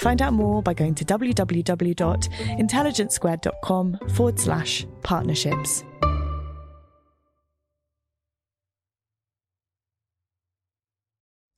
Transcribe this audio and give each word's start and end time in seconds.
Find 0.00 0.20
out 0.22 0.32
more 0.32 0.62
by 0.62 0.72
going 0.72 0.94
to 0.94 1.04
www.intelligencesquared.com 1.04 3.98
forward 4.14 4.40
slash 4.40 4.86
partnerships. 5.02 5.84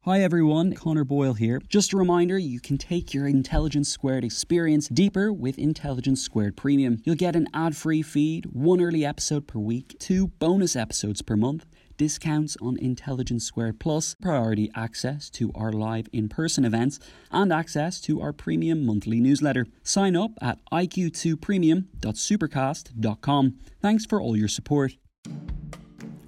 Hi 0.04 0.20
everyone, 0.20 0.74
Connor 0.74 1.04
Boyle 1.04 1.34
here. 1.34 1.60
Just 1.68 1.92
a 1.92 1.96
reminder, 1.96 2.36
you 2.36 2.58
can 2.58 2.76
take 2.76 3.14
your 3.14 3.28
Intelligence 3.28 3.88
Squared 3.88 4.24
experience 4.24 4.88
deeper 4.88 5.32
with 5.32 5.56
Intelligence 5.56 6.20
Squared 6.20 6.56
Premium. 6.56 7.00
You'll 7.04 7.14
get 7.14 7.36
an 7.36 7.46
ad-free 7.54 8.02
feed, 8.02 8.46
one 8.46 8.80
early 8.80 9.04
episode 9.04 9.46
per 9.46 9.60
week, 9.60 9.94
two 10.00 10.26
bonus 10.40 10.74
episodes 10.74 11.22
per 11.22 11.36
month, 11.36 11.66
discounts 11.96 12.56
on 12.60 12.76
Intelligence 12.78 13.44
Squared 13.44 13.78
Plus, 13.80 14.14
priority 14.20 14.70
access 14.74 15.30
to 15.30 15.50
our 15.54 15.72
live 15.72 16.08
in-person 16.12 16.64
events, 16.64 16.98
and 17.30 17.52
access 17.52 18.00
to 18.02 18.20
our 18.20 18.32
premium 18.32 18.86
monthly 18.86 19.20
newsletter. 19.20 19.66
Sign 19.82 20.14
up 20.16 20.32
at 20.40 20.58
iq2premium.supercast.com. 20.72 23.58
Thanks 23.80 24.06
for 24.06 24.20
all 24.20 24.36
your 24.36 24.48
support. 24.48 24.96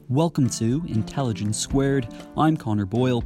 Welcome 0.08 0.48
to 0.50 0.84
Intelligence 0.86 1.58
Squared. 1.58 2.06
I'm 2.36 2.56
Connor 2.56 2.86
Boyle. 2.86 3.24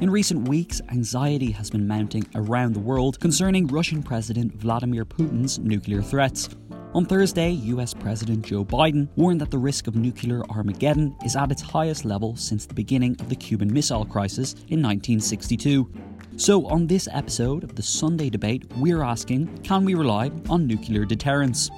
In 0.00 0.08
recent 0.08 0.48
weeks, 0.48 0.80
anxiety 0.88 1.50
has 1.50 1.68
been 1.68 1.86
mounting 1.86 2.26
around 2.34 2.72
the 2.72 2.80
world 2.80 3.20
concerning 3.20 3.66
Russian 3.66 4.02
President 4.02 4.54
Vladimir 4.54 5.04
Putin's 5.04 5.58
nuclear 5.58 6.00
threats. 6.00 6.48
On 6.92 7.04
Thursday, 7.04 7.50
US 7.52 7.94
President 7.94 8.44
Joe 8.44 8.64
Biden 8.64 9.08
warned 9.14 9.40
that 9.40 9.52
the 9.52 9.58
risk 9.58 9.86
of 9.86 9.94
nuclear 9.94 10.42
Armageddon 10.50 11.14
is 11.24 11.36
at 11.36 11.52
its 11.52 11.62
highest 11.62 12.04
level 12.04 12.34
since 12.34 12.66
the 12.66 12.74
beginning 12.74 13.14
of 13.20 13.28
the 13.28 13.36
Cuban 13.36 13.72
Missile 13.72 14.04
Crisis 14.04 14.54
in 14.70 14.82
1962. 14.82 15.88
So, 16.36 16.66
on 16.66 16.88
this 16.88 17.06
episode 17.12 17.62
of 17.62 17.76
the 17.76 17.82
Sunday 17.82 18.28
debate, 18.28 18.64
we're 18.76 19.04
asking 19.04 19.62
can 19.62 19.84
we 19.84 19.94
rely 19.94 20.32
on 20.48 20.66
nuclear 20.66 21.04
deterrence? 21.04 21.70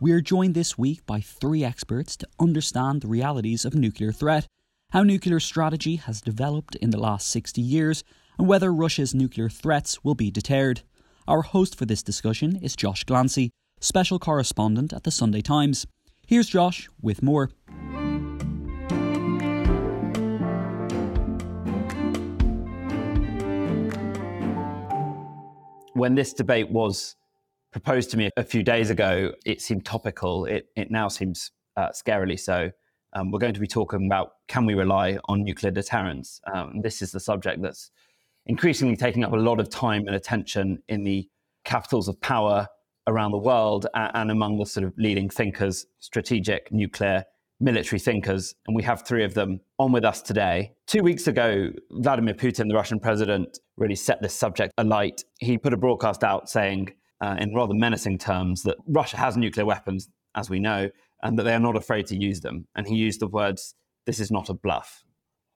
We 0.00 0.10
are 0.10 0.20
joined 0.20 0.54
this 0.54 0.76
week 0.76 1.06
by 1.06 1.20
three 1.20 1.62
experts 1.62 2.16
to 2.16 2.26
understand 2.40 3.02
the 3.02 3.08
realities 3.08 3.64
of 3.64 3.76
nuclear 3.76 4.10
threat, 4.10 4.48
how 4.90 5.04
nuclear 5.04 5.38
strategy 5.38 5.96
has 5.96 6.20
developed 6.20 6.74
in 6.76 6.90
the 6.90 6.98
last 6.98 7.28
60 7.28 7.60
years, 7.60 8.02
and 8.38 8.48
whether 8.48 8.72
Russia's 8.72 9.14
nuclear 9.14 9.48
threats 9.48 10.02
will 10.04 10.16
be 10.16 10.30
deterred. 10.30 10.82
Our 11.28 11.42
host 11.42 11.76
for 11.76 11.86
this 11.86 12.02
discussion 12.02 12.56
is 12.56 12.74
Josh 12.74 13.04
Glancy, 13.04 13.50
special 13.80 14.18
correspondent 14.18 14.92
at 14.92 15.04
the 15.04 15.12
Sunday 15.12 15.42
Times. 15.42 15.86
Here's 16.26 16.48
Josh 16.48 16.88
with 17.00 17.22
more. 17.22 17.50
When 25.94 26.14
this 26.14 26.32
debate 26.32 26.70
was 26.70 27.14
proposed 27.72 28.10
to 28.10 28.16
me 28.16 28.30
a 28.36 28.42
few 28.42 28.64
days 28.64 28.90
ago, 28.90 29.32
it 29.46 29.60
seemed 29.60 29.84
topical. 29.84 30.46
It, 30.46 30.66
it 30.74 30.90
now 30.90 31.06
seems 31.06 31.52
uh, 31.76 31.90
scarily 31.90 32.38
so. 32.38 32.70
Um, 33.12 33.30
we're 33.30 33.38
going 33.38 33.54
to 33.54 33.60
be 33.60 33.66
talking 33.66 34.06
about 34.06 34.34
can 34.48 34.64
we 34.64 34.74
rely 34.74 35.18
on 35.24 35.42
nuclear 35.42 35.72
deterrence? 35.72 36.40
Um, 36.52 36.80
this 36.82 37.02
is 37.02 37.12
the 37.12 37.20
subject 37.20 37.60
that's 37.62 37.90
increasingly 38.46 38.96
taking 38.96 39.24
up 39.24 39.32
a 39.32 39.36
lot 39.36 39.60
of 39.60 39.68
time 39.68 40.06
and 40.06 40.16
attention 40.16 40.82
in 40.88 41.04
the 41.04 41.28
capitals 41.64 42.08
of 42.08 42.20
power 42.20 42.68
around 43.06 43.32
the 43.32 43.38
world 43.38 43.86
and, 43.94 44.30
among 44.30 44.58
the 44.58 44.66
sort 44.66 44.86
of 44.86 44.92
leading 44.96 45.28
thinkers, 45.28 45.86
strategic, 45.98 46.70
nuclear, 46.72 47.24
military 47.58 47.98
thinkers. 47.98 48.54
And 48.66 48.76
we 48.76 48.82
have 48.84 49.06
three 49.06 49.24
of 49.24 49.34
them 49.34 49.60
on 49.78 49.92
with 49.92 50.04
us 50.04 50.22
today. 50.22 50.72
Two 50.86 51.02
weeks 51.02 51.26
ago, 51.26 51.70
Vladimir 51.90 52.34
Putin, 52.34 52.68
the 52.68 52.74
Russian 52.74 53.00
president, 53.00 53.58
really 53.76 53.96
set 53.96 54.22
this 54.22 54.34
subject 54.34 54.72
alight. 54.78 55.24
He 55.40 55.58
put 55.58 55.72
a 55.72 55.76
broadcast 55.76 56.24
out 56.24 56.48
saying, 56.48 56.92
uh, 57.20 57.36
in 57.38 57.54
rather 57.54 57.74
menacing 57.74 58.18
terms 58.18 58.62
that 58.62 58.76
Russia 58.86 59.16
has 59.16 59.36
nuclear 59.36 59.66
weapons, 59.66 60.08
as 60.34 60.48
we 60.48 60.58
know, 60.58 60.88
and 61.22 61.38
that 61.38 61.44
they 61.44 61.54
are 61.54 61.60
not 61.60 61.76
afraid 61.76 62.06
to 62.06 62.16
use 62.16 62.40
them. 62.40 62.66
And 62.74 62.86
he 62.86 62.96
used 62.96 63.20
the 63.20 63.26
words, 63.26 63.74
this 64.06 64.20
is 64.20 64.30
not 64.30 64.48
a 64.48 64.54
bluff. 64.54 65.04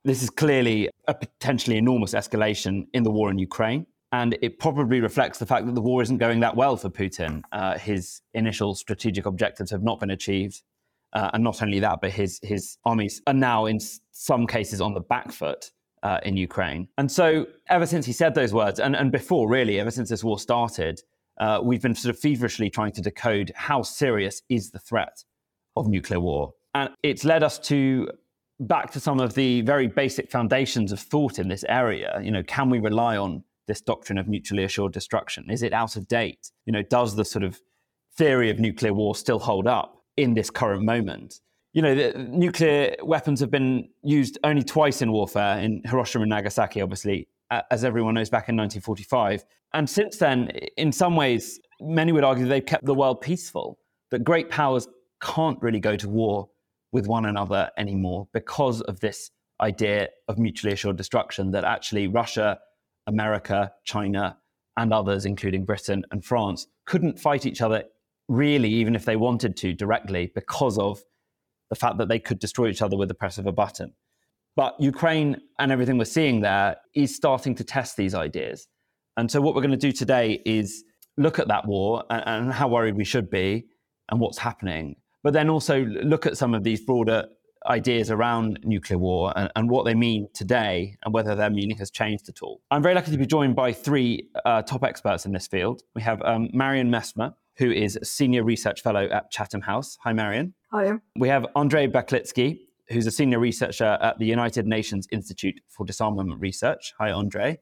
This 0.05 0.23
is 0.23 0.31
clearly 0.31 0.91
a 1.09 1.15
potentially 1.15 1.79
enormous 1.79 2.13
escalation 2.13 2.87
in 2.93 3.03
the 3.03 3.11
war 3.11 3.31
in 3.31 3.39
Ukraine. 3.39 3.87
And 4.13 4.39
it 4.43 4.59
probably 4.59 5.01
reflects 5.01 5.39
the 5.39 5.47
fact 5.47 5.67
that 5.67 5.75
the 5.75 5.81
war 5.81 6.03
isn't 6.03 6.19
going 6.19 6.41
that 6.41 6.55
well 6.55 6.77
for 6.77 6.89
Putin. 6.89 7.43
Uh, 7.51 7.79
his 7.79 8.21
initial 8.33 8.75
strategic 8.75 9.27
objectives 9.27 9.71
have 9.71 9.83
not 9.83 9.99
been 9.99 10.11
achieved. 10.11 10.63
Uh, 11.13 11.31
and 11.33 11.43
not 11.43 11.63
only 11.63 11.81
that, 11.81 12.01
but 12.01 12.11
his, 12.11 12.41
his 12.43 12.77
armies 12.85 13.23
are 13.27 13.35
now, 13.35 13.67
in 13.67 13.79
some 14.11 14.47
cases, 14.47 14.81
on 14.81 14.95
the 14.95 15.01
back 15.01 15.33
foot 15.33 15.71
uh, 16.03 16.19
in 16.25 16.37
Ukraine. 16.37 16.89
And 16.99 17.11
so, 17.11 17.47
ever 17.69 17.87
since 17.87 18.05
he 18.05 18.13
said 18.13 18.35
those 18.35 18.53
words, 18.53 18.79
and, 18.81 18.95
and 18.95 19.11
before 19.11 19.49
really, 19.49 19.81
ever 19.81 19.93
since 19.93 20.11
this 20.11 20.25
war 20.25 20.39
started, 20.39 21.01
uh, 21.39 21.61
we've 21.63 21.83
been 21.83 21.95
sort 21.95 22.15
of 22.15 22.21
feverishly 22.21 22.69
trying 22.69 22.93
to 22.93 23.01
decode 23.01 23.53
how 23.55 23.83
serious 23.83 24.43
is 24.49 24.71
the 24.71 24.79
threat 24.79 25.25
of 25.77 25.89
nuclear 25.89 26.21
war. 26.21 26.53
And 26.75 26.91
it's 27.03 27.25
led 27.25 27.43
us 27.43 27.59
to 27.61 28.09
back 28.61 28.91
to 28.93 29.01
some 29.01 29.21
of 29.21 29.35
the 29.35 29.63
very 29.63 29.87
basic 29.87 30.31
foundations 30.31 30.93
of 30.93 31.01
thought 31.01 31.39
in 31.39 31.49
this 31.49 31.65
area. 31.69 32.21
You 32.23 32.31
know, 32.31 32.43
can 32.43 32.71
we 32.71 32.79
rely 32.79 33.17
on 33.17 33.43
this 33.67 33.81
doctrine 33.81 34.19
of 34.19 34.29
mutually 34.29 34.65
assured 34.65 34.93
destruction? 34.93 35.51
Is 35.51 35.63
it 35.63 35.73
out 35.73 35.97
of 35.97 36.07
date? 36.09 36.51
You 36.67 36.73
know, 36.73 36.83
does 36.83 37.17
the 37.17 37.25
sort 37.25 37.45
of 37.45 37.61
theory 38.17 38.51
of 38.51 38.59
nuclear 38.59 38.93
war 38.93 39.15
still 39.15 39.39
hold 39.39 39.67
up 39.67 40.03
in 40.17 40.35
this 40.35 40.51
current 40.51 40.83
moment? 40.83 41.41
You 41.73 41.83
know, 41.83 41.95
the, 41.95 42.13
nuclear 42.31 42.95
weapons 43.03 43.41
have 43.41 43.51
been 43.51 43.89
used 44.03 44.39
only 44.45 44.63
twice 44.63 45.03
in 45.03 45.11
warfare 45.11 45.59
in 45.59 45.83
Hiroshima 45.85 46.23
and 46.23 46.31
Nagasaki, 46.31 46.81
obviously, 46.81 47.29
as 47.71 47.85
everyone 47.85 48.15
knows, 48.15 48.31
back 48.31 48.49
in 48.49 48.57
1945. 48.57 49.45
And 49.73 49.91
since 49.91 50.19
then, 50.19 50.49
in 50.77 50.93
some 50.93 51.17
ways, 51.17 51.59
many 51.81 52.13
would 52.13 52.23
argue 52.23 52.47
they've 52.47 52.65
kept 52.65 52.85
the 52.85 52.95
world 52.95 53.21
peaceful, 53.21 53.79
that 54.13 54.23
great 54.23 54.49
powers 54.49 54.87
can't 55.25 55.61
really 55.63 55.81
go 55.81 55.97
to 55.97 56.09
war 56.09 56.49
with 56.93 57.07
one 57.07 57.25
another 57.25 57.71
anymore 57.77 58.29
because 58.33 58.81
of 58.83 59.01
this 59.01 59.31
idea 59.61 60.09
of 60.29 60.39
mutually 60.39 60.73
assured 60.73 60.97
destruction 60.97 61.51
that 61.53 61.65
actually 61.65 62.07
Russia, 62.07 62.59
America, 63.07 63.73
China, 63.85 64.37
and 64.77 64.93
others, 64.93 65.25
including 65.25 65.65
Britain 65.65 66.05
and 66.11 66.25
France, 66.25 66.67
couldn't 66.87 67.19
fight 67.19 67.47
each 67.47 67.63
other 67.63 67.85
really, 68.29 68.69
even 68.69 68.95
if 68.95 69.05
they 69.05 69.17
wanted 69.17 69.57
to 69.57 69.73
directly, 69.73 70.31
because 70.35 70.79
of 70.79 71.03
the 71.71 71.77
fact 71.77 71.99
that 71.99 72.09
they 72.09 72.19
could 72.19 72.39
destroy 72.39 72.69
each 72.69 72.83
other 72.83 72.97
with 72.97 73.09
the 73.09 73.15
press 73.15 73.39
of 73.39 73.47
a 73.47 73.53
button. 73.53 73.93
But 74.57 74.77
Ukraine 74.79 75.41
and 75.59 75.73
everything 75.73 75.99
we're 75.99 76.05
seeing 76.05 76.41
there 76.41 76.77
is 76.95 77.15
starting 77.15 77.55
to 77.57 77.65
test 77.65 77.97
these 77.97 78.15
ideas. 78.15 78.69
And 79.17 79.31
so, 79.31 79.41
what 79.41 79.55
we're 79.55 79.63
going 79.63 79.71
to 79.73 79.77
do 79.77 79.93
today 79.93 80.43
is 80.45 80.85
look 81.17 81.39
at 81.39 81.49
that 81.49 81.67
war 81.67 82.05
and, 82.11 82.23
and 82.27 82.53
how 82.53 82.69
worried 82.69 82.97
we 82.97 83.05
should 83.05 83.31
be 83.31 83.67
and 84.11 84.21
what's 84.21 84.39
happening, 84.39 84.97
but 85.25 85.33
then 85.33 85.51
also 85.51 85.85
look 85.87 86.27
at 86.27 86.37
some 86.37 86.55
of 86.55 86.63
these 86.63 86.81
broader 86.81 87.27
ideas 87.67 88.11
around 88.11 88.59
nuclear 88.63 88.99
war 88.99 89.33
and, 89.37 89.51
and, 89.57 89.71
what 89.71 89.87
they 89.87 89.95
mean 89.95 90.29
today 90.35 90.99
and 91.03 91.15
whether 91.15 91.35
their 91.35 91.49
meaning 91.49 91.79
has 91.79 91.91
changed 91.91 92.29
at 92.29 92.43
all. 92.43 92.61
I'm 92.71 92.83
very 92.83 92.95
lucky 92.95 93.11
to 93.11 93.17
be 93.17 93.25
joined 93.25 93.57
by 93.57 93.73
three 93.73 94.29
uh, 94.45 94.61
top 94.61 94.85
experts 94.85 95.25
in 95.25 95.33
this 95.33 95.47
field. 95.47 95.83
We 95.95 96.03
have 96.03 96.21
um, 96.23 96.51
Marion 96.53 96.91
Messmer, 96.91 97.33
who 97.57 97.73
is 97.73 97.97
a 97.97 98.05
senior 98.05 98.45
research 98.45 98.83
fellow 98.83 99.09
at 99.09 99.31
Chatham 99.31 99.63
House. 99.63 99.97
Hi, 100.05 100.13
Marion. 100.13 100.53
Hi. 100.73 100.93
We 101.17 101.29
have 101.29 101.47
Andrei 101.57 101.87
Baklitsky, 101.89 102.59
who's 102.91 103.07
a 103.07 103.11
senior 103.11 103.39
researcher 103.39 103.97
at 104.03 104.19
the 104.19 104.27
United 104.27 104.67
Nations 104.67 105.09
Institute 105.11 105.59
for 105.69 105.87
Disarmament 105.87 106.39
Research. 106.39 106.93
Hi, 106.99 107.11
Andrei. 107.11 107.61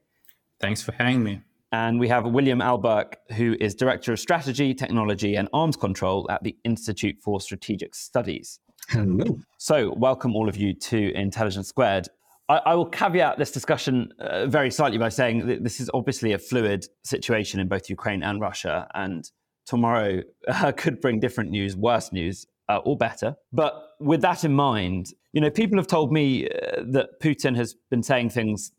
Thanks 0.59 0.81
for 0.81 0.91
having 0.91 1.23
me. 1.23 1.41
And 1.73 1.99
we 1.99 2.07
have 2.07 2.23
William 2.25 2.61
Alberque, 2.61 3.17
who 3.35 3.55
is 3.59 3.73
Director 3.73 4.13
of 4.13 4.19
Strategy, 4.19 4.75
Technology 4.75 5.33
and 5.33 5.49
Arms 5.53 5.75
Control 5.75 6.29
at 6.29 6.43
the 6.43 6.55
Institute 6.63 7.17
for 7.19 7.41
Strategic 7.41 7.95
Studies. 7.95 8.59
Hello. 8.89 9.39
So, 9.57 9.91
welcome 9.97 10.35
all 10.35 10.47
of 10.47 10.55
you 10.55 10.75
to 10.75 11.11
Intelligence 11.15 11.69
Squared. 11.69 12.09
I, 12.47 12.57
I 12.57 12.75
will 12.75 12.85
caveat 12.85 13.39
this 13.39 13.49
discussion 13.49 14.13
uh, 14.19 14.45
very 14.45 14.69
slightly 14.69 14.99
by 14.99 15.09
saying 15.09 15.47
that 15.47 15.63
this 15.63 15.79
is 15.79 15.89
obviously 15.95 16.33
a 16.33 16.37
fluid 16.37 16.85
situation 17.03 17.59
in 17.59 17.67
both 17.67 17.89
Ukraine 17.89 18.21
and 18.21 18.39
Russia, 18.39 18.87
and 18.93 19.27
tomorrow 19.65 20.21
uh, 20.47 20.71
could 20.73 21.01
bring 21.01 21.19
different 21.19 21.49
news, 21.49 21.75
worse 21.75 22.11
news, 22.11 22.45
uh, 22.69 22.81
or 22.85 22.95
better. 22.95 23.35
But 23.51 23.73
with 23.99 24.21
that 24.21 24.43
in 24.43 24.53
mind, 24.53 25.07
you 25.31 25.41
know, 25.41 25.49
people 25.49 25.79
have 25.79 25.87
told 25.87 26.11
me 26.11 26.47
uh, 26.47 26.83
that 26.91 27.19
Putin 27.19 27.55
has 27.55 27.73
been 27.89 28.03
saying 28.03 28.29
things 28.29 28.71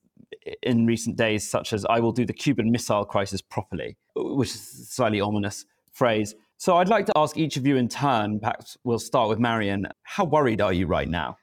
in 0.63 0.87
recent 0.87 1.17
days, 1.17 1.49
such 1.49 1.73
as 1.73 1.85
"I 1.87 2.01
will 2.01 2.13
do 2.13 2.25
the 2.25 2.33
Cuban 2.33 2.71
Missile 2.71 3.05
Crisis 3.05 3.43
properly," 3.43 3.97
which 4.15 4.51
is 4.51 4.57
a 4.57 4.85
slightly 4.87 5.21
ominous 5.21 5.67
phrase. 5.93 6.35
So 6.57 6.77
I'd 6.77 6.89
like 6.89 7.07
to 7.07 7.13
ask 7.17 7.37
each 7.37 7.57
of 7.57 7.67
you 7.67 7.77
in 7.77 7.89
turn. 7.89 8.41
Perhaps 8.41 8.77
we'll 8.85 8.99
start 8.99 9.29
with 9.29 9.39
Marion. 9.39 9.87
How 10.03 10.25
worried 10.25 10.61
are 10.61 10.73
you 10.73 10.87
right 10.87 11.09
now? 11.09 11.37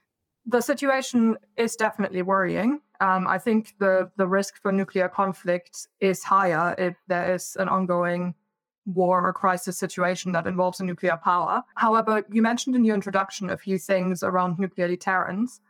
The 0.46 0.60
situation 0.60 1.36
is 1.56 1.76
definitely 1.76 2.22
worrying. 2.22 2.80
Um, 3.00 3.26
I 3.28 3.38
think 3.38 3.74
the 3.78 4.10
the 4.16 4.26
risk 4.26 4.60
for 4.60 4.72
nuclear 4.72 5.08
conflict 5.08 5.88
is 6.00 6.24
higher 6.24 6.74
if 6.78 6.96
there 7.08 7.34
is 7.34 7.56
an 7.58 7.68
ongoing 7.68 8.34
war 8.84 9.24
or 9.24 9.32
crisis 9.32 9.78
situation 9.78 10.32
that 10.32 10.46
involves 10.46 10.80
a 10.80 10.84
nuclear 10.84 11.16
power. 11.22 11.62
However, 11.76 12.24
you 12.30 12.42
mentioned 12.42 12.74
in 12.74 12.84
your 12.84 12.96
introduction 12.96 13.50
a 13.50 13.56
few 13.56 13.78
things 13.78 14.24
around 14.24 14.58
nuclear 14.58 14.88
deterrence, 14.88 15.60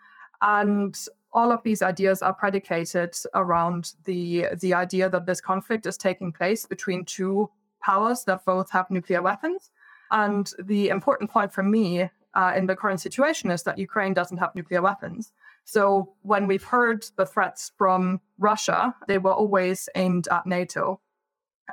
and 0.40 0.96
all 1.32 1.50
of 1.50 1.62
these 1.62 1.82
ideas 1.82 2.22
are 2.22 2.34
predicated 2.34 3.14
around 3.34 3.92
the 4.04 4.46
the 4.60 4.74
idea 4.74 5.08
that 5.08 5.26
this 5.26 5.40
conflict 5.40 5.86
is 5.86 5.96
taking 5.96 6.32
place 6.32 6.66
between 6.66 7.04
two 7.04 7.50
powers 7.80 8.24
that 8.24 8.44
both 8.44 8.70
have 8.70 8.90
nuclear 8.90 9.22
weapons. 9.22 9.70
And 10.10 10.52
the 10.58 10.90
important 10.90 11.30
point 11.30 11.52
for 11.52 11.62
me 11.62 12.10
uh, 12.34 12.52
in 12.56 12.66
the 12.66 12.76
current 12.76 13.00
situation 13.00 13.50
is 13.50 13.62
that 13.62 13.78
Ukraine 13.78 14.14
doesn't 14.14 14.38
have 14.38 14.54
nuclear 14.54 14.82
weapons. 14.82 15.32
So 15.64 16.14
when 16.22 16.46
we've 16.46 16.64
heard 16.64 17.04
the 17.16 17.26
threats 17.26 17.72
from 17.78 18.20
Russia, 18.38 18.94
they 19.08 19.18
were 19.18 19.32
always 19.32 19.88
aimed 19.94 20.28
at 20.28 20.46
NATO. 20.46 21.00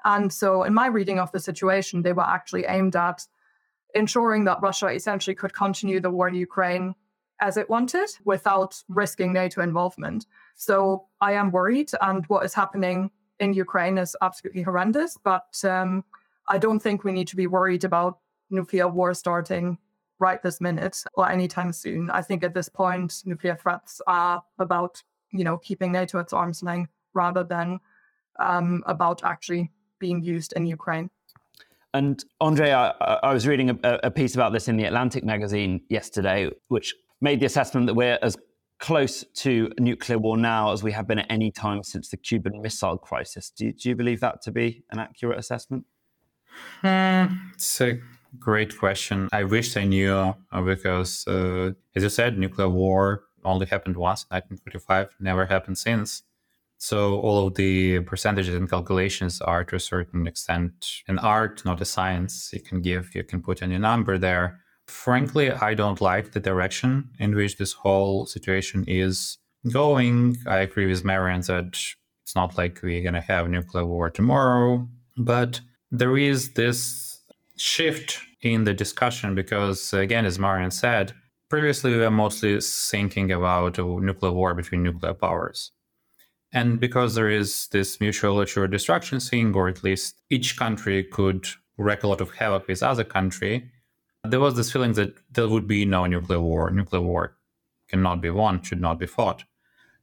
And 0.06 0.32
so, 0.32 0.64
in 0.64 0.74
my 0.74 0.88
reading 0.88 1.20
of 1.20 1.32
the 1.32 1.40
situation, 1.40 2.04
they 2.04 2.14
were 2.14 2.28
actually 2.38 2.66
aimed 2.66 2.96
at 2.96 3.26
ensuring 3.96 4.46
that 4.46 4.62
Russia 4.62 4.88
essentially 4.88 5.36
could 5.36 5.54
continue 5.54 6.00
the 6.00 6.12
war 6.12 6.28
in 6.28 6.36
Ukraine 6.36 6.96
as 7.42 7.58
it 7.58 7.70
wanted 7.70 8.10
without 8.26 8.82
risking 8.90 9.34
NATO 9.34 9.62
involvement. 9.62 10.26
So, 10.56 11.08
I 11.22 11.34
am 11.34 11.52
worried, 11.52 11.92
and 12.02 12.26
what 12.28 12.46
is 12.46 12.54
happening 12.54 13.12
in 13.40 13.54
Ukraine 13.54 13.98
is 13.98 14.16
absolutely 14.22 14.62
horrendous. 14.62 15.18
But 15.24 15.64
um, 15.64 16.04
I 16.48 16.58
don't 16.58 16.80
think 16.80 17.04
we 17.04 17.12
need 17.12 17.28
to 17.30 17.36
be 17.36 17.48
worried 17.48 17.84
about 17.84 18.20
nuclear 18.50 18.88
war 18.88 19.14
starting 19.14 19.78
right 20.20 20.42
this 20.44 20.60
minute 20.60 21.04
or 21.14 21.30
anytime 21.32 21.72
soon. 21.72 22.10
I 22.10 22.22
think 22.22 22.44
at 22.44 22.54
this 22.54 22.70
point, 22.70 23.22
nuclear 23.26 23.56
threats 23.56 24.02
are 24.08 24.44
about 24.58 25.02
you 25.32 25.44
know 25.44 25.58
keeping 25.58 25.92
NATO 25.92 26.20
at 26.20 26.34
arm's 26.34 26.62
length 26.64 26.92
rather 27.14 27.44
than 27.44 27.80
um, 28.40 28.84
about 28.86 29.24
actually 29.24 29.72
being 30.00 30.24
used 30.24 30.54
in 30.54 30.66
Ukraine. 30.66 31.10
And 31.94 32.24
Andre, 32.40 32.72
I, 32.72 32.90
I 33.24 33.34
was 33.34 33.48
reading 33.48 33.72
a, 33.72 34.00
a, 34.04 34.12
piece 34.12 34.36
about 34.36 34.54
this 34.54 34.68
in 34.68 34.78
the 34.78 34.84
Atlantic 34.84 35.24
magazine 35.24 35.82
yesterday, 35.90 36.52
which 36.68 36.94
made 37.22 37.40
the 37.40 37.46
assessment 37.46 37.88
that 37.88 37.94
we're 37.94 38.20
as 38.22 38.38
close 38.80 39.26
to 39.36 39.70
nuclear 39.78 40.18
war 40.18 40.38
now 40.38 40.72
as 40.72 40.82
we 40.82 40.92
have 40.92 41.08
been 41.08 41.20
at 41.20 41.28
any 41.30 41.52
time 41.52 41.84
since 41.84 42.10
the 42.10 42.18
Cuban 42.18 42.62
Missile 42.62 42.98
Crisis. 42.98 43.50
Do, 43.50 43.72
do 43.74 43.90
you 43.90 43.96
believe 43.96 44.22
that 44.22 44.42
to 44.44 44.52
be 44.52 44.84
an 44.92 45.00
accurate 45.00 45.38
assessment? 45.38 45.86
Hmm, 46.82 47.26
it's 47.54 47.82
a 47.82 48.00
great 48.40 48.78
question. 48.78 49.28
I 49.32 49.44
wish 49.44 49.76
I 49.76 49.84
knew 49.84 50.14
uh, 50.52 50.62
because, 50.62 51.28
uh, 51.28 51.72
as 51.96 52.04
you 52.04 52.10
said, 52.10 52.38
nuclear 52.38 52.70
war 52.70 53.24
only 53.44 53.66
happened 53.66 53.98
once, 53.98 54.26
1945, 54.30 55.16
never 55.20 55.46
happened 55.46 55.78
since. 55.78 56.24
So 56.78 57.20
all 57.20 57.48
of 57.48 57.56
the 57.56 58.00
percentages 58.02 58.56
and 58.56 58.70
calculations 58.70 59.42
are 59.42 59.66
to 59.66 59.76
a 59.76 59.80
certain 59.80 60.26
extent 60.28 61.04
an 61.10 61.20
art, 61.20 61.66
not 61.66 61.82
a 61.82 61.86
science. 61.86 62.52
You 62.54 62.62
can 62.62 62.82
give, 62.82 63.14
you 63.14 63.24
can 63.26 63.42
put 63.42 63.62
any 63.62 63.78
number 63.78 64.18
there. 64.18 64.62
Frankly, 64.90 65.52
I 65.52 65.76
don't 65.76 66.02
like 66.02 66.32
the 66.32 66.40
direction 66.40 67.10
in 67.20 67.36
which 67.36 67.58
this 67.58 67.74
whole 67.74 68.26
situation 68.26 68.84
is 68.88 69.38
going. 69.72 70.38
I 70.48 70.58
agree 70.58 70.88
with 70.88 71.06
Marion 71.06 71.42
that 71.42 71.68
it's 72.24 72.36
not 72.36 72.58
like 72.58 72.82
we're 72.82 73.04
going 73.04 73.14
to 73.14 73.22
have 73.22 73.50
nuclear 73.50 73.86
war 73.86 74.10
tomorrow, 74.10 74.88
but 75.16 75.62
there 75.92 76.18
is 76.18 76.54
this 76.54 77.22
shift 77.56 78.20
in 78.42 78.64
the 78.64 78.74
discussion 78.74 79.36
because, 79.36 79.94
again, 79.94 80.26
as 80.26 80.40
Marion 80.40 80.72
said, 80.72 81.14
previously 81.50 81.92
we 81.92 82.00
were 82.00 82.12
mostly 82.12 82.60
thinking 82.60 83.32
about 83.32 83.78
a 83.78 83.84
nuclear 83.84 84.32
war 84.32 84.54
between 84.54 84.84
nuclear 84.84 85.14
powers. 85.14 85.72
And 86.52 86.80
because 86.80 87.14
there 87.14 87.30
is 87.30 87.68
this 87.72 88.02
mutual 88.02 88.42
assured 88.42 88.72
destruction 88.72 89.20
thing, 89.20 89.54
or 89.54 89.68
at 89.70 89.84
least 89.84 90.20
each 90.32 90.58
country 90.58 91.04
could 91.04 91.48
wreak 91.78 92.04
a 92.04 92.08
lot 92.08 92.22
of 92.22 92.32
havoc 92.32 92.68
with 92.68 92.82
other 92.82 93.04
country, 93.04 93.72
there 94.24 94.40
was 94.40 94.56
this 94.56 94.72
feeling 94.72 94.94
that 94.94 95.16
there 95.32 95.48
would 95.48 95.68
be 95.68 95.86
no 95.86 96.06
nuclear 96.06 96.40
war. 96.40 96.70
Nuclear 96.70 97.02
war 97.02 97.38
cannot 97.88 98.22
be 98.22 98.30
won, 98.30 98.62
should 98.62 98.82
not 98.82 99.00
be 99.00 99.06
fought. 99.06 99.44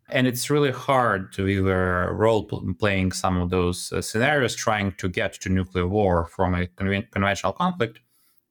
And 0.08 0.26
it's 0.26 0.50
really 0.50 0.70
hard 0.70 1.32
to 1.32 1.48
either 1.48 2.12
role 2.12 2.44
playing 2.78 3.12
some 3.12 3.40
of 3.40 3.50
those 3.50 3.92
uh, 3.92 4.00
scenarios, 4.00 4.54
trying 4.54 4.92
to 4.98 5.08
get 5.08 5.32
to 5.40 5.48
nuclear 5.48 5.88
war 5.88 6.26
from 6.26 6.54
a 6.54 6.68
con- 6.68 7.06
conventional 7.10 7.52
conflict, 7.52 7.98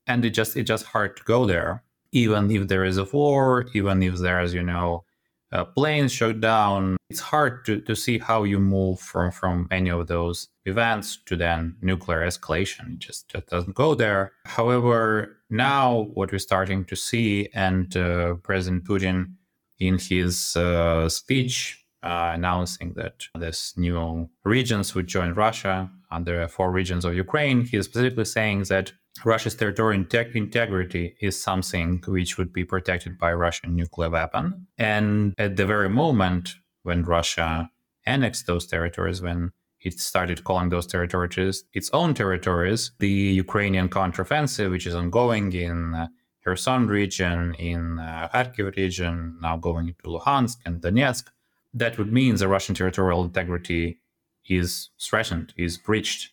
and 0.06 0.22
it 0.24 0.30
just 0.30 0.56
it's 0.56 0.68
just 0.68 0.84
hard 0.84 1.16
to 1.16 1.22
go 1.24 1.46
there. 1.46 1.82
Even 2.12 2.50
if 2.50 2.68
there 2.68 2.84
is 2.84 2.98
a 2.98 3.04
war, 3.04 3.66
even 3.74 4.02
if 4.02 4.16
there's 4.18 4.52
you 4.52 4.62
know 4.62 5.05
uh, 5.52 5.64
planes 5.64 6.12
shut 6.12 6.40
down. 6.40 6.96
It's 7.08 7.20
hard 7.20 7.64
to, 7.66 7.80
to 7.82 7.94
see 7.94 8.18
how 8.18 8.44
you 8.44 8.58
move 8.58 9.00
from, 9.00 9.30
from 9.30 9.68
any 9.70 9.90
of 9.90 10.06
those 10.08 10.48
events 10.64 11.18
to 11.26 11.36
then 11.36 11.76
nuclear 11.80 12.26
escalation. 12.26 12.94
It 12.94 12.98
just, 12.98 13.28
just 13.28 13.46
doesn't 13.46 13.74
go 13.74 13.94
there. 13.94 14.32
However, 14.44 15.38
now 15.48 16.08
what 16.14 16.32
we're 16.32 16.38
starting 16.38 16.84
to 16.86 16.96
see, 16.96 17.48
and 17.54 17.96
uh, 17.96 18.34
President 18.42 18.84
Putin 18.84 19.34
in 19.78 19.98
his 19.98 20.56
uh, 20.56 21.08
speech 21.08 21.84
uh, 22.02 22.32
announcing 22.34 22.94
that 22.94 23.24
this 23.38 23.76
new 23.76 24.28
regions 24.44 24.94
would 24.94 25.06
join 25.06 25.34
Russia 25.34 25.90
under 26.10 26.46
four 26.48 26.70
regions 26.70 27.04
of 27.04 27.14
Ukraine, 27.14 27.64
he 27.64 27.76
is 27.76 27.86
specifically 27.86 28.24
saying 28.24 28.64
that 28.64 28.92
Russia's 29.24 29.54
territorial 29.54 30.00
integrity 30.00 31.16
is 31.20 31.40
something 31.40 32.02
which 32.06 32.38
would 32.38 32.52
be 32.52 32.64
protected 32.64 33.18
by 33.18 33.32
Russian 33.32 33.74
nuclear 33.74 34.10
weapon. 34.10 34.66
And 34.78 35.34
at 35.38 35.56
the 35.56 35.66
very 35.66 35.88
moment 35.88 36.54
when 36.82 37.02
Russia 37.02 37.70
annexed 38.04 38.46
those 38.46 38.66
territories, 38.66 39.20
when 39.20 39.52
it 39.80 40.00
started 40.00 40.44
calling 40.44 40.68
those 40.68 40.86
territories 40.86 41.64
its 41.72 41.90
own 41.92 42.14
territories, 42.14 42.92
the 42.98 43.08
Ukrainian 43.08 43.88
counteroffensive, 43.88 44.70
which 44.70 44.86
is 44.86 44.94
ongoing 44.94 45.52
in 45.52 45.94
uh, 45.94 46.06
Kherson 46.44 46.86
region, 46.86 47.54
in 47.54 47.98
uh, 47.98 48.28
Kharkiv 48.32 48.76
region, 48.76 49.36
now 49.40 49.56
going 49.56 49.88
into 49.88 50.04
Luhansk 50.04 50.58
and 50.64 50.80
Donetsk, 50.80 51.26
that 51.74 51.98
would 51.98 52.12
mean 52.12 52.36
the 52.36 52.48
Russian 52.48 52.74
territorial 52.74 53.24
integrity 53.24 54.00
is 54.48 54.90
threatened, 55.00 55.52
is 55.56 55.76
breached 55.76 56.30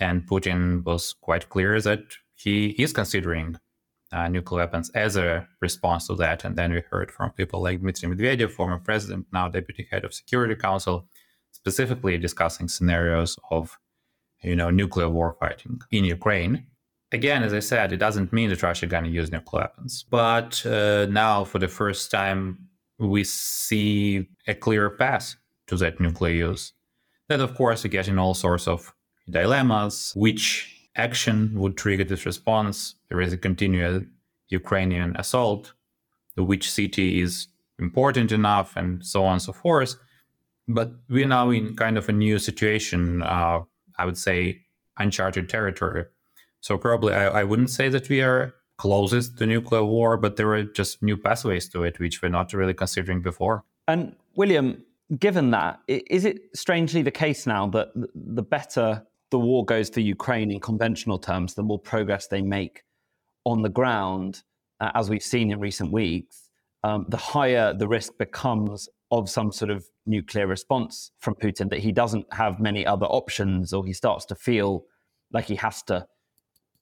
and 0.00 0.26
Putin 0.26 0.84
was 0.84 1.12
quite 1.12 1.48
clear 1.48 1.80
that 1.80 2.02
he 2.34 2.70
is 2.70 2.92
considering 2.92 3.56
uh, 4.12 4.28
nuclear 4.28 4.62
weapons 4.62 4.90
as 4.90 5.16
a 5.16 5.46
response 5.60 6.06
to 6.06 6.14
that. 6.16 6.44
And 6.44 6.56
then 6.56 6.72
we 6.72 6.82
heard 6.90 7.10
from 7.10 7.30
people 7.30 7.62
like 7.62 7.80
Dmitry 7.80 8.08
Medvedev, 8.08 8.50
former 8.50 8.78
president, 8.78 9.26
now 9.32 9.48
deputy 9.48 9.88
head 9.90 10.04
of 10.04 10.12
Security 10.12 10.54
Council, 10.54 11.08
specifically 11.52 12.18
discussing 12.18 12.68
scenarios 12.68 13.36
of, 13.50 13.78
you 14.42 14.56
know, 14.56 14.70
nuclear 14.70 15.06
warfighting 15.06 15.80
in 15.90 16.04
Ukraine. 16.04 16.66
Again, 17.12 17.42
as 17.42 17.52
I 17.52 17.60
said, 17.60 17.92
it 17.92 17.98
doesn't 17.98 18.32
mean 18.32 18.50
that 18.50 18.62
Russia 18.62 18.86
is 18.86 18.90
going 18.90 19.04
to 19.04 19.10
use 19.10 19.30
nuclear 19.30 19.62
weapons. 19.62 20.04
But 20.10 20.64
uh, 20.64 21.06
now, 21.06 21.44
for 21.44 21.58
the 21.58 21.68
first 21.68 22.10
time, 22.10 22.68
we 22.98 23.24
see 23.24 24.28
a 24.46 24.54
clear 24.54 24.90
path 24.90 25.36
to 25.66 25.76
that 25.76 26.00
nuclear 26.00 26.34
use. 26.34 26.72
Then, 27.28 27.40
of 27.40 27.54
course, 27.54 27.84
we 27.84 27.90
get 27.90 28.08
in 28.08 28.18
all 28.18 28.34
sorts 28.34 28.66
of 28.66 28.92
dilemmas. 29.28 30.12
Which 30.14 30.88
action 30.96 31.52
would 31.54 31.76
trigger 31.76 32.04
this 32.04 32.26
response? 32.26 32.94
There 33.08 33.20
is 33.20 33.32
a 33.32 33.38
continued 33.38 34.10
Ukrainian 34.48 35.16
assault. 35.16 35.72
Which 36.36 36.70
city 36.70 37.20
is 37.20 37.48
important 37.78 38.32
enough, 38.32 38.76
and 38.76 39.04
so 39.04 39.24
on 39.24 39.34
and 39.34 39.42
so 39.42 39.52
forth. 39.52 39.96
But 40.66 40.92
we're 41.08 41.26
now 41.28 41.50
in 41.50 41.76
kind 41.76 41.98
of 41.98 42.08
a 42.08 42.12
new 42.12 42.38
situation, 42.38 43.22
uh, 43.22 43.60
I 43.98 44.04
would 44.06 44.16
say 44.16 44.62
uncharted 44.98 45.48
territory. 45.48 46.04
So 46.60 46.78
probably 46.78 47.12
I, 47.12 47.40
I 47.40 47.44
wouldn't 47.44 47.70
say 47.70 47.88
that 47.88 48.08
we 48.08 48.22
are 48.22 48.54
closest 48.78 49.38
to 49.38 49.46
nuclear 49.46 49.84
war, 49.84 50.16
but 50.16 50.36
there 50.36 50.52
are 50.54 50.62
just 50.62 51.02
new 51.02 51.16
pathways 51.16 51.68
to 51.70 51.84
it, 51.84 51.98
which 51.98 52.22
we're 52.22 52.28
not 52.28 52.52
really 52.52 52.74
considering 52.74 53.20
before. 53.22 53.64
And 53.86 54.14
William, 54.36 54.84
given 55.18 55.50
that, 55.50 55.80
is 55.88 56.24
it 56.24 56.38
strangely 56.54 57.02
the 57.02 57.10
case 57.10 57.46
now 57.46 57.66
that 57.68 57.88
the 58.14 58.42
better 58.42 59.04
the 59.32 59.38
war 59.38 59.64
goes 59.64 59.88
for 59.88 60.00
Ukraine 60.00 60.50
in 60.52 60.60
conventional 60.60 61.18
terms, 61.18 61.54
the 61.54 61.62
more 61.62 61.78
progress 61.78 62.28
they 62.28 62.42
make 62.42 62.84
on 63.44 63.62
the 63.62 63.68
ground, 63.68 64.42
uh, 64.78 64.92
as 64.94 65.08
we've 65.10 65.22
seen 65.22 65.50
in 65.50 65.58
recent 65.58 65.90
weeks, 65.90 66.50
um, 66.84 67.06
the 67.08 67.16
higher 67.16 67.72
the 67.72 67.88
risk 67.88 68.16
becomes 68.18 68.88
of 69.10 69.28
some 69.30 69.50
sort 69.50 69.70
of 69.70 69.86
nuclear 70.06 70.46
response 70.46 71.12
from 71.18 71.34
Putin, 71.34 71.70
that 71.70 71.80
he 71.80 71.92
doesn't 71.92 72.26
have 72.32 72.60
many 72.60 72.84
other 72.86 73.06
options, 73.06 73.72
or 73.72 73.84
he 73.84 73.94
starts 73.94 74.24
to 74.26 74.34
feel 74.34 74.84
like 75.32 75.46
he 75.46 75.56
has 75.56 75.82
to 75.84 76.06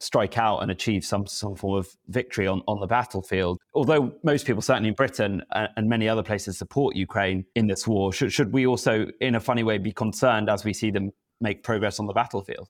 strike 0.00 0.36
out 0.38 0.58
and 0.62 0.70
achieve 0.70 1.04
some 1.04 1.26
some 1.26 1.54
form 1.54 1.78
of 1.78 1.86
victory 2.08 2.46
on, 2.46 2.62
on 2.66 2.80
the 2.80 2.86
battlefield. 2.86 3.58
Although 3.74 4.12
most 4.24 4.44
people, 4.44 4.62
certainly 4.62 4.88
in 4.88 4.94
Britain 4.94 5.42
and, 5.52 5.68
and 5.76 5.88
many 5.88 6.08
other 6.08 6.22
places, 6.22 6.58
support 6.58 6.96
Ukraine 6.96 7.44
in 7.54 7.68
this 7.68 7.86
war, 7.86 8.12
should, 8.12 8.32
should 8.32 8.52
we 8.52 8.66
also, 8.66 9.06
in 9.20 9.36
a 9.36 9.40
funny 9.40 9.62
way, 9.62 9.78
be 9.78 9.92
concerned 9.92 10.50
as 10.50 10.64
we 10.64 10.72
see 10.72 10.90
them 10.90 11.12
make 11.40 11.62
progress 11.62 11.98
on 11.98 12.06
the 12.06 12.12
battlefield? 12.12 12.68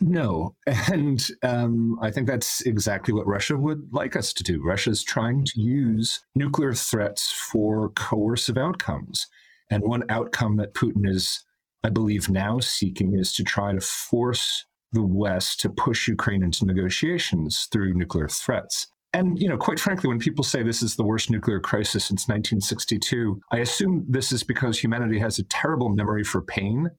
No. 0.00 0.56
And 0.92 1.26
um, 1.42 1.98
I 2.02 2.10
think 2.10 2.26
that's 2.26 2.60
exactly 2.62 3.14
what 3.14 3.26
Russia 3.26 3.56
would 3.56 3.88
like 3.92 4.16
us 4.16 4.32
to 4.34 4.42
do. 4.42 4.62
Russia 4.62 4.90
is 4.90 5.02
trying 5.02 5.44
to 5.46 5.60
use 5.60 6.20
nuclear 6.34 6.74
threats 6.74 7.30
for 7.30 7.90
coercive 7.90 8.58
outcomes. 8.58 9.26
And 9.70 9.82
one 9.84 10.04
outcome 10.10 10.56
that 10.56 10.74
Putin 10.74 11.08
is, 11.08 11.44
I 11.82 11.88
believe, 11.88 12.28
now 12.28 12.60
seeking 12.60 13.14
is 13.14 13.32
to 13.34 13.44
try 13.44 13.72
to 13.72 13.80
force 13.80 14.66
the 14.92 15.02
West 15.02 15.60
to 15.60 15.70
push 15.70 16.08
Ukraine 16.08 16.42
into 16.42 16.66
negotiations 16.66 17.68
through 17.72 17.94
nuclear 17.94 18.28
threats. 18.28 18.88
And, 19.14 19.38
you 19.38 19.48
know, 19.48 19.56
quite 19.56 19.80
frankly, 19.80 20.08
when 20.08 20.18
people 20.18 20.44
say 20.44 20.62
this 20.62 20.82
is 20.82 20.96
the 20.96 21.04
worst 21.04 21.30
nuclear 21.30 21.60
crisis 21.60 22.06
since 22.06 22.28
1962, 22.28 23.40
I 23.50 23.58
assume 23.58 24.04
this 24.08 24.32
is 24.32 24.42
because 24.42 24.78
humanity 24.78 25.18
has 25.18 25.38
a 25.38 25.44
terrible 25.44 25.90
memory 25.90 26.24
for 26.24 26.42
pain 26.42 26.90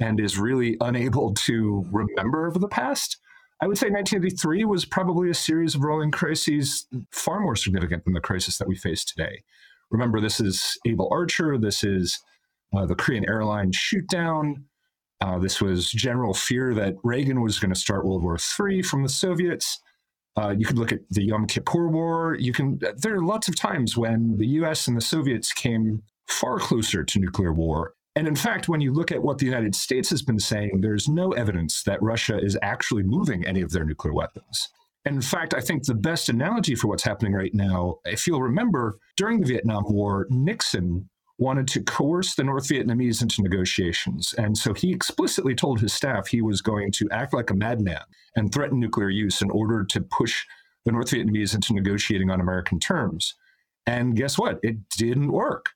and 0.00 0.20
is 0.20 0.38
really 0.38 0.76
unable 0.80 1.34
to 1.34 1.86
remember 1.90 2.46
of 2.46 2.60
the 2.60 2.68
past. 2.68 3.18
I 3.60 3.66
would 3.66 3.78
say 3.78 3.88
1983 3.88 4.64
was 4.64 4.84
probably 4.84 5.30
a 5.30 5.34
series 5.34 5.74
of 5.74 5.82
rolling 5.82 6.10
crises 6.10 6.86
far 7.10 7.40
more 7.40 7.56
significant 7.56 8.04
than 8.04 8.12
the 8.12 8.20
crisis 8.20 8.58
that 8.58 8.68
we 8.68 8.76
face 8.76 9.04
today. 9.04 9.42
Remember, 9.90 10.20
this 10.20 10.40
is 10.40 10.78
Able 10.86 11.08
Archer, 11.12 11.56
this 11.56 11.84
is 11.84 12.20
uh, 12.76 12.84
the 12.84 12.96
Korean 12.96 13.24
airline 13.28 13.70
shootdown, 13.70 14.64
uh, 15.24 15.38
this 15.38 15.60
was 15.60 15.90
general 15.90 16.34
fear 16.34 16.74
that 16.74 16.96
Reagan 17.02 17.40
was 17.40 17.58
going 17.58 17.72
to 17.72 17.80
start 17.80 18.04
World 18.04 18.22
War 18.22 18.36
III 18.36 18.82
from 18.82 19.02
the 19.02 19.08
Soviets. 19.08 19.80
Uh, 20.36 20.54
you 20.56 20.66
could 20.66 20.78
look 20.78 20.92
at 20.92 21.00
the 21.10 21.24
Yom 21.24 21.46
Kippur 21.46 21.88
War. 21.88 22.36
You 22.38 22.52
can. 22.52 22.78
There 22.96 23.14
are 23.14 23.24
lots 23.24 23.48
of 23.48 23.56
times 23.56 23.96
when 23.96 24.36
the 24.36 24.46
U.S. 24.58 24.86
and 24.86 24.96
the 24.96 25.00
Soviets 25.00 25.52
came 25.52 26.02
far 26.26 26.58
closer 26.58 27.04
to 27.04 27.18
nuclear 27.18 27.54
war. 27.54 27.93
And 28.16 28.28
in 28.28 28.36
fact, 28.36 28.68
when 28.68 28.80
you 28.80 28.92
look 28.92 29.10
at 29.10 29.22
what 29.22 29.38
the 29.38 29.46
United 29.46 29.74
States 29.74 30.08
has 30.10 30.22
been 30.22 30.38
saying, 30.38 30.80
there's 30.80 31.08
no 31.08 31.32
evidence 31.32 31.82
that 31.82 32.02
Russia 32.02 32.38
is 32.38 32.56
actually 32.62 33.02
moving 33.02 33.44
any 33.44 33.60
of 33.60 33.72
their 33.72 33.84
nuclear 33.84 34.14
weapons. 34.14 34.68
And 35.04 35.16
In 35.16 35.22
fact, 35.22 35.52
I 35.52 35.60
think 35.60 35.84
the 35.84 35.94
best 35.94 36.28
analogy 36.28 36.74
for 36.74 36.86
what's 36.86 37.02
happening 37.02 37.32
right 37.32 37.52
now, 37.52 37.96
if 38.04 38.26
you'll 38.26 38.40
remember, 38.42 38.98
during 39.16 39.40
the 39.40 39.46
Vietnam 39.46 39.84
War, 39.88 40.26
Nixon 40.30 41.10
wanted 41.36 41.66
to 41.68 41.82
coerce 41.82 42.36
the 42.36 42.44
North 42.44 42.68
Vietnamese 42.68 43.20
into 43.20 43.42
negotiations. 43.42 44.34
And 44.38 44.56
so 44.56 44.72
he 44.72 44.92
explicitly 44.92 45.54
told 45.54 45.80
his 45.80 45.92
staff 45.92 46.28
he 46.28 46.40
was 46.40 46.62
going 46.62 46.92
to 46.92 47.10
act 47.10 47.34
like 47.34 47.50
a 47.50 47.54
madman 47.54 48.02
and 48.36 48.52
threaten 48.52 48.78
nuclear 48.78 49.10
use 49.10 49.42
in 49.42 49.50
order 49.50 49.84
to 49.84 50.00
push 50.00 50.44
the 50.84 50.92
North 50.92 51.10
Vietnamese 51.10 51.54
into 51.54 51.74
negotiating 51.74 52.30
on 52.30 52.40
American 52.40 52.78
terms. 52.78 53.34
And 53.86 54.16
guess 54.16 54.38
what? 54.38 54.60
It 54.62 54.88
didn't 54.90 55.32
work. 55.32 55.70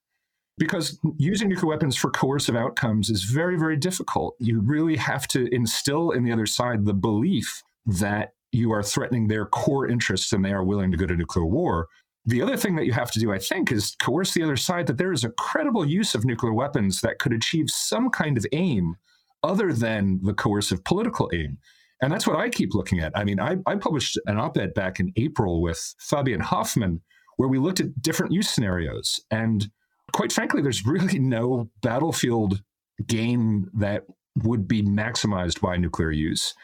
Because 0.59 0.99
using 1.17 1.49
nuclear 1.49 1.69
weapons 1.69 1.97
for 1.97 2.11
coercive 2.11 2.57
outcomes 2.57 3.11
is 3.11 3.25
very, 3.25 3.59
very 3.59 3.77
difficult. 3.77 4.35
You 4.39 4.61
really 4.61 4.97
have 4.97 5.29
to 5.29 5.53
instill 5.55 6.11
in 6.11 6.25
the 6.25 6.33
other 6.33 6.47
side 6.47 6.85
the 6.85 6.95
belief 6.95 7.63
that 7.87 8.33
you 8.53 8.73
are 8.73 8.83
threatening 8.83 9.29
their 9.29 9.47
core 9.47 9.87
interests 9.87 10.33
and 10.33 10.45
they 10.45 10.53
are 10.53 10.65
willing 10.65 10.91
to 10.91 10.97
go 10.97 11.07
to 11.07 11.17
nuclear 11.17 11.47
war. 11.47 11.89
The 12.27 12.43
other 12.43 12.57
thing 12.57 12.77
that 12.77 12.87
you 12.87 12.93
have 12.93 13.11
to 13.13 13.21
do, 13.21 13.33
I 13.33 13.39
think, 13.39 13.71
is 13.73 13.97
coerce 14.03 14.35
the 14.35 14.43
other 14.43 14.57
side 14.57 14.87
that 14.89 14.99
there 14.99 15.13
is 15.13 15.25
a 15.25 15.31
credible 15.31 15.87
use 15.87 16.15
of 16.15 16.25
nuclear 16.25 16.53
weapons 16.53 17.01
that 17.01 17.19
could 17.19 17.33
achieve 17.33 17.71
some 17.71 18.11
kind 18.11 18.37
of 18.37 18.47
aim 18.53 18.97
other 19.43 19.73
than 19.73 20.21
the 20.23 20.35
coercive 20.35 20.85
political 20.85 21.31
aim. 21.33 21.59
And 22.03 22.13
that's 22.13 22.27
what 22.27 22.37
I 22.37 22.49
keep 22.49 22.75
looking 22.75 23.01
at. 23.01 23.13
I 23.17 23.25
mean, 23.25 23.41
I, 23.41 23.57
I 23.67 23.77
published 23.77 24.19
an 24.27 24.39
op 24.39 24.57
ed 24.57 24.75
back 24.75 25.01
in 25.01 25.13
April 25.17 25.63
with 25.63 25.95
Fabian 25.99 26.41
Hoffmann 26.41 27.01
where 27.39 27.49
we 27.49 27.59
looked 27.59 27.81
at 27.81 28.03
different 28.03 28.33
use 28.33 28.51
scenarios. 28.51 29.21
And 29.31 29.71
quite 30.13 30.33
frankly, 30.33 30.63
there's 30.63 30.87
really 30.87 31.19
no 31.19 31.71
battlefield 31.83 32.63
gain 33.07 33.69
that 33.75 34.05
would 34.43 34.69
be 34.69 34.83
maximized 34.83 35.61
by 35.61 35.77
nuclear 35.77 36.11
use. 36.11 36.55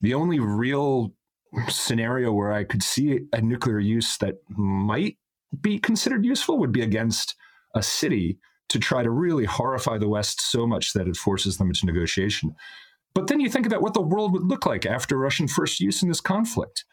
The 0.00 0.14
only 0.14 0.40
real 0.40 1.14
scenario 1.68 2.32
where 2.32 2.52
I 2.52 2.64
could 2.64 2.82
see 2.82 3.20
a 3.32 3.40
nuclear 3.40 3.78
use 3.78 4.16
that 4.18 4.36
might 4.48 5.18
be 5.60 5.78
considered 5.78 6.24
useful 6.24 6.58
would 6.58 6.72
be 6.72 6.82
against 6.82 7.36
a 7.74 7.82
city 7.82 8.38
to 8.68 8.78
try 8.78 9.02
to 9.02 9.10
really 9.10 9.44
horrify 9.44 9.98
the 9.98 10.08
West 10.08 10.40
so 10.40 10.66
much 10.66 10.94
that 10.94 11.06
it 11.06 11.16
forces 11.16 11.58
them 11.58 11.68
into 11.68 11.86
negotiation. 11.86 12.54
But 13.14 13.26
then 13.26 13.40
you 13.40 13.50
think 13.50 13.66
about 13.66 13.82
what 13.82 13.92
the 13.92 14.00
world 14.00 14.32
would 14.32 14.44
look 14.44 14.64
like 14.64 14.86
after 14.86 15.18
Russian 15.18 15.46
first 15.46 15.78
use 15.78 16.02
in 16.02 16.08
this 16.08 16.20
conflict. 16.20 16.84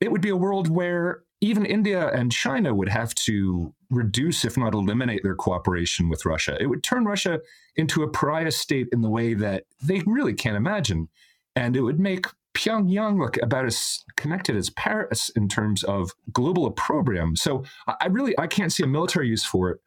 It 0.00 0.12
would 0.12 0.20
be 0.20 0.28
a 0.28 0.36
world 0.36 0.68
where 0.70 1.24
even 1.40 1.64
India 1.64 2.08
and 2.08 2.32
China 2.32 2.74
would 2.74 2.88
have 2.88 3.14
to 3.14 3.72
reduce, 3.90 4.44
if 4.44 4.56
not 4.56 4.74
eliminate, 4.74 5.22
their 5.22 5.36
cooperation 5.36 6.08
with 6.08 6.24
Russia. 6.24 6.56
It 6.60 6.66
would 6.66 6.82
turn 6.82 7.04
Russia 7.04 7.40
into 7.76 8.02
a 8.02 8.10
pariah 8.10 8.50
state 8.50 8.88
in 8.92 9.02
the 9.02 9.10
way 9.10 9.34
that 9.34 9.64
they 9.82 10.02
really 10.06 10.34
can't 10.34 10.56
imagine. 10.56 11.08
And 11.54 11.76
it 11.76 11.82
would 11.82 12.00
make 12.00 12.26
Pyongyang 12.54 13.20
look 13.20 13.40
about 13.40 13.66
as 13.66 14.04
connected 14.16 14.56
as 14.56 14.70
Paris 14.70 15.30
in 15.36 15.48
terms 15.48 15.84
of 15.84 16.10
global 16.32 16.66
opprobrium. 16.66 17.36
So 17.36 17.64
I 17.86 18.06
really 18.06 18.36
I 18.38 18.48
can't 18.48 18.72
see 18.72 18.82
a 18.82 18.88
military 18.88 19.28
use 19.28 19.44
for 19.44 19.70
it. 19.70 19.80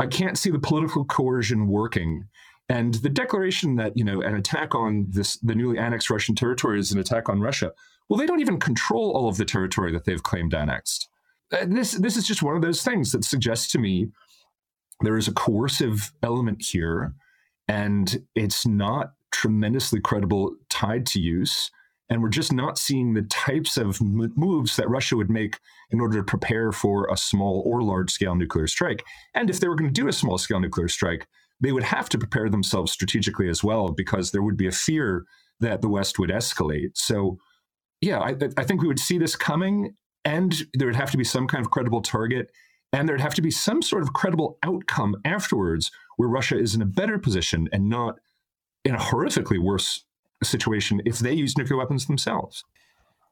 I 0.00 0.06
can't 0.06 0.36
see 0.36 0.50
the 0.50 0.58
political 0.58 1.04
coercion 1.04 1.68
working. 1.68 2.24
And 2.68 2.94
the 2.94 3.08
declaration 3.08 3.76
that 3.76 3.96
you 3.96 4.04
know 4.04 4.20
an 4.20 4.34
attack 4.34 4.74
on 4.74 5.06
this 5.10 5.36
the 5.36 5.54
newly 5.54 5.78
annexed 5.78 6.10
Russian 6.10 6.34
territory 6.34 6.80
is 6.80 6.90
an 6.90 6.98
attack 6.98 7.28
on 7.28 7.40
Russia. 7.40 7.72
Well, 8.08 8.18
they 8.18 8.26
don't 8.26 8.40
even 8.40 8.58
control 8.58 9.12
all 9.12 9.28
of 9.28 9.36
the 9.36 9.44
territory 9.44 9.92
that 9.92 10.04
they've 10.04 10.22
claimed 10.22 10.54
annexed. 10.54 11.08
And 11.50 11.76
this 11.76 11.92
this 11.92 12.16
is 12.16 12.26
just 12.26 12.42
one 12.42 12.56
of 12.56 12.62
those 12.62 12.82
things 12.82 13.12
that 13.12 13.24
suggests 13.24 13.70
to 13.72 13.78
me 13.78 14.08
there 15.00 15.16
is 15.16 15.28
a 15.28 15.32
coercive 15.32 16.12
element 16.22 16.64
here, 16.70 17.14
and 17.68 18.24
it's 18.34 18.66
not 18.66 19.12
tremendously 19.30 20.00
credible 20.00 20.56
tied 20.68 21.06
to 21.06 21.20
use. 21.20 21.70
And 22.10 22.22
we're 22.22 22.30
just 22.30 22.54
not 22.54 22.78
seeing 22.78 23.12
the 23.12 23.22
types 23.22 23.76
of 23.76 24.00
moves 24.00 24.76
that 24.76 24.88
Russia 24.88 25.14
would 25.16 25.30
make 25.30 25.58
in 25.90 26.00
order 26.00 26.16
to 26.16 26.24
prepare 26.24 26.72
for 26.72 27.06
a 27.12 27.18
small 27.18 27.62
or 27.66 27.82
large 27.82 28.10
scale 28.10 28.34
nuclear 28.34 28.66
strike. 28.66 29.04
And 29.34 29.50
if 29.50 29.60
they 29.60 29.68
were 29.68 29.76
going 29.76 29.92
to 29.92 30.00
do 30.00 30.08
a 30.08 30.12
small 30.12 30.38
scale 30.38 30.58
nuclear 30.58 30.88
strike, 30.88 31.26
they 31.60 31.70
would 31.70 31.82
have 31.82 32.08
to 32.08 32.18
prepare 32.18 32.48
themselves 32.48 32.92
strategically 32.92 33.48
as 33.48 33.62
well, 33.62 33.90
because 33.90 34.30
there 34.30 34.42
would 34.42 34.56
be 34.56 34.66
a 34.66 34.72
fear 34.72 35.24
that 35.60 35.82
the 35.82 35.88
West 35.88 36.18
would 36.18 36.30
escalate. 36.30 36.92
So, 36.94 37.38
yeah, 38.00 38.20
I, 38.20 38.36
I 38.56 38.64
think 38.64 38.82
we 38.82 38.88
would 38.88 39.00
see 39.00 39.18
this 39.18 39.36
coming, 39.36 39.94
and 40.24 40.62
there 40.74 40.86
would 40.86 40.96
have 40.96 41.10
to 41.10 41.18
be 41.18 41.24
some 41.24 41.46
kind 41.46 41.64
of 41.64 41.70
credible 41.70 42.02
target, 42.02 42.50
and 42.92 43.08
there'd 43.08 43.20
have 43.20 43.34
to 43.34 43.42
be 43.42 43.50
some 43.50 43.82
sort 43.82 44.02
of 44.02 44.12
credible 44.12 44.58
outcome 44.62 45.16
afterwards 45.24 45.90
where 46.16 46.28
Russia 46.28 46.58
is 46.58 46.74
in 46.74 46.82
a 46.82 46.86
better 46.86 47.18
position 47.18 47.68
and 47.72 47.88
not 47.88 48.18
in 48.84 48.94
a 48.94 48.98
horrifically 48.98 49.58
worse 49.58 50.04
situation 50.42 51.02
if 51.04 51.18
they 51.18 51.32
use 51.32 51.56
nuclear 51.58 51.78
weapons 51.78 52.06
themselves. 52.06 52.64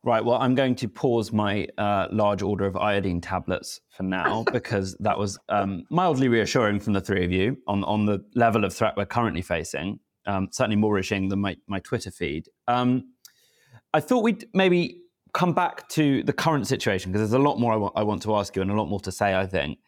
Right. 0.03 0.25
Well, 0.25 0.39
I'm 0.41 0.55
going 0.55 0.77
to 0.77 0.89
pause 0.89 1.33
my 1.33 1.67
uh, 1.79 2.07
large 2.13 2.41
order 2.41 2.65
of 2.65 2.77
iodine 2.77 3.21
tablets 3.21 3.81
for 3.91 4.05
now 4.05 4.45
because 4.53 4.97
that 5.01 5.19
was 5.19 5.39
um, 5.49 5.85
mildly 5.91 6.29
reassuring 6.29 6.79
from 6.79 6.93
the 6.93 7.01
three 7.01 7.25
of 7.25 7.33
you 7.33 7.59
on, 7.67 7.83
on 7.85 8.07
the 8.07 8.25
level 8.35 8.65
of 8.65 8.73
threat 8.73 8.95
we're 8.97 9.07
currently 9.07 9.43
facing. 9.43 9.99
Um, 10.27 10.49
certainly 10.53 10.77
more 10.77 10.95
reassuring 10.95 11.29
than 11.29 11.41
my, 11.41 11.57
my 11.67 11.79
Twitter 11.81 12.11
feed. 12.11 12.49
Um, 12.69 13.15
I 13.97 14.01
thought 14.01 14.23
we'd 14.23 14.47
maybe 14.53 15.01
come 15.33 15.55
back 15.55 15.89
to 15.89 16.23
the 16.25 16.33
current 16.35 16.67
situation 16.67 17.13
because 17.13 17.31
there's 17.31 17.41
a 17.41 17.43
lot 17.43 17.59
more 17.59 17.73
I, 17.73 17.77
wa- 17.77 17.93
I 17.97 18.03
want 18.03 18.21
to 18.25 18.37
ask 18.37 18.55
you 18.55 18.61
and 18.61 18.71
a 18.71 18.75
lot 18.75 18.91
more 18.91 19.01
to 19.01 19.11
say, 19.11 19.35
I 19.35 19.47
think. 19.47 19.79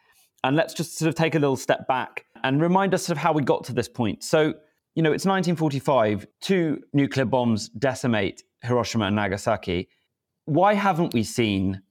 And 0.43 0.57
let's 0.57 0.73
just 0.73 0.97
sort 0.97 1.11
of 1.11 1.15
take 1.15 1.35
a 1.35 1.39
little 1.39 1.57
step 1.57 1.87
back 1.87 2.25
and 2.43 2.59
remind 2.59 2.95
us 2.95 3.11
of 3.11 3.19
how 3.19 3.35
we 3.35 3.43
got 3.43 3.65
to 3.65 3.75
this 3.75 3.87
point. 3.87 4.25
So, 4.25 4.55
you 4.95 5.03
know, 5.03 5.13
it's 5.13 5.27
1945, 5.27 6.27
two 6.41 6.81
nuclear 6.95 7.27
bombs 7.27 7.69
decimate 7.69 8.43
Hiroshima 8.63 9.05
and 9.05 9.17
Nagasaki. 9.17 9.91
Why 10.47 10.73
haven't 10.73 11.13
we 11.13 11.23
seen 11.23 11.83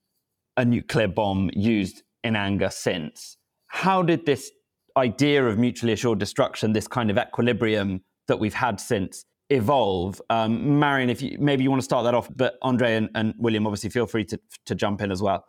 a 0.56 0.66
nuclear 0.66 1.08
bomb 1.08 1.52
used 1.54 2.02
in 2.24 2.36
anger 2.36 2.72
since? 2.72 3.38
How 3.68 4.02
did 4.02 4.26
this 4.26 4.52
idea 4.98 5.46
of 5.46 5.60
mutually 5.60 5.94
assured 5.94 6.18
destruction, 6.18 6.74
this 6.74 6.88
kind 6.88 7.12
of 7.12 7.20
equilibrium 7.20 8.02
that 8.28 8.40
we've 8.40 8.56
had 8.56 8.80
since, 8.80 9.24
evolve? 9.50 10.22
Um, 10.30 10.80
Marion, 10.80 11.10
if 11.10 11.22
you, 11.22 11.38
maybe 11.40 11.64
you 11.64 11.70
want 11.70 11.82
to 11.82 11.86
start 11.86 12.04
that 12.06 12.14
off, 12.14 12.30
but 12.36 12.58
Andre 12.62 12.96
and, 12.96 13.10
and 13.16 13.34
William, 13.38 13.66
obviously, 13.66 13.90
feel 13.90 14.08
free 14.08 14.26
to, 14.26 14.40
to 14.66 14.76
jump 14.76 15.02
in 15.02 15.12
as 15.12 15.22
well 15.22 15.46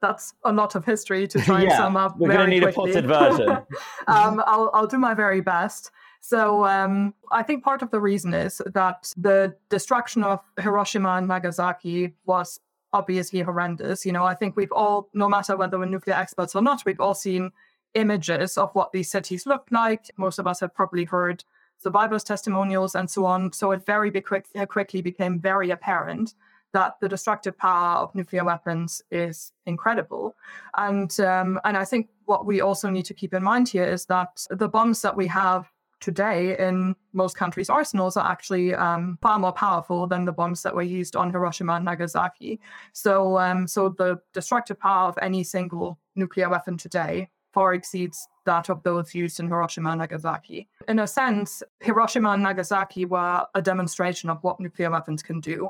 that's 0.00 0.34
a 0.44 0.52
lot 0.52 0.74
of 0.74 0.84
history 0.84 1.26
to 1.28 1.40
try 1.44 1.62
yeah, 1.62 1.68
and 1.68 1.72
sum 1.72 1.96
up. 1.96 2.18
We're 2.18 2.32
going 2.32 2.40
to 2.40 2.46
need 2.46 2.62
quickly. 2.62 2.90
a 2.90 2.94
potted 2.94 3.06
version. 3.06 3.48
um, 4.06 4.42
I'll, 4.46 4.70
I'll 4.72 4.86
do 4.86 4.98
my 4.98 5.14
very 5.14 5.40
best. 5.40 5.90
So 6.20 6.66
um, 6.66 7.14
I 7.30 7.42
think 7.42 7.64
part 7.64 7.82
of 7.82 7.90
the 7.90 8.00
reason 8.00 8.34
is 8.34 8.60
that 8.66 9.12
the 9.16 9.54
destruction 9.68 10.22
of 10.22 10.40
Hiroshima 10.58 11.16
and 11.16 11.28
Nagasaki 11.28 12.14
was 12.26 12.60
obviously 12.92 13.40
horrendous. 13.40 14.04
You 14.04 14.12
know, 14.12 14.24
I 14.24 14.34
think 14.34 14.56
we've 14.56 14.72
all, 14.72 15.08
no 15.14 15.28
matter 15.28 15.56
whether 15.56 15.78
we're 15.78 15.86
nuclear 15.86 16.16
experts 16.16 16.54
or 16.54 16.62
not, 16.62 16.82
we've 16.84 17.00
all 17.00 17.14
seen 17.14 17.52
images 17.94 18.58
of 18.58 18.70
what 18.74 18.92
these 18.92 19.10
cities 19.10 19.46
looked 19.46 19.72
like. 19.72 20.10
Most 20.16 20.38
of 20.38 20.46
us 20.46 20.60
have 20.60 20.74
probably 20.74 21.04
heard 21.04 21.44
survivors' 21.80 22.24
testimonials 22.24 22.94
and 22.94 23.08
so 23.10 23.24
on. 23.24 23.52
So 23.52 23.72
it 23.72 23.84
very 23.84 24.10
quick, 24.20 24.46
quickly 24.68 25.02
became 25.02 25.40
very 25.40 25.70
apparent 25.70 26.34
that 26.72 27.00
the 27.00 27.08
destructive 27.08 27.56
power 27.58 27.98
of 27.98 28.14
nuclear 28.14 28.44
weapons 28.44 29.02
is 29.10 29.52
incredible. 29.66 30.36
And 30.76 31.18
um, 31.20 31.58
and 31.64 31.76
I 31.76 31.84
think 31.84 32.08
what 32.26 32.46
we 32.46 32.60
also 32.60 32.90
need 32.90 33.06
to 33.06 33.14
keep 33.14 33.34
in 33.34 33.42
mind 33.42 33.68
here 33.68 33.84
is 33.84 34.06
that 34.06 34.46
the 34.50 34.68
bombs 34.68 35.02
that 35.02 35.16
we 35.16 35.26
have 35.26 35.68
today 36.00 36.56
in 36.58 36.94
most 37.12 37.36
countries' 37.36 37.68
arsenals 37.68 38.16
are 38.16 38.30
actually 38.30 38.74
um, 38.74 39.18
far 39.20 39.38
more 39.38 39.52
powerful 39.52 40.06
than 40.06 40.24
the 40.24 40.32
bombs 40.32 40.62
that 40.62 40.74
were 40.74 40.82
used 40.82 41.16
on 41.16 41.30
Hiroshima 41.30 41.74
and 41.74 41.84
Nagasaki. 41.84 42.60
So 42.92 43.38
um, 43.38 43.66
so 43.66 43.88
the 43.88 44.20
destructive 44.32 44.78
power 44.78 45.08
of 45.08 45.18
any 45.20 45.42
single 45.42 45.98
nuclear 46.14 46.48
weapon 46.48 46.76
today 46.76 47.28
far 47.52 47.74
exceeds 47.74 48.28
that 48.44 48.70
of 48.70 48.82
those 48.82 49.14
used 49.14 49.40
in 49.40 49.48
Hiroshima 49.48 49.90
and 49.90 49.98
Nagasaki. 50.00 50.68
In 50.88 50.98
a 51.00 51.06
sense, 51.06 51.62
Hiroshima 51.80 52.30
and 52.30 52.42
Nagasaki 52.42 53.04
were 53.04 53.46
a 53.54 53.62
demonstration 53.62 54.30
of 54.30 54.42
what 54.42 54.60
nuclear 54.60 54.90
weapons 54.90 55.22
can 55.22 55.40
do. 55.40 55.68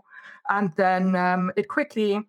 And 0.49 0.73
then 0.77 1.17
um, 1.17 1.53
it 1.57 1.69
quickly 1.69 2.21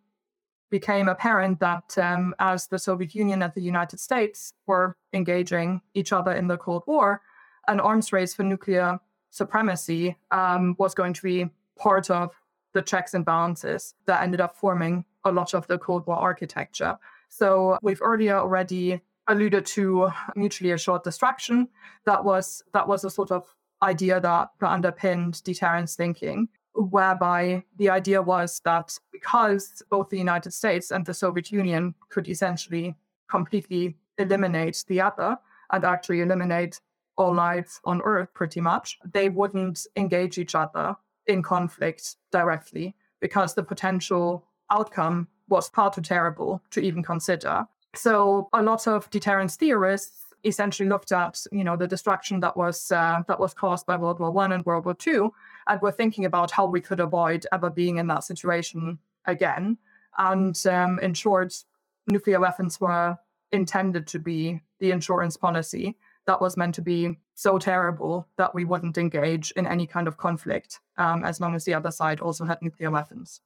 became 0.69 1.09
apparent 1.09 1.59
that 1.59 1.97
um, 1.97 2.33
as 2.39 2.67
the 2.67 2.79
Soviet 2.79 3.13
Union 3.13 3.43
and 3.43 3.53
the 3.53 3.61
United 3.61 3.99
States 3.99 4.53
were 4.67 4.95
engaging 5.13 5.81
each 5.93 6.13
other 6.13 6.31
in 6.31 6.47
the 6.47 6.57
Cold 6.57 6.83
War, 6.87 7.21
an 7.67 7.79
arms 7.79 8.11
race 8.11 8.33
for 8.33 8.43
nuclear 8.43 8.99
supremacy 9.29 10.17
um, 10.31 10.75
was 10.79 10.93
going 10.93 11.13
to 11.13 11.21
be 11.21 11.49
part 11.77 12.09
of 12.09 12.31
the 12.73 12.81
checks 12.81 13.13
and 13.13 13.25
balances 13.25 13.95
that 14.05 14.23
ended 14.23 14.39
up 14.39 14.55
forming 14.55 15.03
a 15.25 15.31
lot 15.31 15.53
of 15.53 15.67
the 15.67 15.77
Cold 15.77 16.07
War 16.07 16.17
architecture. 16.17 16.97
So 17.29 17.77
we've 17.81 18.01
earlier 18.01 18.37
already 18.37 19.01
alluded 19.27 19.65
to 19.65 20.09
mutually 20.35 20.71
assured 20.71 21.03
destruction. 21.03 21.67
That 22.05 22.23
was 22.23 22.63
that 22.73 22.87
was 22.87 23.03
a 23.03 23.09
sort 23.09 23.31
of 23.31 23.45
idea 23.83 24.19
that, 24.19 24.49
underpinned 24.61 25.43
deterrence 25.43 25.95
thinking, 25.95 26.49
whereby 26.73 27.63
the 27.77 27.89
idea 27.89 28.21
was 28.21 28.61
that 28.65 28.97
because 29.11 29.81
both 29.89 30.09
the 30.09 30.17
United 30.17 30.51
States 30.51 30.91
and 30.91 31.05
the 31.05 31.13
Soviet 31.13 31.51
Union 31.51 31.95
could 32.09 32.27
essentially 32.27 32.95
completely 33.29 33.97
eliminate 34.17 34.83
the 34.87 35.01
other 35.01 35.37
and 35.71 35.83
actually 35.83 36.21
eliminate 36.21 36.79
all 37.17 37.33
life 37.33 37.79
on 37.85 38.01
Earth 38.01 38.33
pretty 38.33 38.61
much, 38.61 38.99
they 39.13 39.29
wouldn't 39.29 39.85
engage 39.95 40.37
each 40.37 40.55
other 40.55 40.95
in 41.27 41.41
conflict 41.41 42.15
directly 42.31 42.95
because 43.19 43.53
the 43.53 43.63
potential 43.63 44.45
outcome 44.69 45.27
was 45.47 45.69
far 45.69 45.91
too 45.91 46.01
terrible 46.01 46.61
to 46.71 46.79
even 46.79 47.03
consider. 47.03 47.65
So 47.95 48.49
a 48.53 48.61
lot 48.61 48.87
of 48.87 49.09
deterrence 49.09 49.55
theorists 49.55 50.21
essentially 50.43 50.89
looked 50.89 51.11
at 51.11 51.43
you 51.51 51.63
know 51.63 51.75
the 51.75 51.87
destruction 51.87 52.39
that 52.39 52.57
was 52.57 52.91
uh, 52.91 53.21
that 53.27 53.39
was 53.39 53.53
caused 53.53 53.85
by 53.85 53.97
World 53.97 54.19
War 54.19 54.31
One 54.31 54.51
and 54.51 54.65
World 54.65 54.85
War 54.85 54.93
Two, 54.93 55.33
and 55.67 55.81
were 55.81 55.91
thinking 55.91 56.25
about 56.25 56.51
how 56.51 56.65
we 56.65 56.81
could 56.81 56.99
avoid 56.99 57.45
ever 57.51 57.69
being 57.69 57.97
in 57.97 58.07
that 58.07 58.23
situation 58.23 58.99
again. 59.25 59.77
And 60.17 60.59
um, 60.67 60.99
in 60.99 61.13
short, 61.13 61.63
nuclear 62.07 62.39
weapons 62.39 62.79
were 62.81 63.17
intended 63.51 64.07
to 64.07 64.19
be 64.19 64.61
the 64.79 64.91
insurance 64.91 65.37
policy 65.37 65.97
that 66.25 66.41
was 66.41 66.57
meant 66.57 66.75
to 66.75 66.81
be 66.81 67.17
so 67.33 67.57
terrible 67.57 68.27
that 68.37 68.53
we 68.53 68.65
wouldn't 68.65 68.97
engage 68.97 69.51
in 69.51 69.65
any 69.65 69.87
kind 69.87 70.07
of 70.07 70.17
conflict 70.17 70.79
um, 70.97 71.23
as 71.23 71.39
long 71.39 71.55
as 71.55 71.65
the 71.65 71.73
other 71.73 71.91
side 71.91 72.19
also 72.19 72.45
had 72.45 72.61
nuclear 72.61 72.91
weapons. 72.91 73.41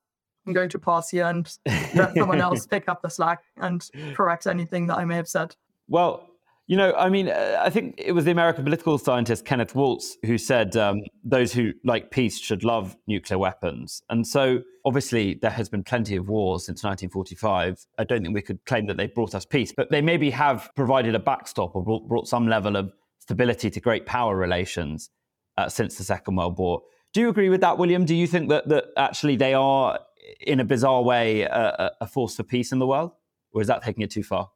I'm 0.46 0.54
going 0.54 0.70
to 0.70 0.80
pause 0.80 1.10
here 1.10 1.26
and 1.26 1.52
let 1.96 2.16
someone 2.16 2.42
else 2.42 2.66
pick 2.68 2.88
up 2.88 3.02
the 3.02 3.10
slack 3.10 3.44
and 3.58 3.88
correct 4.14 4.48
anything 4.48 4.88
that 4.88 4.98
I 4.98 5.06
may 5.06 5.16
have 5.16 5.28
said. 5.28 5.56
Well, 5.88 6.30
you 6.68 6.78
know, 6.78 6.94
I 6.94 7.10
mean, 7.10 7.30
uh, 7.30 7.60
I 7.62 7.70
think 7.70 7.96
it 7.98 8.14
was 8.14 8.26
the 8.26 8.32
American 8.32 8.64
political 8.64 8.98
scientist 8.98 9.46
Kenneth 9.46 9.76
Waltz 9.76 10.18
who 10.26 10.38
said 10.38 10.76
um, 10.76 11.02
those 11.24 11.54
who 11.54 11.74
like 11.84 12.10
peace 12.10 12.40
should 12.40 12.64
love 12.64 12.98
nuclear 13.06 13.38
weapons. 13.38 14.02
And 14.10 14.26
so, 14.26 14.62
obviously, 14.84 15.36
there 15.36 15.52
has 15.52 15.70
been 15.70 15.84
plenty 15.84 16.16
of 16.16 16.28
wars 16.28 16.66
since 16.66 16.84
1945. 16.84 17.86
I 18.00 18.04
don't 18.04 18.24
think 18.24 18.34
we 18.34 18.42
could 18.42 18.66
claim 18.66 18.88
that 18.88 18.98
they 18.98 19.06
brought 19.06 19.36
us 19.36 19.46
peace, 19.46 19.74
but 19.76 19.92
they 19.92 20.02
maybe 20.02 20.32
have 20.32 20.72
provided 20.76 21.14
a 21.14 21.20
backstop 21.20 21.76
or 21.76 21.84
brought, 21.84 22.08
brought 22.08 22.28
some 22.28 22.48
level 22.48 22.76
of 22.76 22.92
stability 23.20 23.70
to 23.70 23.80
great 23.80 24.08
power 24.08 24.36
relations 24.36 25.12
uh, 25.58 25.70
since 25.70 25.98
the 25.98 26.04
Second 26.04 26.36
World 26.36 26.58
War. 26.58 26.82
Do 27.14 27.22
you 27.22 27.30
agree 27.30 27.50
with 27.50 27.62
that, 27.62 27.78
William? 27.78 28.06
Do 28.06 28.16
you 28.16 28.26
think 28.28 28.50
that, 28.50 28.68
that 28.70 28.86
actually 28.98 29.36
they 29.36 29.54
are 29.54 30.00
in 30.40 30.60
a 30.60 30.66
bizarre 30.66 31.04
way, 31.04 31.42
a, 31.42 31.92
a 32.02 32.08
force 32.08 32.36
for 32.36 32.44
peace 32.44 32.72
in 32.72 32.80
the 32.80 32.88
world, 32.88 33.12
or 33.54 33.62
is 33.62 33.68
that 33.68 33.84
taking 33.84 34.04
it 34.04 34.12
too 34.12 34.24
far? 34.24 34.50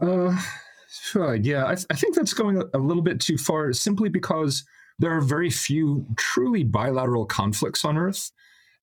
Uh, 0.00 1.32
yeah, 1.32 1.64
I, 1.64 1.72
I, 1.72 1.96
think 1.96 2.14
that's 2.14 2.34
going 2.34 2.62
a 2.72 2.78
little 2.78 3.02
bit 3.02 3.20
too 3.20 3.36
far, 3.36 3.72
simply 3.72 4.08
because 4.08 4.64
there 4.98 5.10
are 5.10 5.20
very 5.20 5.50
few 5.50 6.06
truly 6.16 6.62
bilateral 6.62 7.26
conflicts 7.26 7.84
on 7.84 7.98
Earth, 7.98 8.30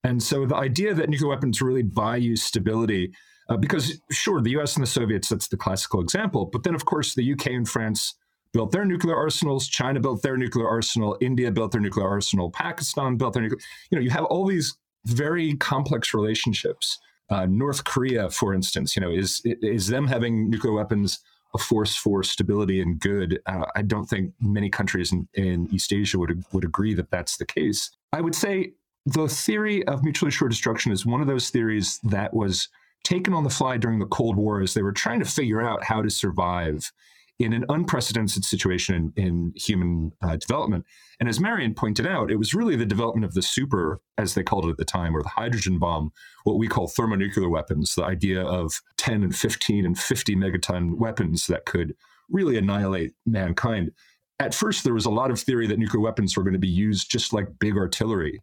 and 0.04 0.22
so 0.22 0.44
the 0.44 0.56
idea 0.56 0.92
that 0.94 1.08
nuclear 1.08 1.30
weapons 1.30 1.62
really 1.62 1.82
buy 1.82 2.16
you 2.16 2.36
stability. 2.36 3.12
Uh, 3.48 3.56
because 3.56 4.00
sure, 4.10 4.40
the 4.40 4.50
U.S. 4.50 4.76
and 4.76 4.82
the 4.82 4.90
Soviets—that's 4.90 5.48
the 5.48 5.56
classical 5.56 6.00
example. 6.00 6.46
But 6.46 6.62
then, 6.62 6.74
of 6.74 6.84
course, 6.84 7.14
the 7.14 7.32
UK 7.32 7.46
and 7.48 7.68
France 7.68 8.14
built 8.52 8.70
their 8.70 8.84
nuclear 8.84 9.16
arsenals. 9.16 9.66
China 9.66 10.00
built 10.00 10.22
their 10.22 10.36
nuclear 10.36 10.68
arsenal. 10.68 11.16
India 11.20 11.50
built 11.50 11.72
their 11.72 11.80
nuclear 11.80 12.08
arsenal. 12.08 12.50
Pakistan 12.50 13.16
built 13.16 13.34
their 13.34 13.42
nuclear. 13.42 13.60
You 13.90 13.98
know, 13.98 14.02
you 14.02 14.10
have 14.10 14.24
all 14.26 14.46
these 14.46 14.76
very 15.04 15.54
complex 15.56 16.14
relationships. 16.14 16.98
Uh, 17.30 17.46
North 17.46 17.84
Korea, 17.84 18.30
for 18.30 18.52
instance, 18.54 18.94
you 18.96 19.02
know, 19.02 19.10
is 19.10 19.40
is 19.44 19.88
them 19.88 20.06
having 20.06 20.50
nuclear 20.50 20.72
weapons 20.72 21.20
a 21.54 21.58
force 21.58 21.96
for 21.96 22.22
stability 22.22 22.80
and 22.80 22.98
good? 22.98 23.40
Uh, 23.46 23.64
I 23.74 23.82
don't 23.82 24.06
think 24.06 24.32
many 24.40 24.70
countries 24.70 25.12
in, 25.12 25.28
in 25.34 25.68
East 25.72 25.92
Asia 25.92 26.18
would 26.18 26.44
would 26.52 26.64
agree 26.64 26.94
that 26.94 27.10
that's 27.10 27.36
the 27.36 27.46
case. 27.46 27.90
I 28.12 28.20
would 28.20 28.34
say 28.34 28.72
the 29.06 29.28
theory 29.28 29.86
of 29.86 30.04
mutually 30.04 30.28
assured 30.28 30.50
destruction 30.50 30.92
is 30.92 31.04
one 31.06 31.20
of 31.20 31.26
those 31.26 31.50
theories 31.50 31.98
that 32.04 32.34
was 32.34 32.68
taken 33.02 33.34
on 33.34 33.44
the 33.44 33.50
fly 33.50 33.76
during 33.76 33.98
the 33.98 34.06
Cold 34.06 34.36
War 34.36 34.60
as 34.60 34.74
they 34.74 34.82
were 34.82 34.92
trying 34.92 35.18
to 35.18 35.24
figure 35.24 35.60
out 35.60 35.82
how 35.84 36.02
to 36.02 36.10
survive 36.10 36.92
in 37.42 37.52
an 37.52 37.64
unprecedented 37.68 38.44
situation 38.44 39.12
in, 39.16 39.24
in 39.24 39.52
human 39.56 40.12
uh, 40.22 40.36
development. 40.36 40.84
And 41.20 41.28
as 41.28 41.40
Marion 41.40 41.74
pointed 41.74 42.06
out, 42.06 42.30
it 42.30 42.36
was 42.36 42.54
really 42.54 42.76
the 42.76 42.86
development 42.86 43.24
of 43.24 43.34
the 43.34 43.42
super, 43.42 44.00
as 44.18 44.34
they 44.34 44.42
called 44.42 44.66
it 44.66 44.70
at 44.70 44.76
the 44.76 44.84
time, 44.84 45.16
or 45.16 45.22
the 45.22 45.28
hydrogen 45.28 45.78
bomb, 45.78 46.12
what 46.44 46.58
we 46.58 46.68
call 46.68 46.88
thermonuclear 46.88 47.48
weapons, 47.48 47.94
the 47.94 48.04
idea 48.04 48.42
of 48.42 48.80
10 48.96 49.22
and 49.22 49.34
15 49.34 49.84
and 49.84 49.98
50 49.98 50.36
megaton 50.36 50.96
weapons 50.98 51.46
that 51.46 51.64
could 51.64 51.94
really 52.30 52.56
annihilate 52.56 53.12
mankind. 53.26 53.90
At 54.38 54.54
first, 54.54 54.84
there 54.84 54.94
was 54.94 55.06
a 55.06 55.10
lot 55.10 55.30
of 55.30 55.40
theory 55.40 55.66
that 55.66 55.78
nuclear 55.78 56.00
weapons 56.00 56.36
were 56.36 56.42
going 56.42 56.52
to 56.54 56.58
be 56.58 56.68
used 56.68 57.10
just 57.10 57.32
like 57.32 57.58
big 57.58 57.76
artillery. 57.76 58.40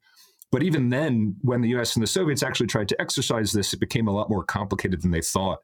But 0.52 0.64
even 0.64 0.90
then, 0.90 1.36
when 1.42 1.62
the 1.62 1.76
US 1.76 1.96
and 1.96 2.04
the 2.04 2.08
Soviets 2.08 2.44
actually 2.44 2.68
tried 2.68 2.90
to 2.90 3.02
exercise 3.02 3.52
this, 3.52 3.74
it 3.74 3.80
became 3.80 4.08
a 4.08 4.14
lot 4.14 4.30
more 4.30 4.44
complicated 4.44 5.02
than 5.02 5.12
they 5.12 5.22
thought. 5.22 5.60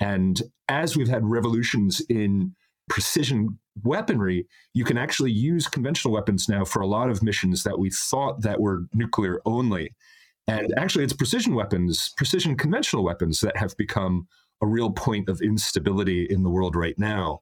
And 0.00 0.40
as 0.68 0.96
we've 0.96 1.08
had 1.08 1.24
revolutions 1.24 2.00
in 2.08 2.54
precision 2.88 3.58
weaponry, 3.82 4.46
you 4.74 4.84
can 4.84 4.98
actually 4.98 5.30
use 5.30 5.66
conventional 5.68 6.12
weapons 6.12 6.48
now 6.48 6.64
for 6.64 6.82
a 6.82 6.86
lot 6.86 7.10
of 7.10 7.22
missions 7.22 7.62
that 7.62 7.78
we 7.78 7.90
thought 7.90 8.42
that 8.42 8.60
were 8.60 8.84
nuclear 8.92 9.40
only. 9.44 9.94
And 10.48 10.74
actually, 10.76 11.04
it's 11.04 11.12
precision 11.12 11.54
weapons, 11.54 12.12
precision 12.16 12.56
conventional 12.56 13.04
weapons 13.04 13.40
that 13.40 13.56
have 13.56 13.76
become 13.76 14.26
a 14.60 14.66
real 14.66 14.90
point 14.90 15.28
of 15.28 15.40
instability 15.40 16.26
in 16.28 16.42
the 16.42 16.50
world 16.50 16.76
right 16.76 16.98
now. 16.98 17.40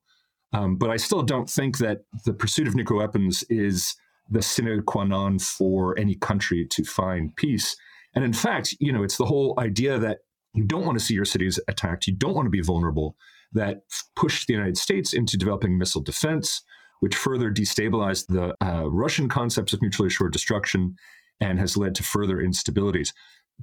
Um, 0.52 0.76
but 0.76 0.90
I 0.90 0.96
still 0.96 1.22
don't 1.22 1.48
think 1.48 1.78
that 1.78 2.00
the 2.24 2.32
pursuit 2.32 2.66
of 2.66 2.74
nuclear 2.74 2.98
weapons 2.98 3.44
is 3.48 3.94
the 4.28 4.42
sine 4.42 4.82
qua 4.82 5.04
non 5.04 5.38
for 5.38 5.98
any 5.98 6.14
country 6.14 6.66
to 6.70 6.84
find 6.84 7.34
peace. 7.36 7.76
And 8.14 8.24
in 8.24 8.32
fact, 8.32 8.74
you 8.80 8.92
know, 8.92 9.02
it's 9.02 9.16
the 9.16 9.26
whole 9.26 9.54
idea 9.58 9.98
that 9.98 10.18
you 10.54 10.64
don't 10.64 10.84
want 10.84 10.98
to 10.98 11.04
see 11.04 11.14
your 11.14 11.24
cities 11.24 11.60
attacked. 11.68 12.06
You 12.06 12.14
don't 12.14 12.34
want 12.34 12.46
to 12.46 12.50
be 12.50 12.60
vulnerable. 12.60 13.16
That 13.52 13.82
pushed 14.16 14.46
the 14.46 14.54
United 14.54 14.78
States 14.78 15.12
into 15.12 15.36
developing 15.36 15.76
missile 15.76 16.02
defense, 16.02 16.62
which 17.00 17.16
further 17.16 17.50
destabilized 17.50 18.26
the 18.28 18.54
uh, 18.64 18.88
Russian 18.88 19.28
concepts 19.28 19.72
of 19.72 19.80
mutually 19.80 20.08
assured 20.08 20.32
destruction 20.32 20.94
and 21.40 21.58
has 21.58 21.76
led 21.76 21.94
to 21.96 22.02
further 22.02 22.36
instabilities. 22.36 23.12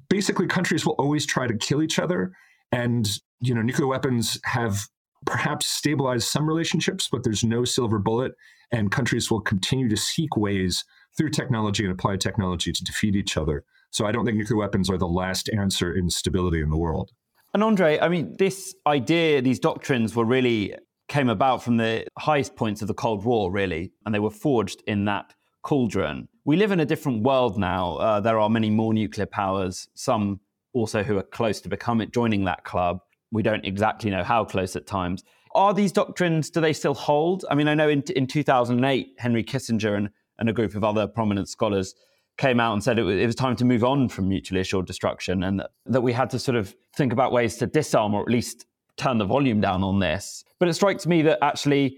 Basically, 0.09 0.47
countries 0.47 0.85
will 0.85 0.95
always 0.99 1.25
try 1.25 1.47
to 1.47 1.57
kill 1.57 1.81
each 1.81 1.99
other, 1.99 2.31
and 2.71 3.07
you 3.39 3.53
know, 3.53 3.61
nuclear 3.61 3.87
weapons 3.87 4.39
have 4.45 4.87
perhaps 5.25 5.67
stabilized 5.67 6.27
some 6.27 6.47
relationships, 6.47 7.07
but 7.11 7.23
there's 7.23 7.43
no 7.43 7.65
silver 7.65 7.99
bullet, 7.99 8.33
and 8.71 8.91
countries 8.91 9.31
will 9.31 9.41
continue 9.41 9.89
to 9.89 9.97
seek 9.97 10.35
ways 10.37 10.83
through 11.17 11.29
technology 11.29 11.83
and 11.83 11.91
applied 11.91 12.21
technology 12.21 12.71
to 12.71 12.83
defeat 12.83 13.15
each 13.15 13.37
other. 13.37 13.63
So 13.91 14.05
I 14.05 14.11
don't 14.11 14.25
think 14.25 14.37
nuclear 14.37 14.57
weapons 14.57 14.89
are 14.89 14.97
the 14.97 15.07
last 15.07 15.49
answer 15.49 15.93
in 15.93 16.09
stability 16.09 16.61
in 16.61 16.69
the 16.69 16.77
world. 16.77 17.11
And 17.57 17.63
Andre, 17.63 17.97
I 17.99 18.07
mean, 18.07 18.35
this 18.37 18.75
idea, 18.85 19.41
these 19.41 19.57
doctrines 19.57 20.15
were 20.15 20.25
really 20.25 20.75
came 21.07 21.27
about 21.27 21.63
from 21.63 21.77
the 21.77 22.05
highest 22.15 22.55
points 22.55 22.83
of 22.83 22.87
the 22.87 22.93
Cold 22.93 23.25
War, 23.25 23.51
really, 23.51 23.93
and 24.05 24.13
they 24.13 24.19
were 24.19 24.29
forged 24.29 24.83
in 24.85 25.05
that 25.05 25.33
cauldron. 25.63 26.27
We 26.45 26.55
live 26.55 26.71
in 26.71 26.79
a 26.79 26.85
different 26.85 27.23
world 27.23 27.57
now. 27.57 27.95
Uh, 27.95 28.19
there 28.19 28.39
are 28.39 28.47
many 28.47 28.69
more 28.69 28.93
nuclear 28.93 29.25
powers, 29.25 29.89
some 29.95 30.39
also 30.73 31.01
who 31.01 31.17
are 31.17 31.23
close 31.23 31.59
to 31.61 31.67
becoming 31.67 32.11
joining 32.11 32.43
that 32.43 32.63
club. 32.63 32.99
We 33.31 33.41
don't 33.41 33.65
exactly 33.65 34.11
know 34.11 34.23
how 34.23 34.45
close 34.45 34.75
at 34.75 34.85
times. 34.85 35.23
Are 35.55 35.73
these 35.73 35.91
doctrines, 35.91 36.51
do 36.51 36.61
they 36.61 36.73
still 36.73 36.93
hold? 36.93 37.43
I 37.49 37.55
mean, 37.55 37.67
I 37.67 37.73
know 37.73 37.89
in, 37.89 38.03
in 38.15 38.27
2008, 38.27 39.15
Henry 39.17 39.43
Kissinger 39.43 39.97
and, 39.97 40.11
and 40.37 40.47
a 40.47 40.53
group 40.53 40.75
of 40.75 40.83
other 40.83 41.07
prominent 41.07 41.49
scholars 41.49 41.95
came 42.37 42.59
out 42.59 42.73
and 42.73 42.83
said 42.83 42.99
it 42.99 43.03
was, 43.03 43.17
it 43.17 43.25
was, 43.25 43.35
time 43.35 43.55
to 43.55 43.65
move 43.65 43.83
on 43.83 44.07
from 44.07 44.29
mutually 44.29 44.61
assured 44.61 44.85
destruction 44.85 45.43
and 45.43 45.59
that, 45.59 45.71
that 45.85 46.01
we 46.01 46.13
had 46.13 46.29
to 46.29 46.39
sort 46.39 46.55
of 46.55 46.75
think 46.95 47.11
about 47.11 47.31
ways 47.31 47.57
to 47.57 47.67
disarm 47.67 48.13
or 48.13 48.21
at 48.21 48.29
least 48.29 48.65
turn 48.95 49.17
the 49.17 49.25
volume 49.25 49.61
down 49.61 49.83
on 49.83 49.99
this. 49.99 50.43
But 50.59 50.69
it 50.69 50.73
strikes 50.73 51.05
me 51.05 51.21
that 51.23 51.39
actually 51.43 51.97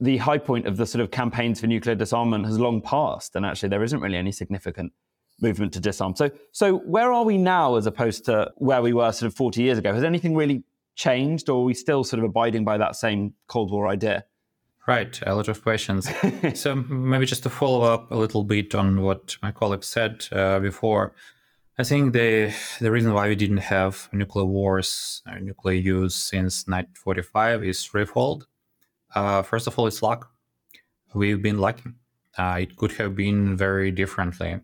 the 0.00 0.16
high 0.18 0.38
point 0.38 0.66
of 0.66 0.76
the 0.76 0.86
sort 0.86 1.02
of 1.02 1.10
campaigns 1.10 1.60
for 1.60 1.66
nuclear 1.66 1.94
disarmament 1.94 2.46
has 2.46 2.58
long 2.58 2.80
passed, 2.80 3.36
and 3.36 3.46
actually 3.46 3.68
there 3.68 3.82
isn't 3.82 4.00
really 4.00 4.16
any 4.16 4.32
significant 4.32 4.92
movement 5.40 5.72
to 5.72 5.80
disarm. 5.80 6.14
So, 6.14 6.30
so 6.52 6.78
where 6.78 7.12
are 7.12 7.24
we 7.24 7.38
now 7.38 7.76
as 7.76 7.86
opposed 7.86 8.24
to 8.26 8.52
where 8.56 8.82
we 8.82 8.92
were 8.92 9.12
sort 9.12 9.28
of 9.28 9.36
40 9.36 9.62
years 9.62 9.78
ago? 9.78 9.94
Has 9.94 10.04
anything 10.04 10.34
really 10.34 10.62
changed, 10.96 11.48
or 11.48 11.60
are 11.62 11.64
we 11.64 11.74
still 11.74 12.04
sort 12.04 12.18
of 12.18 12.24
abiding 12.24 12.64
by 12.64 12.78
that 12.78 12.96
same 12.96 13.34
Cold 13.46 13.70
War 13.70 13.88
idea? 13.88 14.24
Right, 14.86 15.18
a 15.26 15.34
lot 15.34 15.48
of 15.48 15.62
questions. 15.62 16.10
so 16.54 16.74
maybe 16.74 17.24
just 17.24 17.42
to 17.44 17.50
follow 17.50 17.82
up 17.82 18.10
a 18.10 18.16
little 18.16 18.44
bit 18.44 18.74
on 18.74 19.00
what 19.00 19.36
my 19.42 19.50
colleague 19.50 19.82
said 19.82 20.26
uh, 20.30 20.60
before, 20.60 21.14
I 21.78 21.84
think 21.84 22.12
the 22.12 22.54
the 22.80 22.90
reason 22.90 23.14
why 23.14 23.28
we 23.28 23.34
didn't 23.34 23.64
have 23.74 24.08
nuclear 24.12 24.44
wars 24.44 25.22
or 25.26 25.40
nuclear 25.40 25.74
use 25.74 26.14
since 26.14 26.66
1945 26.68 27.64
is 27.64 27.84
threefold. 27.84 28.46
Uh, 29.14 29.42
first 29.42 29.66
of 29.66 29.78
all, 29.78 29.86
it's 29.86 30.02
luck. 30.02 30.30
We've 31.14 31.42
been 31.42 31.58
lucky. 31.58 31.90
Uh, 32.36 32.58
it 32.60 32.76
could 32.76 32.92
have 32.92 33.16
been 33.16 33.56
very 33.56 33.90
differently. 33.90 34.60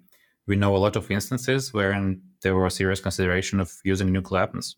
We 0.47 0.57
know 0.57 0.77
a 0.77 0.79
lot 0.79 0.97
of 0.97 1.11
instances 1.11 1.73
wherein 1.73 2.21
there 2.43 2.57
was 2.57 2.75
serious 2.75 3.01
consideration 3.01 3.59
of 3.59 3.73
using 3.85 4.13
nuclear 4.13 4.43
weapons. 4.43 4.77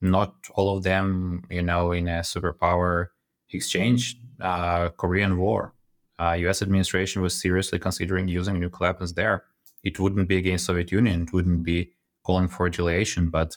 Not 0.00 0.34
all 0.54 0.76
of 0.76 0.82
them, 0.82 1.44
you 1.48 1.62
know, 1.62 1.92
in 1.92 2.08
a 2.08 2.20
superpower 2.20 3.08
exchange 3.52 4.19
uh, 4.40 4.90
Korean 4.90 5.38
War, 5.38 5.74
uh, 6.18 6.32
U.S. 6.40 6.62
administration 6.62 7.22
was 7.22 7.40
seriously 7.40 7.78
considering 7.78 8.28
using 8.28 8.60
nuclear 8.60 8.90
weapons 8.90 9.14
there. 9.14 9.44
It 9.82 9.98
wouldn't 9.98 10.28
be 10.28 10.36
against 10.36 10.66
Soviet 10.66 10.92
Union. 10.92 11.22
It 11.22 11.32
wouldn't 11.32 11.62
be 11.62 11.92
calling 12.24 12.48
for 12.48 12.64
retaliation, 12.64 13.30
but 13.30 13.56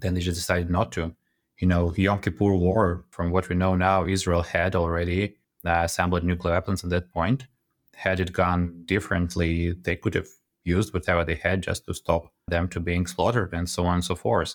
then 0.00 0.14
they 0.14 0.20
just 0.20 0.38
decided 0.38 0.70
not 0.70 0.92
to. 0.92 1.14
You 1.58 1.66
know, 1.66 1.92
Yom 1.96 2.20
Kippur 2.20 2.54
War, 2.54 3.04
from 3.10 3.30
what 3.30 3.48
we 3.48 3.56
know 3.56 3.74
now, 3.74 4.06
Israel 4.06 4.42
had 4.42 4.74
already 4.74 5.36
uh, 5.66 5.82
assembled 5.84 6.24
nuclear 6.24 6.54
weapons 6.54 6.84
at 6.84 6.90
that 6.90 7.12
point. 7.12 7.46
Had 7.94 8.20
it 8.20 8.32
gone 8.32 8.82
differently, 8.84 9.72
they 9.72 9.96
could 9.96 10.14
have 10.14 10.28
used 10.64 10.94
whatever 10.94 11.24
they 11.24 11.34
had 11.34 11.62
just 11.62 11.84
to 11.86 11.94
stop 11.94 12.32
them 12.46 12.68
to 12.68 12.80
being 12.80 13.06
slaughtered 13.06 13.52
and 13.52 13.68
so 13.68 13.84
on 13.86 13.94
and 13.96 14.04
so 14.04 14.14
forth. 14.14 14.54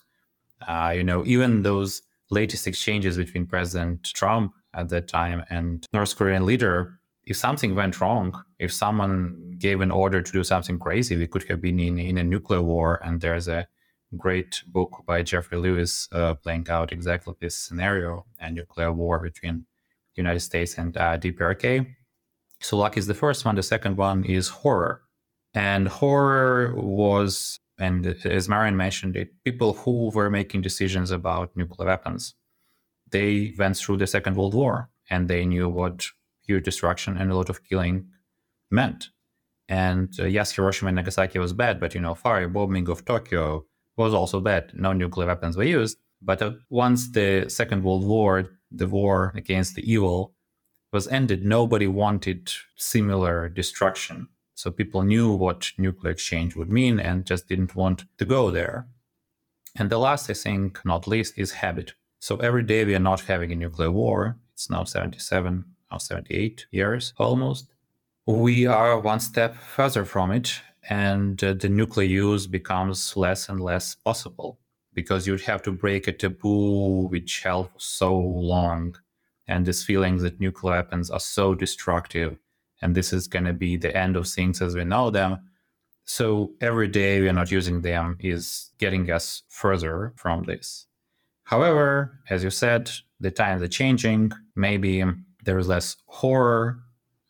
Uh, 0.67 0.93
you 0.95 1.03
know, 1.03 1.23
even 1.25 1.63
those 1.63 2.01
latest 2.29 2.67
exchanges 2.67 3.17
between 3.17 3.45
President 3.45 4.03
Trump 4.03 4.53
at 4.73 4.89
that 4.89 5.07
time 5.07 5.43
and 5.49 5.87
North 5.93 6.15
Korean 6.15 6.45
leader, 6.45 6.99
if 7.25 7.37
something 7.37 7.75
went 7.75 8.01
wrong, 8.01 8.43
if 8.59 8.71
someone 8.73 9.55
gave 9.57 9.81
an 9.81 9.91
order 9.91 10.21
to 10.21 10.31
do 10.31 10.43
something 10.43 10.77
crazy, 10.77 11.15
we 11.15 11.27
could 11.27 11.43
have 11.43 11.61
been 11.61 11.79
in, 11.79 11.97
in 11.97 12.17
a 12.17 12.23
nuclear 12.23 12.61
war. 12.61 12.99
And 13.03 13.21
there's 13.21 13.47
a 13.47 13.67
great 14.17 14.63
book 14.67 15.03
by 15.05 15.23
Jeffrey 15.23 15.57
Lewis 15.57 16.09
uh, 16.11 16.33
playing 16.35 16.69
out 16.69 16.91
exactly 16.91 17.33
this 17.39 17.57
scenario, 17.57 18.25
a 18.39 18.51
nuclear 18.51 18.91
war 18.91 19.19
between 19.19 19.65
the 20.15 20.21
United 20.21 20.41
States 20.41 20.77
and 20.77 20.95
uh, 20.97 21.17
DPRK. 21.17 21.95
So 22.59 22.77
luck 22.77 22.97
is 22.97 23.07
the 23.07 23.13
first 23.13 23.45
one. 23.45 23.55
The 23.55 23.63
second 23.63 23.97
one 23.97 24.23
is 24.23 24.47
horror. 24.49 25.01
And 25.53 25.87
horror 25.87 26.73
was, 26.75 27.59
and 27.77 28.05
as 28.25 28.49
Marion 28.49 28.75
mentioned 28.75 29.15
it, 29.15 29.29
people 29.43 29.73
who 29.73 30.09
were 30.13 30.29
making 30.29 30.61
decisions 30.61 31.11
about 31.11 31.55
nuclear 31.55 31.87
weapons 31.87 32.35
they 33.13 33.53
went 33.57 33.77
through 33.77 33.97
the 33.97 34.07
Second 34.07 34.35
World 34.35 34.53
War 34.53 34.89
and 35.09 35.27
they 35.27 35.45
knew 35.45 35.69
what 35.69 36.05
huge 36.45 36.65
destruction 36.65 37.17
and 37.17 37.31
a 37.31 37.35
lot 37.35 37.49
of 37.49 37.63
killing 37.63 38.07
meant. 38.69 39.09
And 39.69 40.13
uh, 40.19 40.25
yes, 40.25 40.51
Hiroshima 40.51 40.89
and 40.89 40.97
Nagasaki 40.97 41.39
was 41.39 41.53
bad, 41.53 41.79
but 41.79 41.95
you 41.95 42.01
know, 42.01 42.15
firebombing 42.15 42.89
of 42.89 43.05
Tokyo 43.05 43.65
was 43.95 44.13
also 44.13 44.41
bad. 44.41 44.71
No 44.73 44.91
nuclear 44.91 45.27
weapons 45.27 45.55
were 45.55 45.63
used. 45.63 45.97
But 46.21 46.41
uh, 46.41 46.51
once 46.69 47.11
the 47.11 47.45
Second 47.47 47.83
World 47.83 48.05
War, 48.05 48.49
the 48.71 48.87
war 48.87 49.31
against 49.35 49.75
the 49.75 49.89
evil, 49.89 50.33
was 50.91 51.07
ended, 51.07 51.43
nobody 51.43 51.87
wanted 51.87 52.51
similar 52.75 53.49
destruction. 53.49 54.27
So 54.53 54.69
people 54.69 55.01
knew 55.01 55.31
what 55.31 55.71
nuclear 55.77 56.11
exchange 56.11 56.55
would 56.55 56.69
mean 56.69 56.99
and 56.99 57.25
just 57.25 57.47
didn't 57.47 57.75
want 57.75 58.05
to 58.17 58.25
go 58.25 58.51
there. 58.51 58.87
And 59.75 59.89
the 59.89 59.97
last, 59.97 60.29
I 60.29 60.33
think, 60.33 60.85
not 60.85 61.07
least, 61.07 61.33
is 61.37 61.53
habit. 61.53 61.93
So 62.23 62.37
every 62.37 62.63
day 62.63 62.85
we 62.85 62.95
are 62.95 62.99
not 62.99 63.19
having 63.19 63.51
a 63.51 63.55
nuclear 63.55 63.91
war. 63.91 64.37
It's 64.53 64.69
now 64.69 64.85
77, 64.85 65.65
now 65.91 65.97
78 65.97 66.67
years 66.71 67.13
almost. 67.17 67.73
We 68.25 68.65
are 68.65 68.97
one 68.97 69.19
step 69.19 69.57
further 69.57 70.05
from 70.05 70.31
it, 70.31 70.61
and 70.89 71.43
uh, 71.43 71.51
the 71.51 71.67
nuclear 71.67 72.07
use 72.07 72.47
becomes 72.47 73.17
less 73.17 73.49
and 73.49 73.59
less 73.59 73.95
possible 73.95 74.57
because 74.93 75.27
you'd 75.27 75.41
have 75.41 75.61
to 75.63 75.73
break 75.73 76.07
a 76.07 76.13
taboo 76.13 77.09
which 77.09 77.43
held 77.43 77.71
for 77.71 77.79
so 77.81 78.17
long. 78.17 78.95
And 79.45 79.65
this 79.65 79.83
feeling 79.83 80.19
that 80.19 80.39
nuclear 80.39 80.75
weapons 80.75 81.11
are 81.11 81.19
so 81.19 81.53
destructive 81.53 82.37
and 82.81 82.95
this 82.95 83.11
is 83.11 83.27
going 83.27 83.43
to 83.43 83.51
be 83.53 83.75
the 83.75 83.93
end 83.97 84.15
of 84.15 84.29
things 84.29 84.61
as 84.61 84.77
we 84.77 84.85
know 84.85 85.09
them. 85.09 85.39
So 86.05 86.53
every 86.61 86.87
day 86.87 87.19
we 87.19 87.27
are 87.27 87.33
not 87.33 87.51
using 87.51 87.81
them 87.81 88.15
is 88.21 88.71
getting 88.77 89.11
us 89.11 89.43
further 89.49 90.13
from 90.15 90.43
this. 90.43 90.87
However, 91.43 92.19
as 92.29 92.43
you 92.43 92.49
said, 92.49 92.89
the 93.19 93.31
times 93.31 93.61
are 93.61 93.67
changing. 93.67 94.31
Maybe 94.55 95.03
there 95.43 95.57
is 95.57 95.67
less 95.67 95.97
horror 96.07 96.79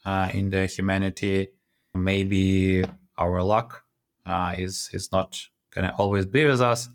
uh, 0.06 0.30
in 0.34 0.50
the 0.50 0.66
humanity. 0.66 1.50
Maybe 1.94 2.84
our 3.18 3.44
luck 3.44 3.84
uh, 4.26 4.56
is 4.58 4.90
is 4.94 5.12
not 5.12 5.40
going 5.74 5.88
to 5.88 5.94
always 5.96 6.26
be 6.26 6.46
with 6.46 6.62
us. 6.62 6.90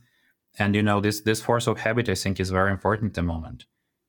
And 0.59 0.75
you 0.75 0.83
know, 0.83 1.01
this 1.01 1.21
this 1.21 1.41
force 1.41 1.67
of 1.67 1.79
habit, 1.79 2.09
I 2.09 2.15
think, 2.15 2.41
is 2.41 2.51
very 2.51 2.73
important 2.73 3.11
at 3.11 3.15
the 3.15 3.23
moment. 3.23 3.67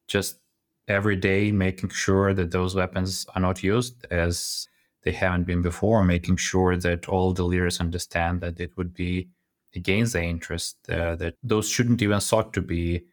Just 0.08 0.40
every 0.88 1.16
day 1.16 1.52
making 1.52 1.90
sure 1.90 2.34
that 2.34 2.52
those 2.52 2.76
weapons 2.76 3.26
are 3.36 3.42
not 3.42 3.64
used 3.64 4.06
as 4.10 4.68
they 5.04 5.12
haven't 5.12 5.46
been 5.46 5.62
before, 5.62 6.04
making 6.04 6.38
sure 6.38 6.76
that 6.76 7.08
all 7.08 7.34
the 7.34 7.44
leaders 7.44 7.80
understand 7.80 8.42
that 8.42 8.60
it 8.60 8.76
would 8.76 8.94
be 8.94 9.30
against 9.76 10.14
their 10.14 10.24
interest, 10.24 10.78
uh, 10.90 11.16
that 11.16 11.36
those 11.44 11.70
shouldn't 11.70 12.02
even 12.02 12.22
sought 12.22 12.54
to 12.54 12.62
be 12.62 13.06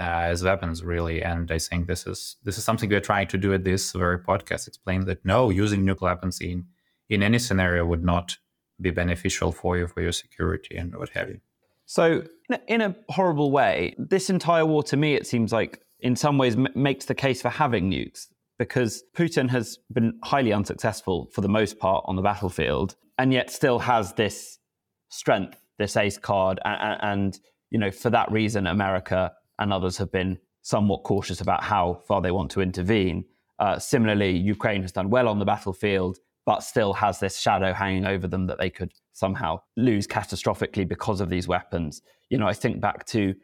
uh, 0.00 0.02
as 0.02 0.44
weapons, 0.44 0.82
really. 0.82 1.22
And 1.22 1.50
I 1.50 1.58
think 1.58 1.86
this 1.86 2.06
is 2.06 2.36
this 2.44 2.58
is 2.58 2.64
something 2.64 2.88
we're 2.88 3.00
trying 3.00 3.28
to 3.28 3.38
do 3.38 3.52
at 3.52 3.64
this 3.64 3.92
very 3.92 4.18
podcast. 4.18 4.68
Explain 4.68 5.04
that 5.06 5.24
no, 5.24 5.50
using 5.50 5.84
nuclear 5.84 6.12
weapons 6.12 6.40
in 6.40 6.66
in 7.08 7.22
any 7.22 7.38
scenario 7.38 7.84
would 7.86 8.04
not 8.04 8.36
be 8.80 8.90
beneficial 8.90 9.50
for 9.50 9.76
you 9.76 9.86
for 9.88 10.00
your 10.00 10.12
security 10.12 10.76
and 10.76 10.94
what 10.94 11.08
have 11.10 11.28
you. 11.28 11.40
So, 11.86 12.22
in 12.66 12.80
a 12.80 12.94
horrible 13.08 13.50
way, 13.50 13.94
this 13.98 14.30
entire 14.30 14.66
war 14.66 14.82
to 14.84 14.96
me, 14.96 15.14
it 15.14 15.26
seems 15.26 15.52
like 15.52 15.80
in 16.00 16.16
some 16.16 16.38
ways 16.38 16.54
m- 16.54 16.68
makes 16.74 17.06
the 17.06 17.14
case 17.14 17.42
for 17.42 17.48
having 17.48 17.90
nukes 17.90 18.26
because 18.58 19.02
Putin 19.16 19.48
has 19.48 19.78
been 19.92 20.18
highly 20.22 20.52
unsuccessful 20.52 21.28
for 21.32 21.40
the 21.40 21.48
most 21.48 21.78
part 21.78 22.04
on 22.06 22.16
the 22.16 22.22
battlefield 22.22 22.94
and 23.16 23.32
yet 23.32 23.50
still 23.50 23.78
has 23.78 24.12
this 24.14 24.58
strength 25.08 25.58
this 25.78 25.96
ace 25.96 26.18
card, 26.18 26.60
and, 26.64 26.98
and 27.02 27.40
you 27.70 27.78
know 27.78 27.90
for 27.90 28.10
that 28.10 28.30
reason, 28.30 28.66
America 28.66 29.32
and 29.58 29.72
others 29.72 29.96
have 29.98 30.12
been 30.12 30.38
somewhat 30.62 31.02
cautious 31.02 31.40
about 31.40 31.62
how 31.64 32.02
far 32.06 32.20
they 32.20 32.30
want 32.30 32.50
to 32.52 32.60
intervene. 32.60 33.24
Uh, 33.58 33.78
similarly, 33.78 34.36
Ukraine 34.36 34.82
has 34.82 34.92
done 34.92 35.10
well 35.10 35.28
on 35.28 35.38
the 35.38 35.44
battlefield, 35.44 36.18
but 36.46 36.62
still 36.62 36.92
has 36.92 37.18
this 37.18 37.38
shadow 37.38 37.72
hanging 37.72 38.06
over 38.06 38.28
them 38.28 38.46
that 38.46 38.58
they 38.58 38.70
could 38.70 38.92
somehow 39.12 39.60
lose 39.76 40.06
catastrophically 40.06 40.86
because 40.86 41.20
of 41.20 41.28
these 41.28 41.48
weapons. 41.48 42.02
You 42.30 42.38
know, 42.38 42.46
I 42.46 42.54
think 42.54 42.80
back 42.80 43.04
to 43.06 43.34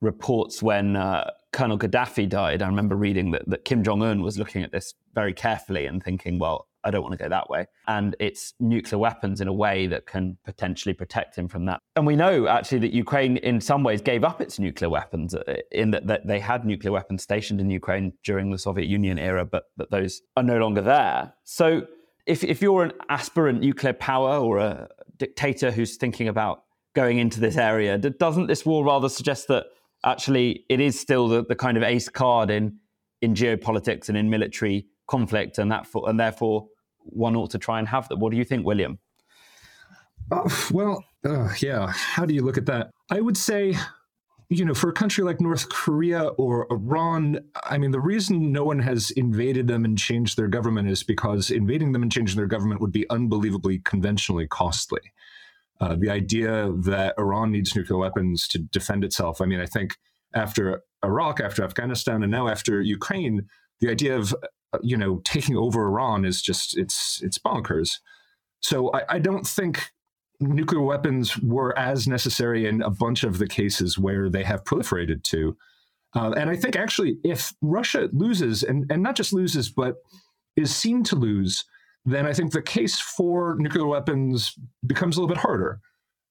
reports 0.00 0.62
when 0.62 0.96
uh, 0.96 1.30
Colonel 1.52 1.78
Gaddafi 1.78 2.28
died, 2.28 2.60
I 2.60 2.66
remember 2.66 2.96
reading 2.96 3.30
that, 3.30 3.48
that 3.48 3.64
Kim 3.64 3.84
Jong 3.84 4.02
un 4.02 4.22
was 4.22 4.38
looking 4.38 4.62
at 4.62 4.72
this 4.72 4.94
very 5.14 5.32
carefully 5.32 5.86
and 5.86 6.02
thinking, 6.02 6.38
well, 6.38 6.66
I 6.84 6.90
don't 6.90 7.02
want 7.02 7.12
to 7.12 7.18
go 7.18 7.28
that 7.28 7.48
way. 7.48 7.66
And 7.86 8.16
it's 8.18 8.54
nuclear 8.60 8.98
weapons 8.98 9.40
in 9.40 9.48
a 9.48 9.52
way 9.52 9.86
that 9.86 10.06
can 10.06 10.38
potentially 10.44 10.92
protect 10.92 11.36
him 11.36 11.48
from 11.48 11.64
that. 11.66 11.80
And 11.96 12.06
we 12.06 12.16
know 12.16 12.48
actually 12.48 12.78
that 12.80 12.92
Ukraine, 12.92 13.36
in 13.38 13.60
some 13.60 13.82
ways, 13.82 14.00
gave 14.00 14.24
up 14.24 14.40
its 14.40 14.58
nuclear 14.58 14.90
weapons 14.90 15.34
uh, 15.34 15.42
in 15.70 15.90
that, 15.92 16.06
that 16.06 16.26
they 16.26 16.40
had 16.40 16.64
nuclear 16.64 16.92
weapons 16.92 17.22
stationed 17.22 17.60
in 17.60 17.70
Ukraine 17.70 18.12
during 18.24 18.50
the 18.50 18.58
Soviet 18.58 18.86
Union 18.88 19.18
era, 19.18 19.44
but, 19.44 19.64
but 19.76 19.90
those 19.90 20.22
are 20.36 20.42
no 20.42 20.58
longer 20.58 20.80
there. 20.80 21.34
So 21.44 21.86
if, 22.26 22.44
if 22.44 22.62
you're 22.62 22.84
an 22.84 22.92
aspirant 23.08 23.60
nuclear 23.60 23.92
power 23.92 24.38
or 24.38 24.58
a 24.58 24.88
dictator 25.18 25.70
who's 25.70 25.96
thinking 25.96 26.28
about 26.28 26.64
going 26.94 27.18
into 27.18 27.40
this 27.40 27.56
area, 27.56 27.98
doesn't 27.98 28.46
this 28.48 28.66
war 28.66 28.84
rather 28.84 29.08
suggest 29.08 29.48
that 29.48 29.66
actually 30.04 30.64
it 30.68 30.80
is 30.80 30.98
still 30.98 31.28
the, 31.28 31.44
the 31.44 31.54
kind 31.54 31.76
of 31.76 31.82
ace 31.82 32.08
card 32.08 32.50
in, 32.50 32.76
in 33.20 33.34
geopolitics 33.34 34.08
and 34.08 34.18
in 34.18 34.28
military 34.28 34.86
conflict, 35.06 35.58
and 35.58 35.70
that 35.70 35.86
for, 35.86 36.08
and 36.08 36.18
therefore 36.18 36.66
one 37.04 37.36
ought 37.36 37.50
to 37.50 37.58
try 37.58 37.78
and 37.78 37.88
have 37.88 38.08
that. 38.08 38.16
What 38.16 38.30
do 38.30 38.36
you 38.36 38.44
think, 38.44 38.66
William? 38.66 38.98
Uh, 40.30 40.48
well, 40.70 41.04
uh, 41.24 41.50
yeah. 41.60 41.92
How 41.92 42.24
do 42.24 42.34
you 42.34 42.42
look 42.42 42.58
at 42.58 42.66
that? 42.66 42.90
I 43.10 43.20
would 43.20 43.36
say, 43.36 43.76
you 44.48 44.64
know, 44.64 44.74
for 44.74 44.88
a 44.88 44.92
country 44.92 45.24
like 45.24 45.40
North 45.40 45.68
Korea 45.68 46.24
or 46.38 46.66
Iran, 46.70 47.40
I 47.64 47.78
mean, 47.78 47.90
the 47.90 48.00
reason 48.00 48.52
no 48.52 48.64
one 48.64 48.78
has 48.78 49.10
invaded 49.12 49.68
them 49.68 49.84
and 49.84 49.98
changed 49.98 50.36
their 50.36 50.48
government 50.48 50.88
is 50.88 51.02
because 51.02 51.50
invading 51.50 51.92
them 51.92 52.02
and 52.02 52.12
changing 52.12 52.36
their 52.36 52.46
government 52.46 52.80
would 52.80 52.92
be 52.92 53.08
unbelievably 53.10 53.80
conventionally 53.80 54.46
costly. 54.46 55.00
Uh, 55.80 55.96
the 55.98 56.10
idea 56.10 56.72
that 56.84 57.14
Iran 57.18 57.50
needs 57.50 57.74
nuclear 57.74 57.98
weapons 57.98 58.46
to 58.48 58.58
defend 58.58 59.04
itself. 59.04 59.40
I 59.40 59.46
mean, 59.46 59.58
I 59.58 59.66
think 59.66 59.96
after 60.34 60.82
Iraq, 61.04 61.40
after 61.40 61.64
Afghanistan, 61.64 62.22
and 62.22 62.30
now 62.30 62.48
after 62.48 62.80
Ukraine, 62.80 63.48
the 63.80 63.90
idea 63.90 64.16
of 64.16 64.34
you 64.82 64.96
know 64.96 65.20
taking 65.24 65.56
over 65.56 65.86
Iran 65.86 66.24
is 66.24 66.42
just 66.42 66.76
it's 66.76 67.20
it's 67.22 67.38
bonkers. 67.38 67.98
So 68.60 68.92
I, 68.92 69.16
I 69.16 69.18
don't 69.18 69.46
think 69.46 69.90
nuclear 70.40 70.82
weapons 70.82 71.38
were 71.38 71.76
as 71.78 72.06
necessary 72.06 72.66
in 72.66 72.82
a 72.82 72.90
bunch 72.90 73.24
of 73.24 73.38
the 73.38 73.46
cases 73.46 73.98
where 73.98 74.28
they 74.28 74.42
have 74.44 74.64
proliferated 74.64 75.22
to. 75.24 75.56
Uh, 76.14 76.32
and 76.36 76.50
I 76.50 76.56
think 76.56 76.76
actually, 76.76 77.16
if 77.24 77.54
Russia 77.62 78.08
loses, 78.12 78.62
and, 78.62 78.90
and 78.90 79.02
not 79.02 79.16
just 79.16 79.32
loses, 79.32 79.70
but 79.70 79.96
is 80.56 80.74
seen 80.74 81.02
to 81.04 81.16
lose, 81.16 81.64
then 82.04 82.26
I 82.26 82.32
think 82.32 82.52
the 82.52 82.62
case 82.62 83.00
for 83.00 83.56
nuclear 83.58 83.86
weapons 83.86 84.54
becomes 84.86 85.16
a 85.16 85.20
little 85.20 85.34
bit 85.34 85.40
harder. 85.40 85.80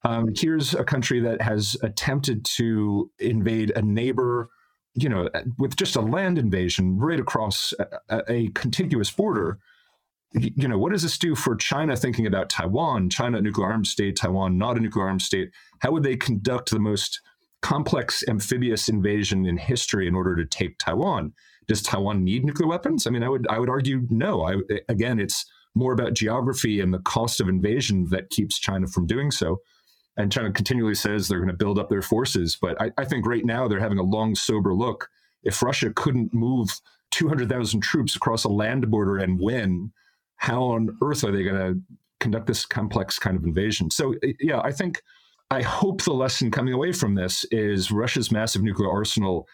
Um, 0.04 0.30
here's 0.36 0.74
a 0.74 0.84
country 0.84 1.20
that 1.22 1.42
has 1.42 1.78
attempted 1.84 2.46
to 2.58 3.10
invade 3.20 3.72
a 3.76 3.82
neighbor 3.82 4.50
you 4.94 5.10
know, 5.10 5.30
uh, 5.34 5.42
with 5.58 5.76
just 5.76 5.96
a 5.96 6.02
land 6.02 6.38
invasion 6.38 6.98
right 6.98 7.20
across 7.20 7.74
a, 8.10 8.24
a, 8.30 8.48
contiguous 8.50 9.10
border, 9.10 9.60
you 10.34 10.68
know, 10.68 10.78
what 10.78 10.92
does 10.92 11.04
this 11.04 11.18
do 11.18 11.36
for 11.36 11.56
China 11.56 11.96
thinking 11.96 12.26
about 12.26 12.50
Taiwan, 12.50 13.10
China 13.10 13.38
a 13.38 13.42
nuclear 13.42 13.68
armed 13.68 13.88
state, 13.88 14.16
Taiwan 14.16 14.58
not 14.58 14.78
a 14.78 14.80
nuclear 14.80 15.08
armed 15.08 15.22
state? 15.22 15.52
How 15.80 15.92
would 15.92 16.04
they 16.04 16.16
conduct 16.16 16.72
the 16.72 16.80
most 16.80 17.22
complex 17.62 18.24
amphibious 18.28 18.90
invasion 18.90 19.46
in 19.46 19.58
history 19.58 20.08
in 20.08 20.16
order 20.16 20.36
to 20.36 20.46
take 20.46 20.78
Taiwan? 20.78 21.34
Does 21.68 21.82
Taiwan 21.82 22.24
need 22.24 22.46
nuclear 22.46 22.68
weapons? 22.68 23.08
I 23.08 23.12
mean, 23.12 23.24
I 23.24 23.30
would 23.30 23.48
I 23.50 23.60
would 23.60 23.70
argue 23.70 24.08
no. 24.10 24.44
I, 24.44 24.56
again, 24.90 25.20
it's 25.20 25.46
more 25.76 25.94
about 25.94 26.14
geography 26.14 26.80
and 26.82 26.94
the 26.94 27.00
cost 27.00 27.40
of 27.40 27.48
invasion 27.48 28.08
that 28.10 28.30
keeps 28.30 28.60
China 28.60 28.88
from 28.88 29.08
doing 29.08 29.32
so 29.32 29.62
and 30.18 30.32
China 30.32 30.52
continually 30.52 30.96
says 30.96 31.28
they're 31.28 31.40
going 31.40 31.50
to 31.50 31.56
build 31.56 31.80
up 31.80 31.90
their 31.90 32.02
forces. 32.02 32.58
But 32.62 32.80
I, 32.82 32.92
I, 32.98 33.06
think 33.06 33.26
right 33.26 33.46
now 33.46 33.68
they're 33.68 33.80
having 33.80 33.98
a 33.98 34.04
long, 34.04 34.36
sober 34.36 34.74
look. 34.74 35.10
If 35.44 35.62
Russia 35.62 35.92
couldn't 35.96 36.34
move 36.34 36.70
200,000 37.12 37.82
troops 37.82 38.16
across 38.16 38.44
a 38.44 38.50
land 38.50 38.90
border 38.92 39.18
and 39.18 39.40
win, 39.40 39.92
how 40.36 40.64
on 40.64 40.98
earth 41.02 41.24
are 41.24 41.32
they 41.32 41.44
going 41.44 41.56
to 41.56 41.82
conduct 42.20 42.48
this 42.48 42.66
complex 42.66 43.18
kind 43.20 43.38
of 43.38 43.44
invasion? 43.44 43.90
So, 43.90 44.16
yeah, 44.40 44.60
I 44.62 44.72
think, 44.72 45.02
I 45.50 45.62
hope 45.62 46.04
the 46.04 46.14
lesson 46.14 46.52
coming 46.52 46.74
away 46.74 46.92
from 46.92 47.16
this 47.16 47.46
is 47.52 47.92
Russia's 47.92 48.32
massive 48.32 48.64
nuclear 48.64 48.90
arsenal 48.90 49.48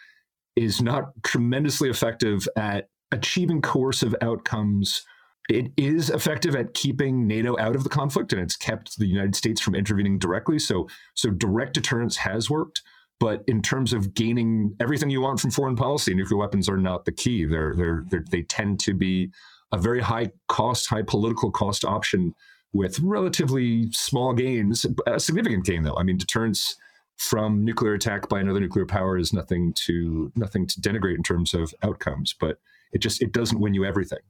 is 0.56 0.82
not 0.82 1.12
tremendously 1.22 1.88
effective 1.88 2.48
at 2.56 2.88
achieving 3.12 3.62
coercive 3.62 4.14
outcomes 4.22 5.02
it 5.48 5.72
is 5.76 6.10
effective 6.10 6.54
at 6.54 6.74
keeping 6.74 7.26
NATO 7.26 7.58
out 7.58 7.74
of 7.74 7.82
the 7.82 7.88
conflict, 7.88 8.32
and 8.32 8.42
it's 8.42 8.56
kept 8.56 8.98
the 8.98 9.06
United 9.06 9.34
States 9.34 9.60
from 9.60 9.74
intervening 9.74 10.18
directly. 10.18 10.58
So, 10.58 10.88
so 11.14 11.30
direct 11.30 11.74
deterrence 11.74 12.16
has 12.18 12.50
worked. 12.50 12.82
But 13.20 13.42
in 13.48 13.62
terms 13.62 13.92
of 13.92 14.14
gaining 14.14 14.76
everything 14.78 15.10
you 15.10 15.20
want 15.20 15.40
from 15.40 15.50
foreign 15.50 15.74
policy, 15.74 16.14
nuclear 16.14 16.38
weapons 16.38 16.68
are 16.68 16.76
not 16.76 17.04
the 17.04 17.12
key. 17.12 17.44
They're, 17.44 17.74
they're, 17.74 17.96
mm-hmm. 17.96 18.08
they're 18.10 18.24
they 18.30 18.42
tend 18.42 18.78
to 18.80 18.94
be 18.94 19.30
a 19.72 19.78
very 19.78 20.00
high 20.00 20.30
cost, 20.48 20.88
high 20.88 21.02
political 21.02 21.50
cost 21.50 21.84
option 21.84 22.34
with 22.72 23.00
relatively 23.00 23.90
small 23.90 24.34
gains. 24.34 24.86
A 25.06 25.18
significant 25.18 25.64
gain, 25.64 25.82
though. 25.82 25.96
I 25.96 26.04
mean, 26.04 26.18
deterrence 26.18 26.76
from 27.16 27.64
nuclear 27.64 27.94
attack 27.94 28.28
by 28.28 28.38
another 28.38 28.60
nuclear 28.60 28.86
power 28.86 29.18
is 29.18 29.32
nothing 29.32 29.72
to 29.74 30.30
nothing 30.36 30.66
to 30.66 30.80
denigrate 30.80 31.16
in 31.16 31.22
terms 31.22 31.54
of 31.54 31.74
outcomes, 31.82 32.34
but 32.38 32.58
it 32.92 32.98
just 32.98 33.20
it 33.20 33.32
doesn't 33.32 33.60
win 33.60 33.74
you 33.74 33.84
everything. 33.84 34.20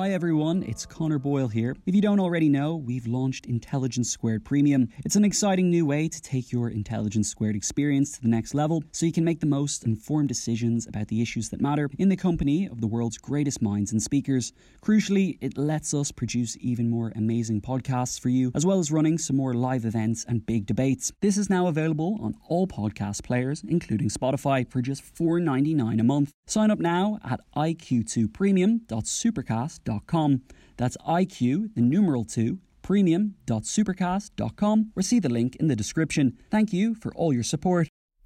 Hi 0.00 0.12
everyone, 0.12 0.62
it's 0.62 0.86
Connor 0.86 1.18
Boyle 1.18 1.48
here. 1.48 1.76
If 1.84 1.94
you 1.94 2.00
don't 2.00 2.20
already 2.20 2.48
know, 2.48 2.74
we've 2.74 3.06
launched 3.06 3.44
Intelligence 3.44 4.08
Squared 4.08 4.46
Premium. 4.46 4.88
It's 5.04 5.14
an 5.14 5.26
exciting 5.26 5.68
new 5.68 5.84
way 5.84 6.08
to 6.08 6.22
take 6.22 6.50
your 6.50 6.70
Intelligence 6.70 7.28
Squared 7.28 7.54
experience 7.54 8.12
to 8.12 8.22
the 8.22 8.28
next 8.28 8.54
level 8.54 8.82
so 8.92 9.04
you 9.04 9.12
can 9.12 9.24
make 9.24 9.40
the 9.40 9.46
most 9.46 9.84
informed 9.84 10.28
decisions 10.28 10.86
about 10.86 11.08
the 11.08 11.20
issues 11.20 11.50
that 11.50 11.60
matter 11.60 11.90
in 11.98 12.08
the 12.08 12.16
company 12.16 12.66
of 12.66 12.80
the 12.80 12.86
world's 12.86 13.18
greatest 13.18 13.60
minds 13.60 13.92
and 13.92 14.02
speakers. 14.02 14.54
Crucially, 14.82 15.36
it 15.42 15.58
lets 15.58 15.92
us 15.92 16.10
produce 16.10 16.56
even 16.62 16.88
more 16.88 17.12
amazing 17.14 17.60
podcasts 17.60 18.18
for 18.18 18.30
you, 18.30 18.52
as 18.54 18.64
well 18.64 18.78
as 18.78 18.90
running 18.90 19.18
some 19.18 19.36
more 19.36 19.52
live 19.52 19.84
events 19.84 20.24
and 20.26 20.46
big 20.46 20.64
debates. 20.64 21.12
This 21.20 21.36
is 21.36 21.50
now 21.50 21.66
available 21.66 22.16
on 22.22 22.36
all 22.48 22.66
podcast 22.66 23.22
players, 23.22 23.62
including 23.68 24.08
Spotify, 24.08 24.66
for 24.66 24.80
just 24.80 25.02
$4.99 25.14 26.00
a 26.00 26.04
month. 26.04 26.32
Sign 26.46 26.70
up 26.70 26.78
now 26.78 27.18
at 27.22 27.40
iq2premium.supercast.com 27.54 29.89
premium.supercast.com. 29.90 30.42
That's 30.76 30.96
IQ, 31.06 31.74
the 31.74 31.82
numeral 31.82 32.24
2, 32.24 32.58
premium.supercast.com, 32.82 34.92
or 34.96 35.02
see 35.02 35.18
the 35.18 35.28
link 35.28 35.56
in 35.56 35.68
the 35.68 35.76
description. 35.76 36.38
Thank 36.50 36.72
you 36.72 36.94
for 36.94 37.12
all 37.14 37.32
your 37.32 37.42
support. 37.42 37.88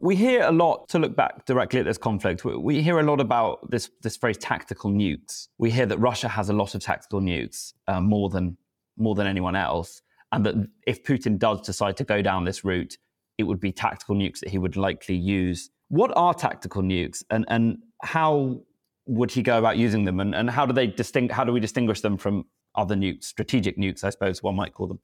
we 0.00 0.14
hear 0.16 0.42
a 0.42 0.52
lot 0.52 0.88
to 0.90 0.98
look 0.98 1.16
back 1.16 1.46
directly 1.46 1.80
at 1.80 1.86
this 1.86 1.98
conflict. 1.98 2.44
We 2.44 2.82
hear 2.82 2.98
a 2.98 3.02
lot 3.02 3.20
about 3.20 3.70
this 3.70 3.90
this 4.02 4.16
phrase 4.16 4.36
tactical 4.38 4.90
nukes. 4.90 5.48
We 5.58 5.70
hear 5.70 5.86
that 5.86 5.98
Russia 5.98 6.28
has 6.28 6.48
a 6.48 6.52
lot 6.52 6.74
of 6.74 6.82
tactical 6.82 7.20
nukes, 7.20 7.72
uh, 7.88 8.00
more 8.00 8.28
than 8.28 8.56
more 8.96 9.14
than 9.14 9.26
anyone 9.26 9.56
else, 9.56 10.02
and 10.32 10.44
that 10.44 10.54
if 10.86 11.02
Putin 11.02 11.38
does 11.38 11.60
decide 11.62 11.96
to 11.98 12.04
go 12.04 12.22
down 12.22 12.44
this 12.44 12.64
route, 12.64 12.96
it 13.38 13.44
would 13.44 13.60
be 13.60 13.72
tactical 13.72 14.14
nukes 14.14 14.40
that 14.40 14.50
he 14.50 14.58
would 14.58 14.76
likely 14.76 15.16
use. 15.16 15.70
What 15.88 16.12
are 16.16 16.34
tactical 16.34 16.82
nukes, 16.82 17.22
and 17.30 17.44
and 17.48 17.78
how 18.02 18.60
would 19.06 19.30
he 19.30 19.42
go 19.42 19.58
about 19.58 19.76
using 19.78 20.04
them, 20.04 20.20
and, 20.20 20.34
and 20.34 20.50
how 20.50 20.66
do 20.66 20.72
they 20.72 20.86
distinct? 20.86 21.32
How 21.32 21.44
do 21.44 21.52
we 21.52 21.60
distinguish 21.60 22.00
them 22.00 22.18
from 22.18 22.44
other 22.74 22.94
nukes, 22.94 23.24
strategic 23.24 23.78
nukes, 23.78 24.04
I 24.04 24.10
suppose 24.10 24.42
one 24.42 24.56
might 24.56 24.74
call 24.74 24.88
them? 24.88 25.00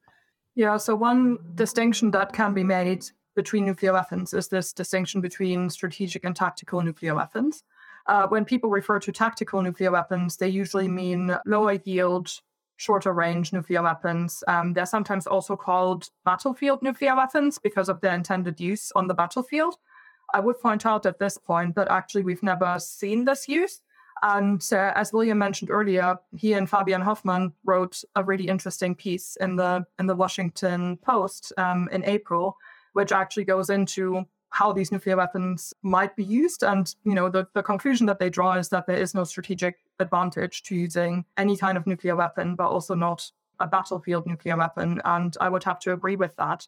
Yeah, 0.54 0.76
so 0.76 0.94
one 0.94 1.38
distinction 1.54 2.10
that 2.10 2.34
can 2.34 2.52
be 2.52 2.62
made 2.62 3.06
between 3.34 3.64
nuclear 3.64 3.92
weapons 3.92 4.34
is 4.34 4.48
this 4.48 4.72
distinction 4.72 5.20
between 5.20 5.70
strategic 5.70 6.24
and 6.24 6.36
tactical 6.36 6.82
nuclear 6.82 7.14
weapons. 7.14 7.64
Uh, 8.06 8.26
when 8.26 8.44
people 8.44 8.70
refer 8.70 8.98
to 8.98 9.12
tactical 9.12 9.62
nuclear 9.62 9.90
weapons, 9.90 10.36
they 10.36 10.48
usually 10.48 10.88
mean 10.88 11.36
lower 11.46 11.78
yield, 11.84 12.30
shorter 12.76 13.12
range 13.12 13.52
nuclear 13.52 13.82
weapons. 13.82 14.42
Um, 14.48 14.72
they're 14.72 14.86
sometimes 14.86 15.26
also 15.26 15.56
called 15.56 16.08
battlefield 16.24 16.82
nuclear 16.82 17.14
weapons 17.14 17.58
because 17.58 17.88
of 17.88 18.00
their 18.00 18.14
intended 18.14 18.60
use 18.60 18.90
on 18.96 19.06
the 19.06 19.14
battlefield. 19.14 19.76
I 20.34 20.40
would 20.40 20.60
point 20.60 20.86
out 20.86 21.06
at 21.06 21.18
this 21.18 21.38
point 21.38 21.74
that 21.76 21.88
actually 21.88 22.22
we've 22.22 22.42
never 22.42 22.78
seen 22.78 23.24
this 23.24 23.48
use. 23.48 23.80
And 24.22 24.62
uh, 24.72 24.92
as 24.94 25.12
William 25.12 25.38
mentioned 25.38 25.70
earlier, 25.70 26.16
he 26.36 26.52
and 26.52 26.70
Fabian 26.70 27.02
Hoffmann 27.02 27.52
wrote 27.64 28.02
a 28.14 28.22
really 28.22 28.46
interesting 28.46 28.94
piece 28.94 29.36
in 29.40 29.56
the 29.56 29.84
in 29.98 30.06
the 30.06 30.14
Washington 30.14 30.96
Post 30.98 31.52
um, 31.56 31.88
in 31.92 32.04
April 32.04 32.56
which 32.92 33.12
actually 33.12 33.44
goes 33.44 33.70
into 33.70 34.26
how 34.50 34.70
these 34.70 34.92
nuclear 34.92 35.16
weapons 35.16 35.72
might 35.82 36.14
be 36.14 36.24
used. 36.24 36.62
And, 36.62 36.94
you 37.04 37.14
know, 37.14 37.30
the, 37.30 37.48
the 37.54 37.62
conclusion 37.62 38.06
that 38.06 38.18
they 38.18 38.28
draw 38.28 38.54
is 38.54 38.68
that 38.68 38.86
there 38.86 38.98
is 38.98 39.14
no 39.14 39.24
strategic 39.24 39.76
advantage 39.98 40.62
to 40.64 40.74
using 40.74 41.24
any 41.38 41.56
kind 41.56 41.78
of 41.78 41.86
nuclear 41.86 42.14
weapon, 42.14 42.54
but 42.54 42.68
also 42.68 42.94
not 42.94 43.30
a 43.60 43.66
battlefield 43.66 44.26
nuclear 44.26 44.56
weapon. 44.56 45.00
And 45.06 45.36
I 45.40 45.48
would 45.48 45.64
have 45.64 45.78
to 45.80 45.92
agree 45.94 46.16
with 46.16 46.36
that. 46.36 46.66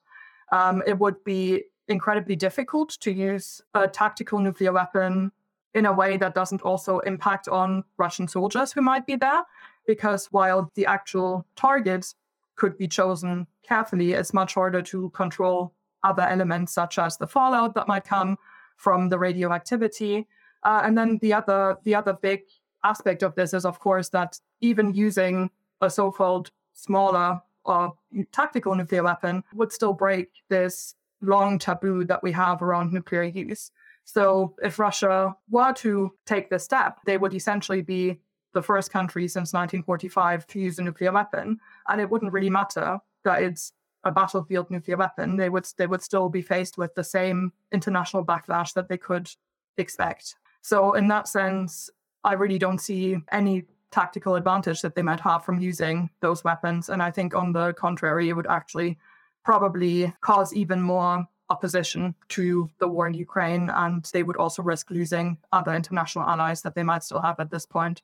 Um, 0.50 0.82
it 0.86 0.98
would 0.98 1.22
be 1.24 1.64
incredibly 1.88 2.36
difficult 2.36 2.90
to 3.00 3.12
use 3.12 3.60
a 3.74 3.86
tactical 3.86 4.38
nuclear 4.38 4.72
weapon 4.72 5.30
in 5.74 5.84
a 5.84 5.92
way 5.92 6.16
that 6.16 6.34
doesn't 6.34 6.62
also 6.62 7.00
impact 7.00 7.48
on 7.48 7.84
Russian 7.98 8.28
soldiers 8.28 8.72
who 8.72 8.80
might 8.80 9.06
be 9.06 9.16
there. 9.16 9.42
Because 9.86 10.26
while 10.26 10.70
the 10.74 10.86
actual 10.86 11.44
target 11.56 12.14
could 12.56 12.78
be 12.78 12.88
chosen 12.88 13.46
carefully, 13.62 14.12
it's 14.12 14.32
much 14.32 14.54
harder 14.54 14.80
to 14.80 15.10
control 15.10 15.74
other 16.04 16.22
elements 16.22 16.72
such 16.72 16.98
as 16.98 17.16
the 17.16 17.26
fallout 17.26 17.74
that 17.74 17.88
might 17.88 18.04
come 18.04 18.36
from 18.76 19.08
the 19.08 19.18
radioactivity. 19.18 20.26
Uh, 20.62 20.82
and 20.84 20.96
then 20.96 21.18
the 21.20 21.32
other 21.32 21.78
the 21.84 21.94
other 21.94 22.12
big 22.12 22.42
aspect 22.84 23.22
of 23.22 23.34
this 23.34 23.54
is, 23.54 23.64
of 23.64 23.80
course, 23.80 24.10
that 24.10 24.38
even 24.60 24.94
using 24.94 25.50
a 25.80 25.90
so-called 25.90 26.50
smaller 26.74 27.40
or 27.64 27.94
tactical 28.32 28.74
nuclear 28.74 29.02
weapon 29.02 29.42
would 29.54 29.72
still 29.72 29.92
break 29.92 30.28
this 30.48 30.94
long 31.20 31.58
taboo 31.58 32.04
that 32.04 32.22
we 32.22 32.32
have 32.32 32.62
around 32.62 32.92
nuclear 32.92 33.22
use. 33.22 33.70
So 34.04 34.54
if 34.62 34.78
Russia 34.78 35.34
were 35.50 35.72
to 35.74 36.12
take 36.26 36.50
this 36.50 36.64
step, 36.64 36.98
they 37.06 37.16
would 37.16 37.34
essentially 37.34 37.80
be 37.80 38.20
the 38.52 38.62
first 38.62 38.90
country 38.90 39.26
since 39.26 39.52
1945 39.52 40.46
to 40.48 40.60
use 40.60 40.78
a 40.78 40.82
nuclear 40.82 41.10
weapon. 41.10 41.58
And 41.88 42.00
it 42.00 42.10
wouldn't 42.10 42.32
really 42.32 42.50
matter 42.50 42.98
that 43.24 43.42
it's 43.42 43.72
a 44.04 44.12
battlefield 44.12 44.70
nuclear 44.70 44.96
weapon, 44.96 45.36
they 45.36 45.48
would 45.48 45.66
they 45.76 45.86
would 45.86 46.02
still 46.02 46.28
be 46.28 46.42
faced 46.42 46.78
with 46.78 46.94
the 46.94 47.04
same 47.04 47.52
international 47.72 48.24
backlash 48.24 48.74
that 48.74 48.88
they 48.88 48.98
could 48.98 49.30
expect. 49.76 50.36
So 50.62 50.92
in 50.94 51.08
that 51.08 51.28
sense, 51.28 51.90
I 52.22 52.34
really 52.34 52.58
don't 52.58 52.80
see 52.80 53.18
any 53.32 53.64
tactical 53.90 54.34
advantage 54.34 54.82
that 54.82 54.94
they 54.94 55.02
might 55.02 55.20
have 55.20 55.44
from 55.44 55.60
using 55.60 56.10
those 56.20 56.42
weapons. 56.42 56.88
And 56.88 57.02
I 57.02 57.10
think 57.10 57.34
on 57.34 57.52
the 57.52 57.72
contrary, 57.74 58.28
it 58.28 58.32
would 58.32 58.46
actually 58.46 58.98
probably 59.44 60.12
cause 60.20 60.52
even 60.54 60.80
more 60.80 61.26
opposition 61.50 62.14
to 62.28 62.68
the 62.78 62.88
war 62.88 63.06
in 63.06 63.14
Ukraine, 63.14 63.70
and 63.70 64.04
they 64.12 64.22
would 64.22 64.36
also 64.36 64.62
risk 64.62 64.90
losing 64.90 65.38
other 65.52 65.74
international 65.74 66.24
allies 66.24 66.62
that 66.62 66.74
they 66.74 66.82
might 66.82 67.04
still 67.04 67.20
have 67.20 67.38
at 67.38 67.50
this 67.50 67.66
point. 67.66 68.02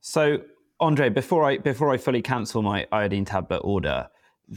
So, 0.00 0.40
Andre, 0.80 1.08
before 1.10 1.44
I 1.44 1.58
before 1.58 1.90
I 1.92 1.98
fully 1.98 2.22
cancel 2.22 2.62
my 2.62 2.86
iodine 2.90 3.24
tablet 3.24 3.58
order, 3.58 4.08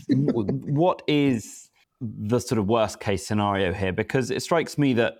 what 0.09 1.01
is 1.07 1.69
the 2.01 2.39
sort 2.39 2.59
of 2.59 2.67
worst 2.67 2.99
case 2.99 3.25
scenario 3.25 3.73
here? 3.73 3.93
Because 3.93 4.31
it 4.31 4.41
strikes 4.41 4.77
me 4.77 4.93
that 4.93 5.15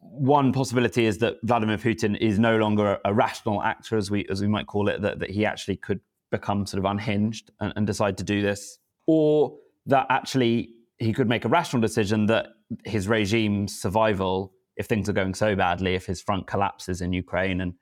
one 0.00 0.52
possibility 0.52 1.04
is 1.04 1.18
that 1.18 1.36
Vladimir 1.42 1.76
Putin 1.76 2.16
is 2.18 2.38
no 2.38 2.56
longer 2.56 2.98
a 3.04 3.12
rational 3.12 3.62
actor, 3.62 3.96
as 3.96 4.10
we 4.10 4.26
as 4.30 4.40
we 4.40 4.48
might 4.48 4.66
call 4.66 4.88
it, 4.88 5.02
that, 5.02 5.18
that 5.18 5.30
he 5.30 5.44
actually 5.44 5.76
could 5.76 6.00
become 6.30 6.66
sort 6.66 6.78
of 6.78 6.90
unhinged 6.90 7.50
and, 7.60 7.72
and 7.76 7.86
decide 7.86 8.16
to 8.18 8.24
do 8.24 8.40
this, 8.40 8.78
or 9.06 9.56
that 9.86 10.06
actually 10.08 10.70
he 10.98 11.12
could 11.12 11.28
make 11.28 11.44
a 11.44 11.48
rational 11.48 11.80
decision 11.80 12.26
that 12.26 12.48
his 12.84 13.08
regime's 13.08 13.78
survival, 13.80 14.52
if 14.76 14.86
things 14.86 15.08
are 15.08 15.12
going 15.12 15.34
so 15.34 15.56
badly, 15.56 15.94
if 15.94 16.06
his 16.06 16.20
front 16.20 16.46
collapses 16.46 17.00
in 17.00 17.12
Ukraine 17.12 17.60
and 17.60 17.74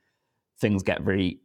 things 0.61 0.82
get 0.82 1.04
really 1.04 1.40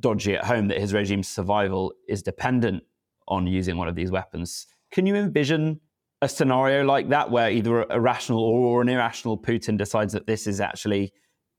dodgy 0.00 0.34
at 0.34 0.44
home, 0.44 0.68
that 0.68 0.78
his 0.78 0.92
regime's 0.92 1.28
survival 1.28 1.92
is 2.08 2.22
dependent 2.22 2.82
on 3.28 3.46
using 3.46 3.76
one 3.76 3.88
of 3.88 3.94
these 3.94 4.10
weapons. 4.10 4.66
Can 4.90 5.06
you 5.06 5.16
envision 5.16 5.80
a 6.22 6.28
scenario 6.28 6.84
like 6.84 7.08
that 7.10 7.30
where 7.30 7.50
either 7.50 7.82
a 7.82 8.00
rational 8.00 8.40
or 8.40 8.82
an 8.82 8.88
irrational 8.88 9.38
Putin 9.38 9.76
decides 9.76 10.12
that 10.12 10.26
this 10.26 10.46
is 10.46 10.60
actually 10.60 11.12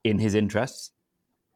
in 0.03 0.19
his 0.19 0.35
interests? 0.35 0.91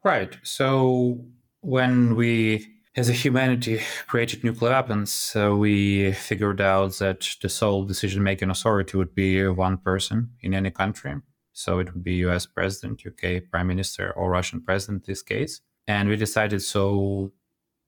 Right. 0.03 0.37
So 0.43 1.25
when 1.61 2.15
we, 2.15 2.67
as 2.95 3.09
a 3.09 3.13
humanity, 3.13 3.81
created 4.07 4.43
nuclear 4.43 4.71
weapons, 4.71 5.33
uh, 5.35 5.55
we 5.55 6.13
figured 6.13 6.61
out 6.61 6.93
that 6.99 7.27
the 7.41 7.49
sole 7.49 7.83
decision-making 7.83 8.49
authority 8.49 8.97
would 8.97 9.15
be 9.15 9.45
one 9.47 9.77
person 9.77 10.31
in 10.41 10.53
any 10.53 10.71
country. 10.71 11.15
So 11.53 11.79
it 11.79 11.93
would 11.93 12.03
be 12.03 12.13
U.S. 12.27 12.45
president, 12.45 13.03
UK 13.05 13.43
prime 13.51 13.67
minister, 13.67 14.11
or 14.11 14.29
Russian 14.31 14.61
president 14.61 15.03
in 15.03 15.11
this 15.11 15.21
case. 15.21 15.61
And 15.87 16.07
we 16.07 16.15
decided 16.15 16.61
so 16.61 17.33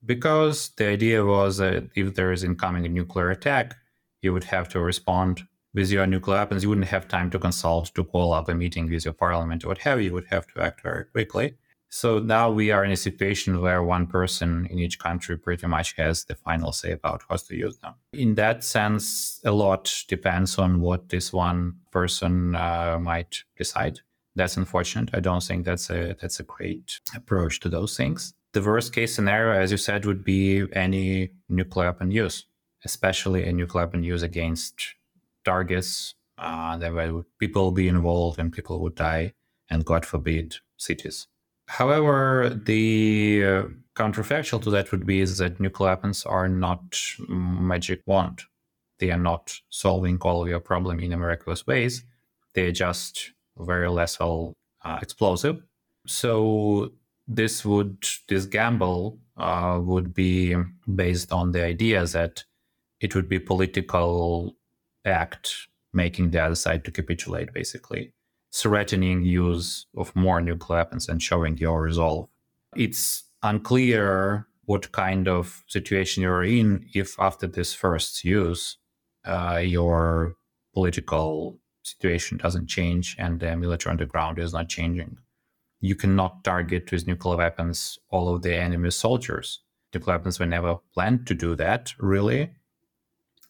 because 0.05 0.69
the 0.77 0.87
idea 0.87 1.23
was 1.25 1.57
that 1.57 1.89
if 1.95 2.15
there 2.15 2.31
is 2.31 2.43
incoming 2.43 2.85
a 2.85 2.89
nuclear 2.89 3.29
attack, 3.29 3.75
you 4.21 4.33
would 4.33 4.45
have 4.45 4.69
to 4.69 4.79
respond 4.79 5.47
with 5.73 5.89
your 5.89 6.05
nuclear 6.05 6.37
weapons. 6.37 6.63
You 6.63 6.69
wouldn't 6.69 6.87
have 6.87 7.07
time 7.07 7.29
to 7.31 7.39
consult, 7.39 7.93
to 7.95 8.03
call 8.03 8.33
up 8.33 8.49
a 8.49 8.55
meeting 8.55 8.89
with 8.89 9.05
your 9.05 9.13
parliament 9.13 9.63
or 9.63 9.69
what 9.69 9.79
have 9.79 9.99
you. 9.99 10.07
You 10.07 10.13
would 10.13 10.27
have 10.29 10.47
to 10.47 10.61
act 10.61 10.81
very 10.81 11.05
quickly. 11.05 11.55
So 11.93 12.19
now 12.19 12.49
we 12.49 12.71
are 12.71 12.85
in 12.85 12.91
a 12.91 12.97
situation 12.97 13.59
where 13.59 13.83
one 13.83 14.07
person 14.07 14.65
in 14.71 14.79
each 14.79 14.97
country 14.97 15.37
pretty 15.37 15.67
much 15.67 15.93
has 15.97 16.23
the 16.23 16.35
final 16.35 16.71
say 16.71 16.93
about 16.93 17.23
how 17.27 17.35
to 17.35 17.55
use 17.55 17.77
them. 17.79 17.95
In 18.13 18.35
that 18.35 18.63
sense, 18.63 19.41
a 19.43 19.51
lot 19.51 19.93
depends 20.07 20.57
on 20.57 20.79
what 20.79 21.09
this 21.09 21.33
one 21.33 21.73
person 21.91 22.55
uh, 22.55 22.97
might 22.99 23.43
decide. 23.57 23.99
That's 24.35 24.55
unfortunate. 24.55 25.09
I 25.13 25.19
don't 25.19 25.43
think 25.43 25.65
that's 25.65 25.89
a 25.89 26.15
that's 26.21 26.39
a 26.39 26.43
great 26.43 27.01
approach 27.13 27.59
to 27.59 27.69
those 27.69 27.97
things. 27.97 28.33
The 28.53 28.61
worst 28.61 28.93
case 28.93 29.15
scenario, 29.15 29.59
as 29.59 29.71
you 29.71 29.77
said, 29.77 30.05
would 30.05 30.23
be 30.23 30.65
any 30.73 31.31
nuclear 31.47 31.87
weapon 31.87 32.11
use, 32.11 32.45
especially 32.83 33.45
a 33.45 33.53
nuclear 33.53 33.85
weapon 33.85 34.03
use 34.03 34.23
against 34.23 34.95
targets 35.45 36.15
uh, 36.37 36.77
that 36.77 36.93
would 36.93 37.25
people 37.39 37.71
be 37.71 37.87
involved 37.87 38.39
and 38.39 38.51
people 38.51 38.79
would 38.81 38.95
die, 38.95 39.33
and 39.69 39.85
God 39.85 40.05
forbid, 40.05 40.57
cities. 40.77 41.27
However, 41.67 42.49
the 42.49 43.43
uh, 43.45 43.63
counterfactual 43.95 44.61
to 44.63 44.69
that 44.71 44.91
would 44.91 45.05
be 45.05 45.21
is 45.21 45.37
that 45.37 45.59
nuclear 45.59 45.91
weapons 45.91 46.25
are 46.25 46.49
not 46.49 46.99
magic 47.29 48.01
wand. 48.05 48.41
They 48.99 49.11
are 49.11 49.17
not 49.17 49.61
solving 49.69 50.17
all 50.19 50.41
of 50.41 50.49
your 50.49 50.59
problem 50.59 50.99
in 50.99 51.13
a 51.13 51.17
miraculous 51.17 51.65
ways. 51.65 52.03
They 52.53 52.65
are 52.67 52.71
just 52.73 53.31
very 53.57 53.89
lethal 53.89 54.53
uh, 54.83 54.99
explosive. 55.01 55.63
So 56.05 56.91
this 57.35 57.63
would 57.63 58.05
this 58.27 58.45
gamble 58.45 59.19
uh, 59.37 59.79
would 59.81 60.13
be 60.13 60.55
based 60.95 61.31
on 61.31 61.51
the 61.51 61.63
idea 61.63 62.05
that 62.05 62.43
it 62.99 63.15
would 63.15 63.29
be 63.29 63.39
political 63.39 64.55
act 65.05 65.67
making 65.93 66.31
the 66.31 66.43
other 66.43 66.55
side 66.55 66.83
to 66.85 66.91
capitulate, 66.91 67.53
basically 67.53 68.13
threatening 68.53 69.23
use 69.23 69.85
of 69.95 70.13
more 70.15 70.41
nuclear 70.41 70.79
weapons 70.79 71.07
and 71.07 71.21
showing 71.21 71.57
your 71.57 71.81
resolve. 71.81 72.27
It's 72.75 73.23
unclear 73.43 74.47
what 74.65 74.91
kind 74.91 75.27
of 75.27 75.63
situation 75.67 76.21
you're 76.23 76.43
in 76.43 76.85
if 76.93 77.19
after 77.19 77.47
this 77.47 77.73
first 77.73 78.23
use 78.23 78.77
uh, 79.25 79.61
your 79.63 80.35
political 80.73 81.59
situation 81.83 82.37
doesn't 82.37 82.67
change 82.67 83.15
and 83.17 83.39
the 83.39 83.55
military 83.55 83.91
underground 83.91 84.37
is 84.37 84.53
not 84.53 84.69
changing. 84.69 85.17
You 85.81 85.95
cannot 85.95 86.43
target 86.43 86.91
with 86.91 87.07
nuclear 87.07 87.37
weapons 87.37 87.99
all 88.09 88.33
of 88.33 88.43
the 88.43 88.55
enemy 88.55 88.91
soldiers. 88.91 89.59
Nuclear 89.93 90.17
weapons 90.17 90.39
were 90.39 90.45
never 90.45 90.77
planned 90.93 91.27
to 91.27 91.33
do 91.33 91.55
that, 91.55 91.93
really. 91.99 92.51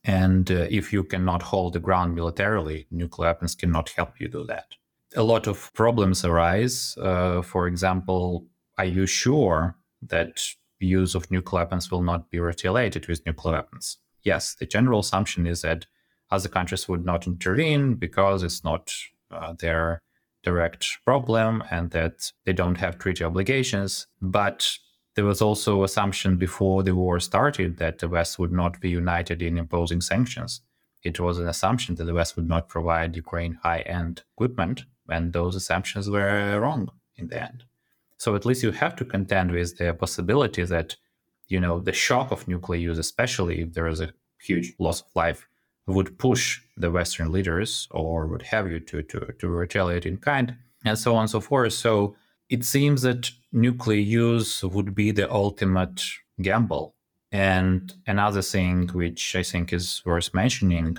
And 0.03 0.49
uh, 0.49 0.67
if 0.69 0.91
you 0.91 1.03
cannot 1.03 1.41
hold 1.41 1.73
the 1.73 1.79
ground 1.79 2.15
militarily, 2.15 2.87
nuclear 2.89 3.29
weapons 3.29 3.53
cannot 3.53 3.89
help 3.89 4.19
you 4.19 4.27
do 4.27 4.45
that. 4.45 4.75
A 5.15 5.23
lot 5.23 5.45
of 5.45 5.71
problems 5.73 6.23
arise. 6.23 6.97
Uh, 6.97 7.41
for 7.41 7.67
example, 7.67 8.47
are 8.77 8.85
you 8.85 9.05
sure 9.05 9.75
that 10.01 10.41
use 10.79 11.13
of 11.13 11.29
nuclear 11.29 11.63
weapons 11.63 11.91
will 11.91 12.01
not 12.01 12.31
be 12.31 12.39
retaliated 12.39 13.07
with 13.07 13.25
nuclear 13.25 13.55
weapons? 13.55 13.97
Yes, 14.23 14.55
the 14.55 14.65
general 14.65 15.01
assumption 15.01 15.45
is 15.45 15.61
that 15.61 15.85
other 16.31 16.49
countries 16.49 16.87
would 16.87 17.05
not 17.05 17.27
intervene 17.27 17.95
because 17.95 18.41
it's 18.41 18.63
not 18.63 18.93
uh, 19.29 19.53
their 19.59 20.01
direct 20.43 20.87
problem 21.05 21.63
and 21.69 21.91
that 21.91 22.31
they 22.45 22.53
don't 22.53 22.77
have 22.77 22.97
treaty 22.97 23.23
obligations. 23.23 24.07
But 24.21 24.77
there 25.15 25.25
was 25.25 25.41
also 25.41 25.83
assumption 25.83 26.37
before 26.37 26.83
the 26.83 26.95
war 26.95 27.19
started 27.19 27.77
that 27.77 27.99
the 27.99 28.09
West 28.09 28.39
would 28.39 28.51
not 28.51 28.79
be 28.79 28.89
united 28.89 29.41
in 29.41 29.57
imposing 29.57 30.01
sanctions. 30.01 30.61
It 31.03 31.19
was 31.19 31.37
an 31.39 31.47
assumption 31.47 31.95
that 31.95 32.05
the 32.05 32.13
West 32.13 32.35
would 32.35 32.47
not 32.47 32.69
provide 32.69 33.15
Ukraine 33.15 33.59
high-end 33.63 34.23
equipment, 34.35 34.85
and 35.09 35.33
those 35.33 35.55
assumptions 35.55 36.09
were 36.09 36.59
wrong 36.59 36.91
in 37.17 37.27
the 37.27 37.41
end. 37.41 37.63
So 38.17 38.35
at 38.35 38.45
least 38.45 38.63
you 38.63 38.71
have 38.71 38.95
to 38.97 39.05
contend 39.05 39.51
with 39.51 39.77
the 39.77 39.93
possibility 39.93 40.63
that, 40.63 40.95
you 41.47 41.59
know, 41.59 41.79
the 41.79 41.91
shock 41.91 42.31
of 42.31 42.47
nuclear 42.47 42.79
use, 42.79 42.99
especially 42.99 43.61
if 43.61 43.73
there 43.73 43.87
is 43.87 43.99
a 43.99 44.13
huge 44.39 44.73
loss 44.79 45.01
of 45.01 45.07
life, 45.15 45.47
would 45.87 46.17
push 46.17 46.61
the 46.77 46.91
Western 46.91 47.31
leaders 47.31 47.87
or 47.91 48.27
what 48.27 48.43
have 48.43 48.69
you 48.71 48.79
to, 48.79 49.01
to, 49.03 49.33
to 49.39 49.47
retaliate 49.47 50.05
in 50.05 50.17
kind, 50.17 50.55
and 50.85 50.97
so 50.97 51.15
on 51.15 51.21
and 51.21 51.29
so 51.29 51.41
forth. 51.41 51.73
So 51.73 52.15
it 52.49 52.63
seems 52.63 53.01
that 53.01 53.31
nuclear 53.51 53.99
use 53.99 54.63
would 54.63 54.93
be 54.95 55.11
the 55.11 55.31
ultimate 55.31 56.03
gamble. 56.41 56.95
And 57.31 57.93
another 58.05 58.41
thing 58.41 58.89
which 58.89 59.35
I 59.35 59.43
think 59.43 59.71
is 59.71 60.01
worth 60.05 60.33
mentioning 60.33 60.97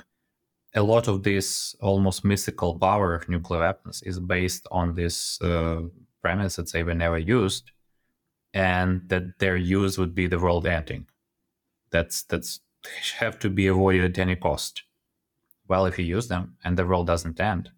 a 0.75 0.83
lot 0.83 1.09
of 1.09 1.23
this 1.23 1.77
almost 1.81 2.25
mystical 2.25 2.79
power 2.79 3.15
of 3.15 3.29
nuclear 3.29 3.61
weapons 3.61 4.03
is 4.03 4.19
based 4.19 4.67
on 4.71 4.95
this 4.95 5.41
uh, 5.43 5.83
premise 6.23 6.57
that 6.57 6.73
they 6.73 6.83
were 6.83 6.95
never 6.95 7.19
used 7.19 7.73
and 8.55 9.03
that 9.09 9.39
their 9.39 9.57
use 9.57 9.99
would 9.99 10.15
be 10.15 10.27
the 10.27 10.39
world 10.39 10.67
ending. 10.67 11.07
That's 11.91 12.23
that's 12.23 12.61
have 13.19 13.39
to 13.41 13.51
be 13.51 13.67
avoided 13.67 14.05
at 14.05 14.19
any 14.19 14.37
cost. 14.37 14.83
Well, 15.69 15.87
if 15.87 15.99
you 15.99 16.05
use 16.05 16.29
them 16.29 16.57
and 16.65 16.77
the 16.77 16.87
world 16.87 17.07
doesn't 17.07 17.41
end, 17.41 17.71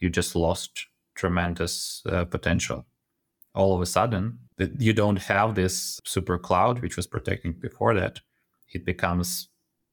you 0.00 0.10
just 0.10 0.36
lost 0.36 0.86
tremendous 1.14 2.02
uh, 2.06 2.24
potential. 2.24 2.86
All 3.54 3.74
of 3.74 3.80
a 3.80 3.86
sudden, 3.86 4.38
that 4.56 4.80
you 4.80 4.92
don't 4.92 5.18
have 5.18 5.54
this 5.54 6.00
super 6.04 6.38
cloud 6.38 6.80
which 6.80 6.96
was 6.96 7.06
protecting 7.06 7.52
before 7.52 7.94
that. 7.94 8.20
It 8.72 8.84
becomes 8.84 9.48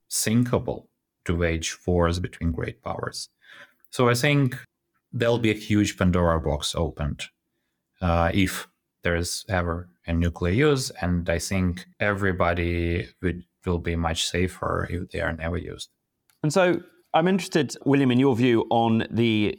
sinkable 0.10 0.88
to 1.26 1.36
wage 1.36 1.78
wars 1.86 2.20
between 2.20 2.52
great 2.52 2.82
powers. 2.82 3.30
So 3.90 4.10
I 4.10 4.14
think 4.14 4.58
there'll 5.12 5.40
be 5.40 5.52
a 5.52 5.56
huge 5.56 5.98
Pandora 5.98 6.40
box 6.40 6.74
opened 6.76 7.26
uh, 8.02 8.32
if 8.34 8.68
there's 9.04 9.46
ever 9.50 9.90
a 10.08 10.14
nuclear 10.14 10.54
use, 10.54 10.92
and 11.02 11.30
I 11.30 11.40
think 11.40 11.86
everybody 12.00 13.10
would 13.22 13.44
will 13.66 13.80
be 13.80 13.96
much 13.96 14.28
safer 14.28 14.88
if 14.90 15.10
they 15.12 15.22
are 15.22 15.34
never 15.34 15.58
used. 15.58 15.90
And 16.44 16.52
so 16.52 16.82
I'm 17.14 17.28
interested, 17.28 17.76
William, 17.86 18.12
in 18.12 18.20
your 18.20 18.36
view 18.36 18.66
on 18.70 19.06
the 19.10 19.58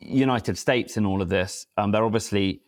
United 0.00 0.56
States 0.58 0.96
in 0.96 1.06
all 1.06 1.22
of 1.22 1.28
this. 1.28 1.66
Um, 1.76 1.90
they're 1.90 2.04
obviously 2.04 2.62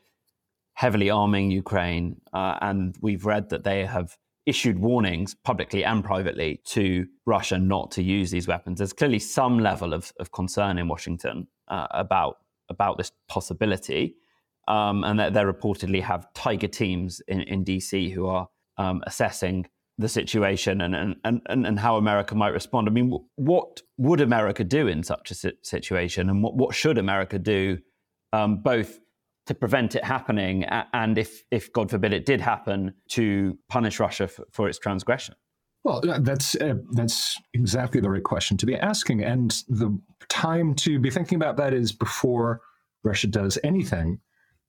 heavily 0.75 1.11
arming 1.11 1.51
Ukraine, 1.51 2.21
uh, 2.33 2.59
and 2.61 2.97
we've 3.01 3.25
read 3.25 3.51
that 3.51 3.65
they 3.65 3.85
have 3.85 4.17
issued 4.47 4.79
warnings 4.79 5.35
publicly 5.35 5.85
and 5.85 6.03
privately 6.03 6.61
to 6.65 7.07
Russia 7.27 7.59
not 7.59 7.91
to 7.91 8.03
use 8.03 8.31
these 8.31 8.49
weapons. 8.49 8.79
There's 8.79 8.95
clearly 8.95 9.19
some 9.19 9.59
level 9.59 9.93
of, 9.93 10.11
of 10.19 10.33
concern 10.33 10.79
in 10.79 10.89
Washington 10.89 11.49
uh, 11.69 11.87
about 11.91 12.39
about 12.71 12.99
this 12.99 13.13
possibility, 13.29 14.17
um, 14.67 15.03
and 15.05 15.19
that 15.19 15.33
they 15.33 15.41
reportedly 15.41 16.03
have 16.03 16.33
tiger 16.35 16.69
teams 16.69 17.21
in, 17.29 17.41
in 17.43 17.65
DC 17.65 18.13
who 18.13 18.27
are 18.27 18.49
um, 18.77 19.03
assessing 19.07 19.67
the 19.99 20.09
situation 20.09 20.81
and, 20.81 20.95
and, 20.95 21.17
and, 21.25 21.67
and 21.67 21.79
how 21.79 21.97
America 21.97 22.35
might 22.35 22.53
respond. 22.53 22.89
I 22.89 22.93
mean, 22.93 23.19
what 23.35 23.83
would 23.97 24.21
America 24.21 24.63
do 24.63 24.87
in 24.87 25.03
such 25.03 25.33
a 25.33 25.53
situation? 25.63 26.31
And 26.31 26.43
what, 26.43 26.55
what 26.55 26.75
should 26.75 26.99
America 26.99 27.39
do, 27.39 27.79
um, 28.33 28.63
both 28.63 29.01
to 29.47 29.55
prevent 29.55 29.97
it 29.97 30.05
happening 30.05 30.65
and, 30.65 31.19
if, 31.19 31.43
if, 31.51 31.73
God 31.73 31.91
forbid, 31.91 32.13
it 32.13 32.27
did 32.27 32.41
happen, 32.41 32.95
to 33.11 33.59
punish 33.69 33.99
Russia 33.99 34.29
for, 34.29 34.45
for 34.53 34.69
its 34.69 34.79
transgression? 34.79 35.35
Well, 35.85 36.03
that's 36.21 36.55
uh, 36.57 36.75
that's 36.91 37.41
exactly 37.55 38.01
the 38.01 38.11
right 38.11 38.23
question 38.23 38.57
to 38.59 38.67
be 38.67 38.75
asking, 38.75 39.23
and 39.23 39.53
the 39.69 39.99
time 40.29 40.75
to 40.75 40.99
be 40.99 41.09
thinking 41.09 41.37
about 41.37 41.57
that 41.57 41.73
is 41.73 41.93
before 41.93 42.61
Russia 43.05 43.29
does 43.29 43.59
anything. 43.63 44.21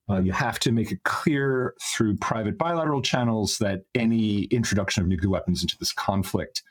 Uh, 0.10 0.20
you 0.20 0.32
have 0.32 0.60
to 0.60 0.72
make 0.72 0.92
it 0.92 1.04
clear 1.04 1.76
through 1.82 2.18
private 2.18 2.58
bilateral 2.58 3.02
channels 3.02 3.58
that 3.60 3.82
any 3.94 4.44
introduction 4.46 5.04
of 5.04 5.08
nuclear 5.08 5.30
weapons 5.30 5.62
into 5.62 5.78
this 5.80 5.94
conflict 5.94 6.64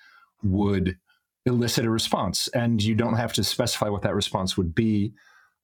would 0.43 0.97
elicit 1.47 1.85
a 1.85 1.91
response. 1.91 2.49
And 2.49 2.83
you 2.83 2.95
don't 2.95 3.17
have 3.17 3.33
to 3.35 3.45
specify 3.45 3.89
what 3.89 4.03
that 4.03 4.15
response 4.15 4.57
would 4.57 4.75
be. 4.75 5.13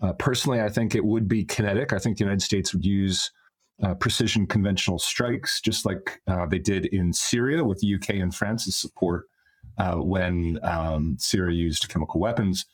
Uh, 0.01 0.12
personally, 0.14 0.61
I 0.61 0.68
think 0.68 0.95
it 0.95 1.05
would 1.05 1.29
be 1.29 1.45
kinetic. 1.45 1.93
I 1.93 1.99
think 1.99 2.16
the 2.16 2.25
United 2.25 2.43
States 2.43 2.72
would 2.72 2.85
use 2.85 3.31
uh, 3.83 3.95
precision 3.95 4.47
conventional 4.47 4.99
strikes, 4.99 5.61
just 5.61 5.85
like 5.85 6.20
uh, 6.27 6.47
they 6.47 6.59
did 6.59 6.87
in 6.87 7.12
Syria 7.12 7.64
with 7.64 7.81
the 7.81 7.95
UK 7.95 8.11
and 8.20 8.35
France's 8.35 8.77
support 8.77 9.25
uh, 9.79 9.97
when 9.97 10.59
um, 10.62 11.16
Syria 11.18 11.57
used 11.57 11.89
chemical 11.89 12.20
weapons. 12.20 12.66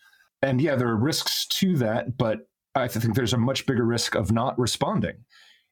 And 0.42 0.61
yeah, 0.61 0.74
there 0.74 0.88
are 0.88 0.96
risks 0.96 1.46
to 1.46 1.76
that, 1.78 2.16
but 2.16 2.49
I 2.74 2.88
think 2.88 3.14
there's 3.14 3.32
a 3.32 3.38
much 3.38 3.66
bigger 3.66 3.84
risk 3.84 4.14
of 4.14 4.30
not 4.30 4.58
responding. 4.58 5.24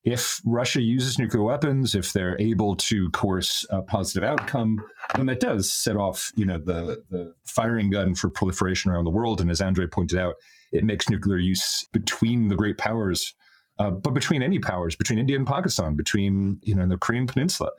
If 0.04 0.40
Russia 0.44 0.80
uses 0.80 1.18
nuclear 1.18 1.42
weapons, 1.42 1.94
if 1.94 2.12
they're 2.12 2.40
able 2.40 2.76
to 2.76 3.10
coerce 3.10 3.66
a 3.70 3.82
positive 3.82 4.22
outcome, 4.22 4.82
then 5.16 5.26
that 5.26 5.40
does 5.40 5.72
set 5.72 5.96
off, 5.96 6.32
you 6.36 6.46
know, 6.46 6.58
the, 6.58 7.02
the 7.10 7.34
firing 7.44 7.90
gun 7.90 8.14
for 8.14 8.30
proliferation 8.30 8.90
around 8.90 9.04
the 9.04 9.10
world. 9.10 9.40
And 9.40 9.50
as 9.50 9.60
Andre 9.60 9.86
pointed 9.86 10.18
out, 10.18 10.36
it 10.72 10.84
makes 10.84 11.08
nuclear 11.08 11.38
use 11.38 11.86
between 11.92 12.48
the 12.48 12.56
great 12.56 12.78
powers, 12.78 13.34
uh, 13.78 13.90
but 13.90 14.14
between 14.14 14.42
any 14.42 14.58
powers, 14.58 14.96
between 14.96 15.18
India 15.18 15.36
and 15.36 15.46
Pakistan, 15.46 15.94
between 15.94 16.58
you 16.62 16.74
know 16.74 16.86
the 16.86 16.98
Korean 16.98 17.26
Peninsula, 17.26 17.70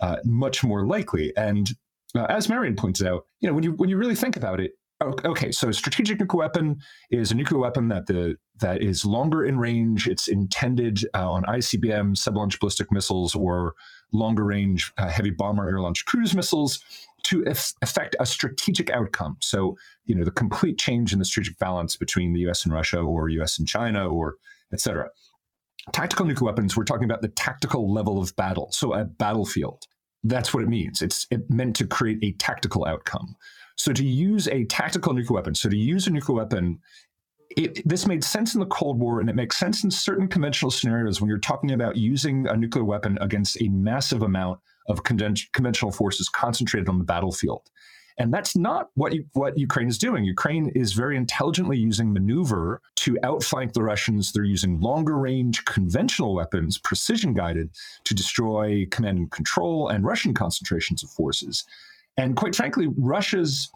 uh, 0.00 0.16
much 0.24 0.64
more 0.64 0.86
likely. 0.86 1.34
And 1.36 1.70
uh, 2.14 2.26
as 2.28 2.48
Marion 2.48 2.76
pointed 2.76 3.06
out, 3.06 3.26
you 3.40 3.48
know 3.48 3.54
when 3.54 3.64
you 3.64 3.72
when 3.72 3.88
you 3.88 3.96
really 3.96 4.14
think 4.14 4.36
about 4.36 4.60
it, 4.60 4.72
okay, 5.02 5.52
so 5.52 5.68
a 5.68 5.72
strategic 5.72 6.20
nuclear 6.20 6.38
weapon 6.38 6.78
is 7.10 7.32
a 7.32 7.34
nuclear 7.34 7.60
weapon 7.60 7.88
that 7.88 8.06
the 8.06 8.36
that 8.60 8.82
is 8.82 9.04
longer 9.04 9.44
in 9.44 9.58
range. 9.58 10.06
It's 10.06 10.28
intended 10.28 11.04
uh, 11.14 11.30
on 11.30 11.42
ICBM, 11.44 12.16
sub-launch 12.16 12.60
ballistic 12.60 12.92
missiles, 12.92 13.34
or 13.34 13.74
longer 14.12 14.44
range 14.44 14.92
uh, 14.98 15.08
heavy 15.08 15.30
bomber 15.30 15.68
air-launched 15.68 16.06
cruise 16.06 16.34
missiles 16.34 16.82
to 17.24 17.44
affect 17.82 18.16
a 18.18 18.26
strategic 18.26 18.90
outcome. 18.90 19.36
So, 19.40 19.76
you 20.04 20.14
know, 20.14 20.24
the 20.24 20.30
complete 20.30 20.78
change 20.78 21.12
in 21.12 21.18
the 21.18 21.24
strategic 21.24 21.58
balance 21.58 21.96
between 21.96 22.32
the 22.32 22.40
U.S. 22.40 22.64
and 22.64 22.74
Russia, 22.74 22.98
or 22.98 23.28
U.S. 23.28 23.58
and 23.58 23.66
China, 23.66 24.08
or 24.08 24.36
etc. 24.72 25.08
Tactical 25.92 26.26
nuclear 26.26 26.46
weapons, 26.46 26.76
we're 26.76 26.84
talking 26.84 27.04
about 27.04 27.22
the 27.22 27.28
tactical 27.28 27.92
level 27.92 28.20
of 28.20 28.34
battle. 28.36 28.70
So, 28.72 28.92
a 28.92 29.04
battlefield. 29.04 29.86
That's 30.24 30.54
what 30.54 30.62
it 30.62 30.68
means. 30.68 31.02
It's 31.02 31.26
it 31.30 31.50
meant 31.50 31.74
to 31.76 31.86
create 31.86 32.18
a 32.22 32.32
tactical 32.32 32.84
outcome. 32.84 33.36
So 33.76 33.92
to 33.92 34.04
use 34.04 34.48
a 34.48 34.64
tactical 34.64 35.12
nuclear 35.14 35.36
weapon, 35.36 35.54
so 35.54 35.68
to 35.68 35.76
use 35.76 36.06
a 36.06 36.10
nuclear 36.10 36.36
weapon, 36.36 36.78
it, 37.56 37.86
this 37.86 38.06
made 38.06 38.24
sense 38.24 38.54
in 38.54 38.60
the 38.60 38.66
Cold 38.66 38.98
War, 38.98 39.20
and 39.20 39.28
it 39.28 39.36
makes 39.36 39.58
sense 39.58 39.84
in 39.84 39.90
certain 39.90 40.28
conventional 40.28 40.70
scenarios 40.70 41.20
when 41.20 41.28
you're 41.28 41.38
talking 41.38 41.72
about 41.72 41.96
using 41.96 42.46
a 42.48 42.56
nuclear 42.56 42.84
weapon 42.84 43.18
against 43.20 43.60
a 43.60 43.68
massive 43.68 44.22
amount 44.22 44.60
of 44.88 45.02
conventional 45.04 45.92
forces 45.92 46.28
concentrated 46.28 46.88
on 46.88 46.98
the 46.98 47.04
battlefield. 47.04 47.70
And 48.18 48.32
that's 48.32 48.56
not 48.56 48.88
what 48.94 49.14
you, 49.14 49.24
what 49.32 49.56
Ukraine 49.58 49.88
is 49.88 49.98
doing. 49.98 50.24
Ukraine 50.24 50.68
is 50.74 50.92
very 50.92 51.16
intelligently 51.16 51.78
using 51.78 52.12
maneuver 52.12 52.82
to 52.96 53.18
outflank 53.24 53.72
the 53.72 53.82
Russians. 53.82 54.32
They're 54.32 54.44
using 54.44 54.80
longer 54.80 55.16
range 55.18 55.64
conventional 55.64 56.34
weapons, 56.34 56.78
precision 56.78 57.32
guided, 57.32 57.70
to 58.04 58.14
destroy 58.14 58.86
command 58.90 59.18
and 59.18 59.30
control 59.30 59.88
and 59.88 60.04
Russian 60.04 60.34
concentrations 60.34 61.02
of 61.02 61.10
forces. 61.10 61.64
And 62.16 62.36
quite 62.36 62.54
frankly, 62.54 62.88
Russia's 62.96 63.70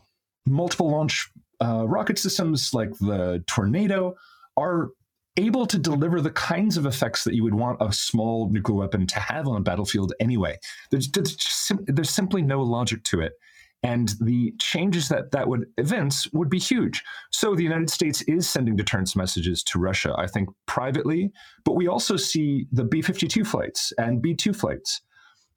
multiple 0.47 0.91
launch 0.91 1.30
uh, 1.61 1.87
rocket 1.87 2.18
systems 2.18 2.74
like 2.74 2.91
the 2.99 3.43
Tornado 3.47 4.14
are 4.57 4.91
able 5.37 5.66
to 5.66 5.78
deliver 5.78 6.20
the 6.20 6.30
kinds 6.30 6.76
of 6.76 6.87
effects 6.87 7.24
that 7.24 7.34
you 7.34 7.43
would 7.43 7.55
want 7.55 7.78
a 7.80 7.93
small 7.93 8.49
nuclear 8.51 8.78
weapon 8.78 9.07
to 9.07 9.20
have 9.20 9.47
on 9.47 9.57
a 9.57 9.61
battlefield 9.61 10.12
anyway. 10.20 10.59
There's, 10.91 11.11
there's, 11.11 11.72
there's 11.87 12.11
simply 12.11 12.43
no 12.43 12.62
logic 12.62 13.05
to 13.05 13.20
it. 13.20 13.32
And 13.82 14.14
the 14.20 14.53
changes 14.59 15.09
that 15.11 15.30
that 15.32 15.47
would 15.47 15.66
evince 15.76 16.26
would 16.32 16.49
be 16.49 16.59
huge. 16.59 17.05
So 17.30 17.55
the 17.55 17.62
United 17.62 17.91
States 17.91 18.22
is 18.22 18.49
sending 18.49 18.74
deterrence 18.74 19.14
messages 19.14 19.62
to 19.64 19.78
Russia, 19.78 20.14
I 20.16 20.26
think, 20.26 20.49
privately, 20.66 21.30
but 21.64 21.76
we 21.76 21.87
also 21.87 22.16
see 22.16 22.66
the 22.72 22.84
B 22.84 23.03
52 23.03 23.45
flights 23.45 23.93
and 23.99 24.22
B 24.22 24.34
2 24.34 24.53
flights. 24.55 25.03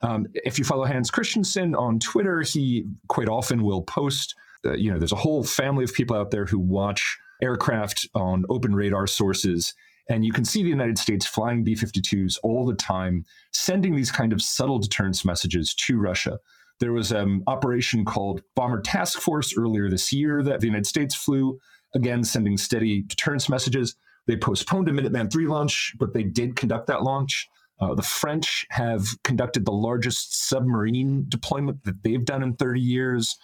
Um, 0.01 0.27
if 0.33 0.57
you 0.57 0.65
follow 0.65 0.85
Hans 0.85 1.11
Kristensen 1.11 1.77
on 1.77 1.99
Twitter, 1.99 2.41
he 2.41 2.85
quite 3.07 3.27
often 3.27 3.63
will 3.63 3.81
post, 3.81 4.35
uh, 4.65 4.73
you 4.73 4.91
know, 4.91 4.97
there's 4.97 5.11
a 5.11 5.17
whole 5.17 5.43
family 5.43 5.83
of 5.83 5.93
people 5.93 6.15
out 6.15 6.31
there 6.31 6.45
who 6.45 6.59
watch 6.59 7.17
aircraft 7.41 8.07
on 8.15 8.45
open 8.49 8.75
radar 8.75 9.07
sources. 9.07 9.73
And 10.09 10.25
you 10.25 10.31
can 10.31 10.45
see 10.45 10.63
the 10.63 10.69
United 10.69 10.97
States 10.97 11.25
flying 11.25 11.63
B 11.63 11.75
52s 11.75 12.37
all 12.43 12.65
the 12.65 12.73
time, 12.73 13.25
sending 13.51 13.95
these 13.95 14.11
kind 14.11 14.33
of 14.33 14.41
subtle 14.41 14.79
deterrence 14.79 15.23
messages 15.23 15.73
to 15.75 15.99
Russia. 15.99 16.39
There 16.79 16.93
was 16.93 17.11
an 17.11 17.43
operation 17.47 18.05
called 18.05 18.41
Bomber 18.55 18.81
Task 18.81 19.19
Force 19.19 19.55
earlier 19.57 19.89
this 19.89 20.11
year 20.13 20.41
that 20.43 20.61
the 20.61 20.67
United 20.67 20.87
States 20.87 21.13
flew, 21.13 21.59
again, 21.93 22.23
sending 22.23 22.57
steady 22.57 23.03
deterrence 23.03 23.49
messages. 23.49 23.95
They 24.27 24.37
postponed 24.37 24.87
a 24.87 24.91
Minuteman 24.91 25.35
III 25.35 25.47
launch, 25.47 25.93
but 25.99 26.13
they 26.13 26.23
did 26.23 26.55
conduct 26.55 26.87
that 26.87 27.03
launch. 27.03 27.49
Uh, 27.79 27.95
the 27.95 28.03
French 28.03 28.65
have 28.71 29.05
conducted 29.23 29.65
the 29.65 29.71
largest 29.71 30.47
submarine 30.47 31.25
deployment 31.29 31.83
that 31.85 32.03
they've 32.03 32.25
done 32.25 32.43
in 32.43 32.55
30 32.55 32.81
years. 32.81 33.37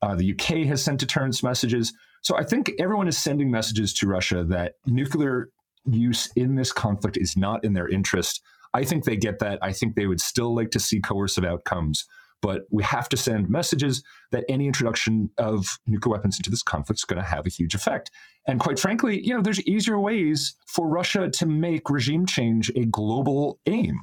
Uh, 0.00 0.14
the 0.14 0.32
UK 0.32 0.66
has 0.66 0.82
sent 0.82 1.00
deterrence 1.00 1.42
messages. 1.42 1.92
So 2.22 2.36
I 2.36 2.44
think 2.44 2.72
everyone 2.78 3.08
is 3.08 3.18
sending 3.18 3.50
messages 3.50 3.92
to 3.94 4.06
Russia 4.06 4.44
that 4.44 4.74
nuclear 4.86 5.50
use 5.84 6.30
in 6.36 6.54
this 6.54 6.72
conflict 6.72 7.16
is 7.16 7.36
not 7.36 7.64
in 7.64 7.72
their 7.72 7.88
interest. 7.88 8.40
I 8.72 8.84
think 8.84 9.04
they 9.04 9.16
get 9.16 9.40
that. 9.40 9.58
I 9.60 9.72
think 9.72 9.94
they 9.94 10.06
would 10.06 10.20
still 10.20 10.54
like 10.54 10.70
to 10.70 10.80
see 10.80 11.00
coercive 11.00 11.44
outcomes. 11.44 12.06
But 12.42 12.62
we 12.70 12.82
have 12.82 13.08
to 13.10 13.16
send 13.16 13.48
messages 13.48 14.02
that 14.32 14.44
any 14.48 14.66
introduction 14.66 15.30
of 15.38 15.78
nuclear 15.86 16.12
weapons 16.12 16.38
into 16.38 16.50
this 16.50 16.62
conflict 16.62 16.98
is 16.98 17.04
going 17.04 17.22
to 17.22 17.28
have 17.28 17.46
a 17.46 17.50
huge 17.50 17.74
effect. 17.74 18.10
And 18.46 18.60
quite 18.60 18.78
frankly, 18.78 19.24
you 19.24 19.34
know, 19.34 19.40
there's 19.40 19.62
easier 19.62 19.98
ways 19.98 20.54
for 20.66 20.88
Russia 20.88 21.30
to 21.30 21.46
make 21.46 21.88
regime 21.88 22.26
change 22.26 22.70
a 22.74 22.84
global 22.84 23.60
aim 23.66 24.00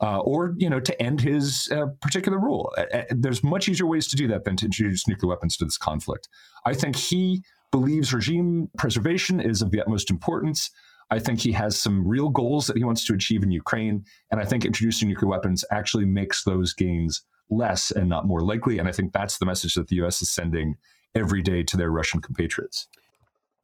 uh, 0.00 0.18
or 0.20 0.54
you 0.56 0.70
know 0.70 0.80
to 0.80 1.02
end 1.02 1.20
his 1.20 1.68
uh, 1.72 1.86
particular 2.00 2.38
rule. 2.38 2.72
Uh, 2.76 3.02
there's 3.10 3.44
much 3.44 3.68
easier 3.68 3.86
ways 3.86 4.06
to 4.08 4.16
do 4.16 4.26
that 4.28 4.44
than 4.44 4.56
to 4.56 4.64
introduce 4.64 5.06
nuclear 5.06 5.30
weapons 5.30 5.56
to 5.56 5.64
this 5.64 5.76
conflict. 5.76 6.28
I 6.64 6.74
think 6.74 6.96
he 6.96 7.42
believes 7.70 8.12
regime 8.12 8.68
preservation 8.78 9.40
is 9.40 9.62
of 9.62 9.70
the 9.70 9.80
utmost 9.80 10.10
importance. 10.10 10.70
I 11.10 11.18
think 11.18 11.40
he 11.40 11.52
has 11.52 11.78
some 11.78 12.06
real 12.06 12.28
goals 12.28 12.66
that 12.66 12.76
he 12.76 12.84
wants 12.84 13.04
to 13.06 13.14
achieve 13.14 13.42
in 13.42 13.50
Ukraine, 13.50 14.04
and 14.30 14.40
I 14.40 14.44
think 14.44 14.64
introducing 14.64 15.08
nuclear 15.08 15.30
weapons 15.30 15.64
actually 15.72 16.04
makes 16.04 16.44
those 16.44 16.72
gains 16.72 17.22
less 17.50 17.90
and 17.90 18.08
not 18.08 18.26
more 18.26 18.40
likely. 18.40 18.78
And 18.78 18.88
I 18.88 18.92
think 18.92 19.12
that's 19.12 19.38
the 19.38 19.46
message 19.46 19.74
that 19.74 19.88
the 19.88 19.96
U.S. 19.96 20.22
is 20.22 20.30
sending 20.30 20.76
every 21.14 21.42
day 21.42 21.64
to 21.64 21.76
their 21.76 21.90
Russian 21.90 22.20
compatriots. 22.20 22.86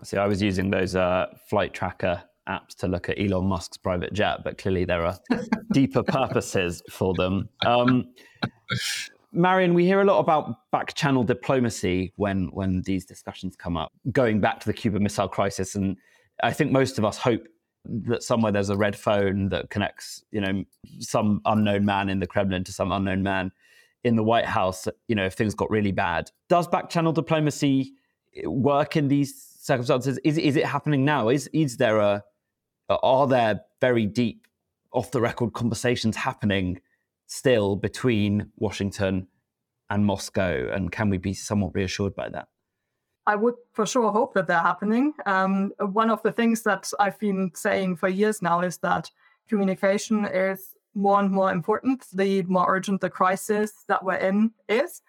See, 0.03 0.17
I 0.17 0.27
was 0.27 0.43
using 0.43 0.71
those 0.71 0.97
uh, 0.97 1.27
flight 1.49 1.73
tracker 1.73 2.23
apps 2.49 2.75
to 2.77 2.89
look 2.89 3.09
at 3.09 3.19
Elon 3.19 3.47
Musk's 3.47 3.77
private 3.77 4.13
jet, 4.13 4.45
but 4.45 4.59
clearly 4.59 4.85
there 4.85 5.05
are 5.07 5.19
deeper 5.73 6.03
purposes 6.03 6.83
for 6.91 7.15
them. 7.15 7.49
Um, 7.65 8.09
Marion, 9.33 9.75
we 9.75 9.85
hear 9.85 10.01
a 10.01 10.05
lot 10.05 10.19
about 10.19 10.71
back 10.71 10.95
channel 10.95 11.23
diplomacy 11.25 12.13
when 12.17 12.47
when 12.53 12.83
these 12.83 13.05
discussions 13.05 13.57
come 13.57 13.77
up, 13.77 13.93
going 14.13 14.41
back 14.41 14.61
to 14.61 14.67
the 14.67 14.73
Cuban 14.73 15.03
Missile 15.03 15.29
Crisis, 15.29 15.75
and 15.75 15.97
I 16.43 16.53
think 16.53 16.73
most 16.73 16.99
of 16.99 17.05
us 17.05 17.19
hope 17.19 17.47
that 17.85 18.23
somewhere 18.23 18.53
there's 18.53 18.71
a 18.71 18.77
red 18.77 18.97
phone 18.97 19.49
that 19.51 19.71
connects, 19.71 20.25
you 20.31 20.41
know, 20.41 20.65
some 20.99 21.41
unknown 21.45 21.85
man 21.85 22.09
in 22.09 22.21
the 22.21 22.27
Kremlin 22.27 22.65
to 22.65 22.73
some 22.73 22.93
unknown 22.93 23.23
man 23.23 23.53
in 24.05 24.17
the 24.17 24.23
White 24.23 24.47
House. 24.47 24.89
You 25.09 25.15
know, 25.15 25.25
if 25.25 25.35
things 25.35 25.55
got 25.55 25.71
really 25.71 25.93
bad, 25.93 26.31
does 26.49 26.67
back 26.67 26.91
channel 26.91 27.13
diplomacy 27.13 27.95
work 28.45 28.97
in 28.97 29.09
these 29.09 29.57
circumstances? 29.61 30.19
Is 30.25 30.39
is 30.39 30.57
it 30.57 30.67
happening 30.67 31.05
now? 31.05 31.29
Is 31.29 31.49
is 31.53 31.77
there 31.77 31.99
a 31.99 32.23
are 32.89 33.27
there 33.27 33.61
very 33.81 34.07
deep, 34.07 34.47
off 34.93 35.11
the 35.11 35.21
record 35.21 35.53
conversations 35.53 36.17
happening 36.17 36.81
still 37.27 37.77
between 37.77 38.51
Washington 38.57 39.27
and 39.91 40.05
Moscow? 40.05 40.71
And 40.73 40.93
can 40.93 41.11
we 41.11 41.19
be 41.19 41.35
somewhat 41.35 41.75
reassured 41.75 42.15
by 42.15 42.29
that? 42.31 42.49
I 43.27 43.35
would 43.35 43.55
for 43.73 43.87
sure 43.87 44.13
hope 44.13 44.35
that 44.35 44.47
they're 44.47 44.59
happening. 44.59 45.15
Um, 45.27 45.73
one 45.79 46.11
of 46.11 46.23
the 46.23 46.33
things 46.33 46.63
that 46.63 46.91
I've 47.01 47.19
been 47.19 47.51
saying 47.55 47.97
for 47.97 48.09
years 48.09 48.41
now 48.41 48.61
is 48.61 48.79
that 48.79 49.11
communication 49.49 50.25
is 50.27 50.75
more 50.95 51.21
and 51.21 51.31
more 51.31 51.53
important 51.53 52.07
the 52.13 52.43
more 52.45 52.67
urgent 52.69 53.01
the 53.01 53.11
crisis 53.11 53.85
that 53.89 54.05
we're 54.05 54.15
in 54.15 54.51
is. 54.69 55.03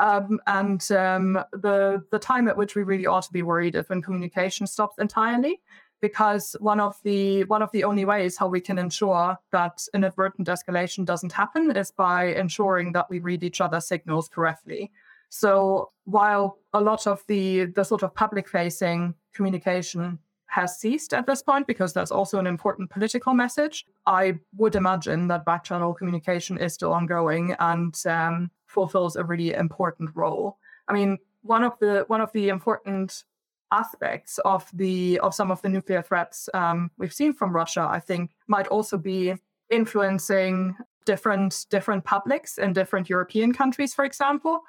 Um, 0.00 0.40
and 0.46 0.90
um, 0.90 1.34
the 1.52 2.04
the 2.10 2.18
time 2.18 2.48
at 2.48 2.56
which 2.56 2.74
we 2.74 2.82
really 2.82 3.06
ought 3.06 3.22
to 3.24 3.32
be 3.32 3.42
worried 3.42 3.76
is 3.76 3.88
when 3.88 4.02
communication 4.02 4.66
stops 4.66 4.98
entirely 4.98 5.60
because 6.00 6.56
one 6.60 6.80
of 6.80 6.98
the 7.04 7.44
one 7.44 7.62
of 7.62 7.70
the 7.72 7.84
only 7.84 8.04
ways 8.04 8.36
how 8.36 8.48
we 8.48 8.60
can 8.60 8.78
ensure 8.78 9.38
that 9.52 9.86
inadvertent 9.94 10.48
escalation 10.48 11.04
doesn't 11.04 11.32
happen 11.32 11.74
is 11.76 11.90
by 11.92 12.24
ensuring 12.24 12.92
that 12.92 13.08
we 13.08 13.20
read 13.20 13.44
each 13.44 13.60
other's 13.60 13.86
signals 13.86 14.28
correctly. 14.28 14.90
So 15.28 15.92
while 16.04 16.58
a 16.74 16.80
lot 16.80 17.06
of 17.06 17.24
the 17.28 17.66
the 17.66 17.84
sort 17.84 18.02
of 18.02 18.14
public 18.14 18.48
facing 18.48 19.14
communication 19.32 20.18
has 20.46 20.78
ceased 20.78 21.12
at 21.12 21.26
this 21.26 21.42
point 21.42 21.66
because 21.66 21.92
there's 21.92 22.12
also 22.12 22.38
an 22.38 22.46
important 22.46 22.90
political 22.90 23.34
message. 23.34 23.86
I 24.06 24.38
would 24.56 24.76
imagine 24.76 25.26
that 25.28 25.44
backchannel 25.44 25.96
communication 25.96 26.58
is 26.58 26.74
still 26.74 26.92
ongoing 26.92 27.56
and 27.58 27.94
um, 28.06 28.50
fulfills 28.66 29.16
a 29.16 29.24
really 29.24 29.52
important 29.52 30.10
role. 30.14 30.58
I 30.86 30.92
mean, 30.92 31.18
one 31.42 31.64
of 31.64 31.78
the 31.80 32.04
one 32.08 32.20
of 32.20 32.30
the 32.32 32.50
important 32.50 33.24
aspects 33.72 34.38
of 34.44 34.68
the 34.72 35.18
of 35.20 35.34
some 35.34 35.50
of 35.50 35.60
the 35.62 35.68
nuclear 35.68 36.02
threats 36.02 36.48
um, 36.54 36.90
we've 36.98 37.12
seen 37.12 37.32
from 37.32 37.54
Russia, 37.54 37.86
I 37.90 38.00
think, 38.00 38.30
might 38.46 38.68
also 38.68 38.98
be 38.98 39.34
influencing 39.70 40.76
different 41.04 41.66
different 41.70 42.04
publics 42.04 42.58
in 42.58 42.72
different 42.72 43.08
European 43.08 43.52
countries, 43.52 43.94
for 43.94 44.04
example. 44.04 44.60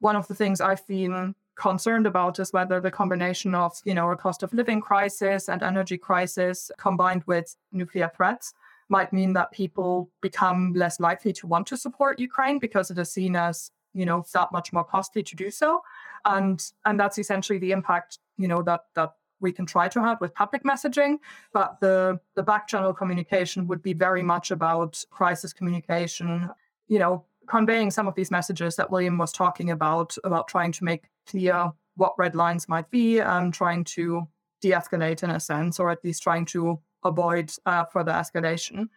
One 0.00 0.16
of 0.16 0.26
the 0.28 0.34
things 0.34 0.60
I've 0.60 0.86
been 0.86 1.34
concerned 1.56 2.06
about 2.06 2.38
is 2.38 2.52
whether 2.52 2.80
the 2.80 2.90
combination 2.90 3.54
of 3.54 3.80
you 3.84 3.94
know 3.94 4.10
a 4.10 4.16
cost 4.16 4.42
of 4.42 4.52
living 4.52 4.80
crisis 4.80 5.48
and 5.48 5.62
energy 5.62 5.96
crisis 5.96 6.70
combined 6.78 7.22
with 7.26 7.56
nuclear 7.72 8.10
threats 8.16 8.54
might 8.88 9.12
mean 9.12 9.32
that 9.32 9.50
people 9.52 10.10
become 10.20 10.72
less 10.74 11.00
likely 11.00 11.32
to 11.32 11.46
want 11.46 11.66
to 11.66 11.76
support 11.76 12.18
Ukraine 12.18 12.58
because 12.58 12.90
it 12.90 12.98
is 12.98 13.10
seen 13.10 13.34
as 13.36 13.70
you 13.94 14.04
know 14.04 14.24
that 14.32 14.52
much 14.52 14.72
more 14.72 14.84
costly 14.84 15.22
to 15.22 15.36
do 15.36 15.50
so. 15.50 15.82
And 16.24 16.62
and 16.84 16.98
that's 16.98 17.18
essentially 17.18 17.58
the 17.58 17.72
impact 17.72 18.18
you 18.36 18.48
know 18.48 18.62
that 18.62 18.86
that 18.94 19.12
we 19.40 19.52
can 19.52 19.66
try 19.66 19.88
to 19.88 20.00
have 20.00 20.20
with 20.20 20.34
public 20.34 20.64
messaging. 20.64 21.18
But 21.52 21.78
the 21.80 22.20
the 22.34 22.42
back 22.42 22.66
channel 22.66 22.92
communication 22.92 23.66
would 23.68 23.82
be 23.82 23.92
very 23.92 24.22
much 24.22 24.50
about 24.50 25.04
crisis 25.10 25.52
communication 25.52 26.50
you 26.88 26.98
know 26.98 27.24
conveying 27.46 27.90
some 27.90 28.06
of 28.06 28.14
these 28.14 28.30
messages 28.30 28.76
that 28.76 28.90
william 28.90 29.18
was 29.18 29.32
talking 29.32 29.70
about 29.70 30.16
about 30.24 30.48
trying 30.48 30.72
to 30.72 30.84
make 30.84 31.04
clear 31.26 31.70
what 31.96 32.14
red 32.18 32.34
lines 32.34 32.68
might 32.68 32.90
be 32.90 33.18
and 33.18 33.54
trying 33.54 33.84
to 33.84 34.26
de-escalate 34.60 35.22
in 35.22 35.30
a 35.30 35.40
sense 35.40 35.78
or 35.78 35.90
at 35.90 36.02
least 36.04 36.22
trying 36.22 36.44
to 36.44 36.80
avoid 37.04 37.52
uh, 37.66 37.84
further 37.84 38.12
escalation 38.12 38.88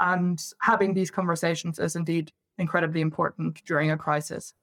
and 0.00 0.42
having 0.60 0.92
these 0.92 1.10
conversations 1.10 1.78
is 1.78 1.96
indeed 1.96 2.32
incredibly 2.58 3.00
important 3.00 3.62
during 3.64 3.90
a 3.90 3.96
crisis 3.96 4.54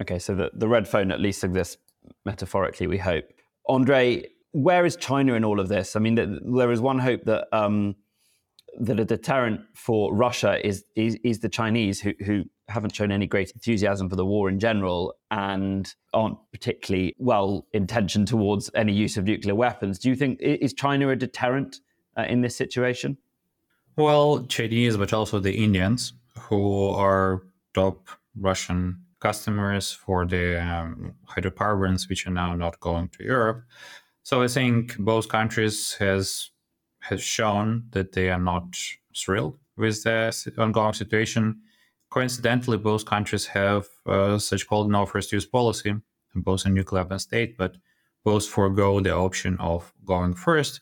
Okay, 0.00 0.18
so 0.18 0.34
the, 0.34 0.50
the 0.54 0.68
red 0.68 0.88
phone 0.88 1.12
at 1.12 1.20
least 1.20 1.44
exists 1.44 1.76
metaphorically, 2.24 2.86
we 2.86 2.98
hope. 2.98 3.24
Andre, 3.68 4.24
where 4.52 4.84
is 4.84 4.96
China 4.96 5.34
in 5.34 5.44
all 5.44 5.60
of 5.60 5.68
this? 5.68 5.96
I 5.96 6.00
mean, 6.00 6.14
there 6.14 6.72
is 6.72 6.80
one 6.80 6.98
hope 6.98 7.24
that 7.24 7.46
um, 7.52 7.96
that 8.80 8.98
a 8.98 9.04
deterrent 9.04 9.60
for 9.74 10.12
Russia 10.14 10.64
is 10.66 10.84
is, 10.96 11.16
is 11.24 11.40
the 11.40 11.48
Chinese, 11.48 12.00
who, 12.00 12.12
who 12.24 12.44
haven't 12.68 12.94
shown 12.94 13.12
any 13.12 13.26
great 13.26 13.50
enthusiasm 13.50 14.08
for 14.08 14.16
the 14.16 14.24
war 14.24 14.48
in 14.48 14.58
general 14.58 15.14
and 15.30 15.94
aren't 16.12 16.38
particularly 16.52 17.14
well 17.18 17.66
intentioned 17.72 18.28
towards 18.28 18.70
any 18.74 18.92
use 18.92 19.16
of 19.16 19.24
nuclear 19.24 19.54
weapons. 19.54 19.98
Do 19.98 20.08
you 20.08 20.16
think 20.16 20.40
is 20.40 20.72
China 20.72 21.10
a 21.10 21.16
deterrent 21.16 21.80
uh, 22.16 22.22
in 22.22 22.40
this 22.40 22.56
situation? 22.56 23.18
Well, 23.96 24.44
Chinese, 24.46 24.96
but 24.96 25.12
also 25.12 25.38
the 25.38 25.54
Indians, 25.54 26.14
who 26.38 26.88
are 26.88 27.42
top 27.74 28.08
Russian 28.36 29.00
customers 29.20 29.92
for 29.92 30.26
the 30.26 30.60
um, 30.60 31.14
hydrocarbons, 31.26 32.08
which 32.08 32.26
are 32.26 32.30
now 32.30 32.54
not 32.54 32.80
going 32.80 33.08
to 33.08 33.24
Europe. 33.24 33.62
So 34.22 34.42
I 34.42 34.48
think 34.48 34.96
both 34.98 35.28
countries 35.28 35.94
has 35.98 36.50
has 37.00 37.22
shown 37.22 37.84
that 37.90 38.12
they 38.12 38.30
are 38.30 38.40
not 38.40 38.64
thrilled 39.14 39.58
with 39.76 40.02
the 40.02 40.32
ongoing 40.56 40.94
situation. 40.94 41.60
Coincidentally, 42.14 42.78
both 42.78 43.04
countries 43.06 43.44
have 43.46 43.88
uh, 44.06 44.38
such 44.38 44.68
called 44.68 44.88
no 44.88 45.04
first 45.04 45.32
use 45.32 45.44
policy, 45.44 45.96
both 46.36 46.64
a 46.64 46.68
nuclear 46.68 47.02
weapon 47.02 47.18
state, 47.18 47.58
but 47.58 47.74
both 48.22 48.46
forego 48.46 49.00
the 49.00 49.10
option 49.12 49.56
of 49.58 49.92
going 50.04 50.32
first, 50.32 50.80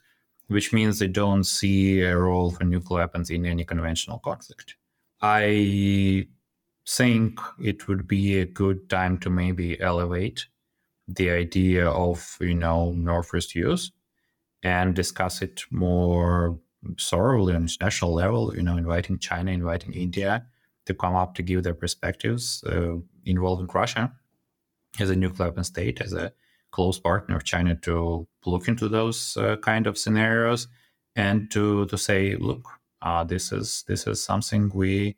which 0.48 0.74
means 0.74 0.98
they 0.98 1.06
don't 1.06 1.44
see 1.44 2.02
a 2.02 2.14
role 2.14 2.50
for 2.50 2.64
nuclear 2.64 3.00
weapons 3.00 3.30
in 3.30 3.46
any 3.46 3.64
conventional 3.64 4.18
conflict. 4.18 4.76
I 5.22 6.28
think 6.86 7.40
it 7.58 7.88
would 7.88 8.06
be 8.06 8.38
a 8.38 8.44
good 8.44 8.90
time 8.90 9.16
to 9.20 9.30
maybe 9.30 9.80
elevate 9.80 10.44
the 11.08 11.30
idea 11.30 11.88
of 11.88 12.36
you 12.42 12.54
know 12.54 12.92
no 12.92 13.22
first 13.22 13.54
use 13.54 13.90
and 14.62 14.94
discuss 14.94 15.40
it 15.40 15.62
more 15.70 16.58
thoroughly 17.00 17.54
on 17.54 17.62
international 17.62 18.12
level. 18.12 18.54
You 18.54 18.62
know, 18.62 18.76
inviting 18.76 19.18
China, 19.18 19.50
inviting 19.50 19.94
India 19.94 20.44
to 20.86 20.94
come 20.94 21.14
up 21.14 21.34
to 21.34 21.42
give 21.42 21.62
their 21.62 21.74
perspectives 21.74 22.64
uh, 22.64 22.96
involving 23.24 23.68
Russia 23.72 24.12
as 24.98 25.10
a 25.10 25.16
nuclear 25.16 25.48
weapon 25.48 25.64
state, 25.64 26.00
as 26.00 26.12
a 26.12 26.32
close 26.70 26.98
partner 26.98 27.36
of 27.36 27.44
China 27.44 27.74
to 27.76 28.26
look 28.46 28.68
into 28.68 28.88
those 28.88 29.36
uh, 29.36 29.56
kind 29.56 29.86
of 29.86 29.96
scenarios 29.98 30.68
and 31.16 31.50
to 31.50 31.86
to 31.86 31.98
say, 31.98 32.36
look, 32.36 32.66
uh, 33.02 33.24
this 33.24 33.52
is 33.52 33.84
this 33.88 34.06
is 34.06 34.22
something 34.22 34.70
we 34.74 35.16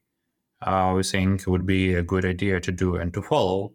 uh, 0.62 0.92
we 0.96 1.02
think 1.02 1.46
would 1.46 1.66
be 1.66 1.94
a 1.94 2.02
good 2.02 2.24
idea 2.24 2.60
to 2.60 2.72
do 2.72 2.96
and 2.96 3.12
to 3.14 3.22
follow. 3.22 3.72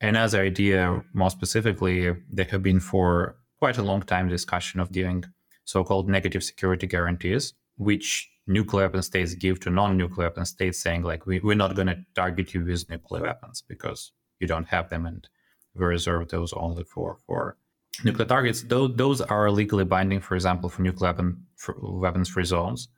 Another 0.00 0.40
idea, 0.40 1.02
more 1.12 1.30
specifically, 1.30 2.14
there 2.30 2.46
have 2.50 2.62
been 2.62 2.80
for 2.80 3.36
quite 3.58 3.76
a 3.76 3.82
long 3.82 4.02
time 4.02 4.28
discussion 4.28 4.80
of 4.80 4.92
giving 4.92 5.24
so-called 5.64 6.08
negative 6.08 6.42
security 6.42 6.86
guarantees, 6.86 7.52
which 7.76 8.30
nuclear 8.50 8.84
weapon 8.86 9.02
states 9.02 9.34
give 9.34 9.60
to 9.60 9.70
non-nuclear 9.70 10.28
weapon 10.28 10.44
states, 10.44 10.78
saying 10.82 11.02
like 11.02 11.24
we, 11.26 11.40
we're 11.40 11.54
not 11.64 11.76
going 11.76 11.86
to 11.86 12.04
target 12.14 12.52
you 12.52 12.64
with 12.64 12.90
nuclear 12.90 13.22
weapons 13.22 13.62
because 13.66 14.12
you 14.40 14.46
don't 14.46 14.68
have 14.68 14.88
them, 14.90 15.06
and 15.06 15.28
we 15.74 15.86
reserve 15.86 16.28
those 16.28 16.52
only 16.52 16.84
for 16.84 17.18
for 17.26 17.56
nuclear 18.04 18.26
targets. 18.26 18.62
Those 18.62 18.90
those 18.96 19.20
are 19.20 19.50
legally 19.50 19.84
binding, 19.84 20.20
for 20.20 20.34
example, 20.34 20.68
for 20.68 20.82
nuclear 20.82 21.10
weapon 21.10 21.46
for 21.56 21.74
weapons-free 21.80 22.44
zones. 22.44 22.88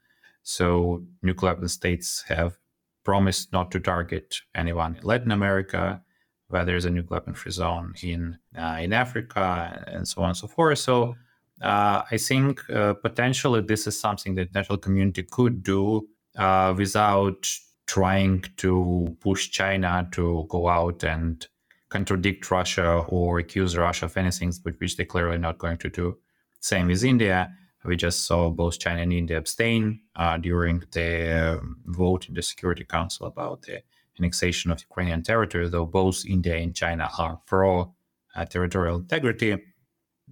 So 0.42 1.05
nuclear 1.22 1.53
weapon 1.53 1.68
states 1.68 2.24
have 2.28 2.59
promised 3.05 3.53
not 3.53 3.70
to 3.72 3.80
target 3.80 4.36
anyone 4.55 4.96
in 4.96 5.03
Latin 5.03 5.32
America, 5.32 6.03
where 6.48 6.64
there's 6.64 6.86
a 6.86 6.90
nuclear 6.90 7.18
weapon 7.18 7.34
free 7.34 7.53
zone 7.53 7.94
in 8.03 8.38
uh, 8.57 8.78
in 8.80 8.92
Africa, 8.92 9.84
and 9.86 10.07
so 10.07 10.22
on 10.22 10.28
and 10.30 10.36
so 10.36 10.48
forth. 10.48 10.78
So 10.78 11.14
uh, 11.61 12.03
I 12.11 12.16
think 12.16 12.68
uh, 12.70 12.94
potentially 12.94 13.61
this 13.61 13.86
is 13.86 13.98
something 13.98 14.34
that 14.34 14.44
the 14.44 14.48
international 14.48 14.78
community 14.78 15.22
could 15.22 15.62
do 15.62 16.09
uh, 16.36 16.74
without 16.76 17.46
trying 17.86 18.42
to 18.57 19.16
push 19.20 19.50
China 19.50 20.09
to 20.12 20.46
go 20.48 20.68
out 20.68 21.05
and 21.05 21.46
contradict 21.88 22.50
Russia 22.50 23.05
or 23.09 23.38
accuse 23.38 23.76
Russia 23.76 24.07
of 24.07 24.16
anything, 24.16 24.53
which 24.78 24.96
they're 24.96 25.07
clearly 25.07 25.38
not 25.38 25.59
going 25.59 25.76
to 25.78 25.90
do. 25.90 26.18
Same 26.61 26.86
with 26.86 27.05
India. 27.05 27.53
We 27.84 27.96
just 27.96 28.24
saw 28.26 28.48
both 28.48 28.78
China 28.78 29.03
and 29.03 29.12
India 29.12 29.36
abstain 29.36 30.00
uh, 30.16 30.38
during 30.38 30.84
the 30.92 31.59
um, 31.59 31.78
vote 31.84 32.28
in 32.28 32.34
the 32.34 32.42
Security 32.42 32.84
Council 32.84 33.26
about 33.26 33.62
the 33.62 33.82
annexation 34.18 34.70
of 34.70 34.80
Ukrainian 34.80 35.22
territory, 35.22 35.68
though 35.68 35.86
both 35.86 36.24
India 36.24 36.57
and 36.57 36.74
China 36.74 37.11
are 37.18 37.40
pro 37.46 37.92
uh, 38.34 38.44
territorial 38.44 38.96
integrity. 38.96 39.59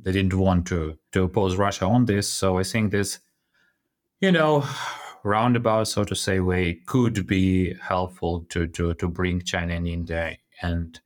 They 0.02 0.12
didn't 0.12 0.34
want 0.34 0.66
to, 0.68 0.98
to 1.12 1.24
oppose 1.24 1.56
Russia 1.56 1.86
on 1.86 2.06
this. 2.06 2.28
So 2.28 2.58
I 2.58 2.62
think 2.62 2.90
this, 2.90 3.20
you 4.20 4.32
know, 4.32 4.64
roundabout, 5.24 5.84
so 5.84 6.04
to 6.04 6.14
say, 6.14 6.40
way 6.40 6.80
could 6.86 7.26
be 7.26 7.74
helpful 7.74 8.46
to, 8.50 8.66
to, 8.68 8.94
to 8.94 9.08
bring 9.08 9.42
China 9.42 9.74
and 9.74 9.86
India 9.86 10.36
and 10.62 11.00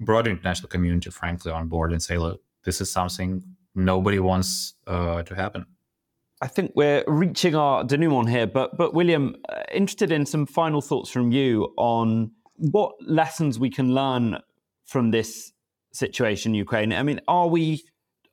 broader 0.00 0.30
international 0.30 0.68
community, 0.68 1.10
frankly, 1.10 1.52
on 1.52 1.68
board 1.68 1.92
and 1.92 2.02
say, 2.02 2.18
look, 2.18 2.42
this 2.64 2.80
is 2.80 2.90
something 2.90 3.42
nobody 3.74 4.18
wants 4.18 4.74
uh, 4.86 5.22
to 5.22 5.34
happen. 5.34 5.66
I 6.42 6.48
think 6.48 6.72
we're 6.74 7.04
reaching 7.06 7.54
our 7.54 7.84
denouement 7.84 8.28
here, 8.28 8.46
but 8.46 8.76
but 8.76 8.92
William, 8.92 9.36
uh, 9.48 9.62
interested 9.72 10.12
in 10.12 10.26
some 10.26 10.46
final 10.46 10.82
thoughts 10.82 11.10
from 11.10 11.32
you 11.32 11.72
on 11.76 12.32
what 12.56 12.92
lessons 13.00 13.58
we 13.58 13.70
can 13.70 13.94
learn 13.94 14.38
from 14.84 15.10
this 15.10 15.52
situation 15.92 16.52
in 16.52 16.56
Ukraine. 16.56 16.92
I 16.92 17.02
mean, 17.02 17.20
are 17.28 17.48
we 17.48 17.84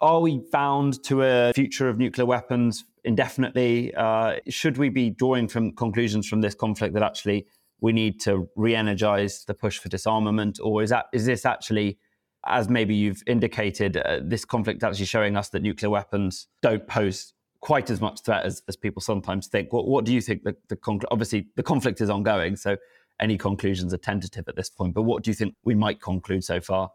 are 0.02 0.20
we 0.20 0.41
bound 0.52 1.04
to 1.04 1.24
a 1.24 1.54
future 1.54 1.88
of 1.88 1.97
nuclear 1.97 2.26
weapons 2.26 2.84
indefinitely? 3.04 3.93
Uh, 3.95 4.38
should 4.49 4.78
we 4.78 4.89
be 4.89 5.10
drawing 5.12 5.47
from 5.47 5.74
conclusions 5.74 6.28
from 6.28 6.41
this 6.41 6.56
conflict 6.56 6.93
that 6.93 7.04
actually 7.04 7.47
we 7.80 7.91
need 7.93 8.20
to 8.22 8.47
re-energize 8.56 9.45
the 9.45 9.54
push 9.54 9.78
for 9.78 9.89
disarmament, 9.89 10.60
or 10.62 10.84
is 10.84 10.89
that 10.89 11.06
is 11.14 11.26
this 11.26 11.45
actually 11.45 11.97
as 12.45 12.70
maybe 12.70 12.95
you've 12.95 13.22
indicated, 13.28 13.97
uh, 13.97 14.20
this 14.24 14.45
conflict 14.45 14.84
actually 14.84 15.06
showing 15.06 15.38
us 15.38 15.49
that 15.49 15.62
nuclear 15.62 15.89
weapons 15.89 16.47
don't 16.62 16.88
pose 16.88 17.34
quite 17.60 17.89
as 17.91 18.02
much 18.02 18.22
threat 18.22 18.43
as, 18.43 18.64
as 18.68 18.76
people 18.76 19.02
sometimes 19.02 19.47
think. 19.47 19.72
What, 19.72 19.88
what 19.88 20.06
do 20.06 20.14
you 20.14 20.22
think? 20.22 20.43
The, 20.43 20.56
the 20.68 21.08
obviously 21.12 21.47
the 21.56 21.64
conflict 21.64 22.02
is 22.02 22.10
ongoing, 22.10 22.56
so 22.56 22.78
any 23.20 23.38
conclusions 23.38 23.93
are 23.93 23.97
tentative 23.97 24.47
at 24.47 24.56
this 24.56 24.70
point. 24.70 24.95
But 24.95 25.04
what 25.04 25.24
do 25.24 25.30
you 25.30 25.36
think 25.36 25.56
we 25.64 25.76
might 25.76 26.02
conclude 26.02 26.43
so 26.43 26.60
far? 26.60 26.89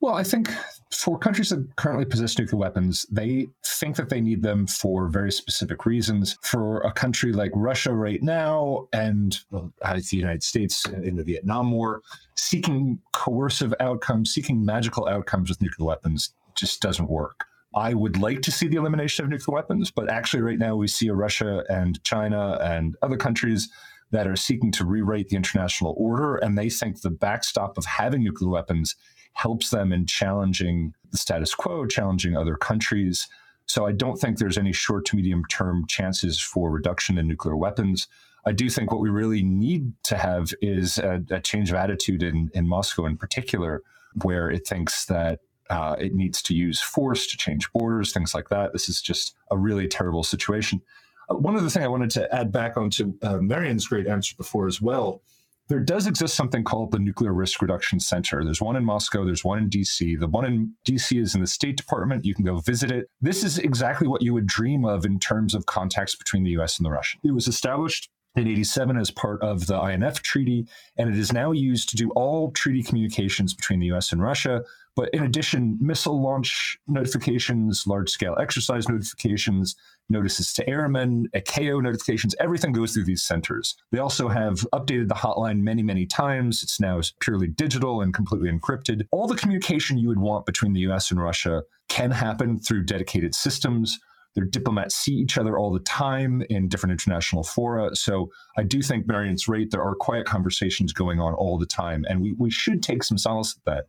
Well, 0.00 0.14
I 0.14 0.22
think 0.22 0.48
for 0.92 1.18
countries 1.18 1.48
that 1.50 1.76
currently 1.76 2.04
possess 2.04 2.38
nuclear 2.38 2.58
weapons, 2.58 3.06
they 3.10 3.48
think 3.64 3.96
that 3.96 4.08
they 4.08 4.20
need 4.20 4.42
them 4.42 4.66
for 4.66 5.08
very 5.08 5.32
specific 5.32 5.86
reasons. 5.86 6.38
For 6.42 6.80
a 6.80 6.92
country 6.92 7.32
like 7.32 7.50
Russia 7.54 7.92
right 7.92 8.22
now, 8.22 8.88
and 8.92 9.36
well, 9.50 9.72
uh, 9.82 9.94
the 9.94 10.16
United 10.16 10.42
States 10.42 10.86
in 10.86 11.16
the 11.16 11.24
Vietnam 11.24 11.72
War, 11.72 12.02
seeking 12.34 12.98
coercive 13.12 13.74
outcomes, 13.80 14.32
seeking 14.32 14.64
magical 14.64 15.08
outcomes 15.08 15.48
with 15.48 15.62
nuclear 15.62 15.88
weapons 15.88 16.34
just 16.54 16.82
doesn't 16.82 17.08
work. 17.08 17.46
I 17.74 17.94
would 17.94 18.18
like 18.18 18.42
to 18.42 18.52
see 18.52 18.68
the 18.68 18.76
elimination 18.76 19.24
of 19.24 19.30
nuclear 19.30 19.54
weapons, 19.54 19.90
but 19.90 20.10
actually, 20.10 20.42
right 20.42 20.58
now, 20.58 20.76
we 20.76 20.88
see 20.88 21.08
Russia 21.08 21.64
and 21.70 22.02
China 22.04 22.58
and 22.60 22.96
other 23.00 23.16
countries 23.16 23.70
that 24.10 24.26
are 24.26 24.36
seeking 24.36 24.70
to 24.72 24.84
rewrite 24.84 25.30
the 25.30 25.36
international 25.36 25.94
order. 25.96 26.36
And 26.36 26.56
they 26.56 26.68
think 26.68 27.00
the 27.00 27.10
backstop 27.10 27.78
of 27.78 27.86
having 27.86 28.22
nuclear 28.22 28.50
weapons 28.50 28.94
helps 29.34 29.70
them 29.70 29.92
in 29.92 30.06
challenging 30.06 30.94
the 31.10 31.18
status 31.18 31.54
quo, 31.54 31.86
challenging 31.86 32.36
other 32.36 32.56
countries. 32.56 33.28
So 33.66 33.86
I 33.86 33.92
don't 33.92 34.16
think 34.16 34.38
there's 34.38 34.58
any 34.58 34.72
short 34.72 35.04
to 35.06 35.16
medium 35.16 35.44
term 35.50 35.86
chances 35.88 36.40
for 36.40 36.70
reduction 36.70 37.18
in 37.18 37.28
nuclear 37.28 37.56
weapons. 37.56 38.08
I 38.44 38.52
do 38.52 38.68
think 38.68 38.90
what 38.90 39.00
we 39.00 39.08
really 39.08 39.42
need 39.42 39.92
to 40.04 40.16
have 40.16 40.52
is 40.60 40.98
a, 40.98 41.22
a 41.30 41.40
change 41.40 41.70
of 41.70 41.76
attitude 41.76 42.22
in, 42.22 42.50
in 42.54 42.66
Moscow 42.66 43.06
in 43.06 43.16
particular, 43.16 43.82
where 44.22 44.50
it 44.50 44.66
thinks 44.66 45.06
that 45.06 45.40
uh, 45.70 45.96
it 45.98 46.12
needs 46.14 46.42
to 46.42 46.54
use 46.54 46.80
force 46.80 47.26
to 47.28 47.36
change 47.36 47.72
borders, 47.72 48.12
things 48.12 48.34
like 48.34 48.48
that. 48.48 48.72
This 48.72 48.88
is 48.88 49.00
just 49.00 49.34
a 49.50 49.56
really 49.56 49.86
terrible 49.86 50.24
situation. 50.24 50.82
Uh, 51.30 51.36
one 51.36 51.56
other 51.56 51.70
thing 51.70 51.84
I 51.84 51.88
wanted 51.88 52.10
to 52.10 52.34
add 52.34 52.50
back 52.50 52.76
onto 52.76 53.14
uh, 53.22 53.38
Marion's 53.38 53.86
great 53.86 54.06
answer 54.06 54.34
before 54.36 54.66
as 54.66 54.82
well. 54.82 55.22
There 55.68 55.80
does 55.80 56.06
exist 56.06 56.34
something 56.34 56.64
called 56.64 56.90
the 56.90 56.98
Nuclear 56.98 57.32
Risk 57.32 57.62
Reduction 57.62 58.00
Center. 58.00 58.44
There's 58.44 58.60
one 58.60 58.76
in 58.76 58.84
Moscow, 58.84 59.24
there's 59.24 59.44
one 59.44 59.58
in 59.58 59.70
DC. 59.70 60.18
The 60.18 60.26
one 60.26 60.44
in 60.44 60.74
DC 60.86 61.20
is 61.20 61.34
in 61.34 61.40
the 61.40 61.46
State 61.46 61.76
Department. 61.76 62.24
You 62.24 62.34
can 62.34 62.44
go 62.44 62.58
visit 62.58 62.90
it. 62.90 63.06
This 63.20 63.44
is 63.44 63.58
exactly 63.58 64.08
what 64.08 64.22
you 64.22 64.34
would 64.34 64.46
dream 64.46 64.84
of 64.84 65.04
in 65.04 65.18
terms 65.18 65.54
of 65.54 65.66
contacts 65.66 66.16
between 66.16 66.44
the 66.44 66.50
US 66.58 66.78
and 66.78 66.86
the 66.86 66.90
Russian. 66.90 67.20
It 67.24 67.32
was 67.32 67.48
established 67.48 68.10
in 68.36 68.48
87 68.48 68.96
as 68.96 69.10
part 69.10 69.42
of 69.42 69.66
the 69.66 69.80
INF 69.80 70.22
Treaty, 70.22 70.66
and 70.96 71.08
it 71.08 71.18
is 71.18 71.32
now 71.32 71.52
used 71.52 71.88
to 71.90 71.96
do 71.96 72.10
all 72.12 72.50
treaty 72.52 72.82
communications 72.82 73.54
between 73.54 73.80
the 73.80 73.92
US 73.92 74.12
and 74.12 74.22
Russia 74.22 74.62
but 74.94 75.08
in 75.14 75.22
addition, 75.22 75.78
missile 75.80 76.20
launch 76.20 76.78
notifications, 76.86 77.86
large 77.86 78.10
scale 78.10 78.36
exercise 78.38 78.88
notifications, 78.88 79.74
notices 80.10 80.52
to 80.54 80.68
airmen, 80.68 81.28
ICAO 81.34 81.82
notifications, 81.82 82.34
everything 82.38 82.72
goes 82.72 82.92
through 82.92 83.04
these 83.04 83.22
centers. 83.22 83.74
They 83.90 83.98
also 83.98 84.28
have 84.28 84.66
updated 84.72 85.08
the 85.08 85.14
hotline 85.14 85.60
many, 85.60 85.82
many 85.82 86.04
times. 86.04 86.62
It's 86.62 86.78
now 86.78 87.00
purely 87.20 87.46
digital 87.46 88.02
and 88.02 88.12
completely 88.12 88.50
encrypted. 88.50 89.06
All 89.10 89.26
the 89.26 89.36
communication 89.36 89.96
you 89.96 90.08
would 90.08 90.18
want 90.18 90.44
between 90.44 90.74
the 90.74 90.80
US 90.80 91.10
and 91.10 91.20
Russia 91.20 91.62
can 91.88 92.10
happen 92.10 92.58
through 92.58 92.84
dedicated 92.84 93.34
systems. 93.34 93.98
Their 94.34 94.44
diplomats 94.44 94.94
see 94.94 95.12
each 95.12 95.36
other 95.36 95.58
all 95.58 95.72
the 95.72 95.80
time 95.80 96.42
in 96.48 96.68
different 96.68 96.92
international 96.92 97.42
fora. 97.42 97.94
So 97.94 98.30
I 98.56 98.62
do 98.62 98.80
think 98.80 99.06
Marion's 99.06 99.48
right. 99.48 99.70
There 99.70 99.82
are 99.82 99.94
quiet 99.94 100.26
conversations 100.26 100.92
going 100.92 101.20
on 101.20 101.34
all 101.34 101.58
the 101.58 101.66
time. 101.66 102.04
And 102.08 102.22
we, 102.22 102.32
we 102.38 102.50
should 102.50 102.82
take 102.82 103.02
some 103.02 103.18
solace 103.18 103.56
at 103.56 103.64
that 103.64 103.84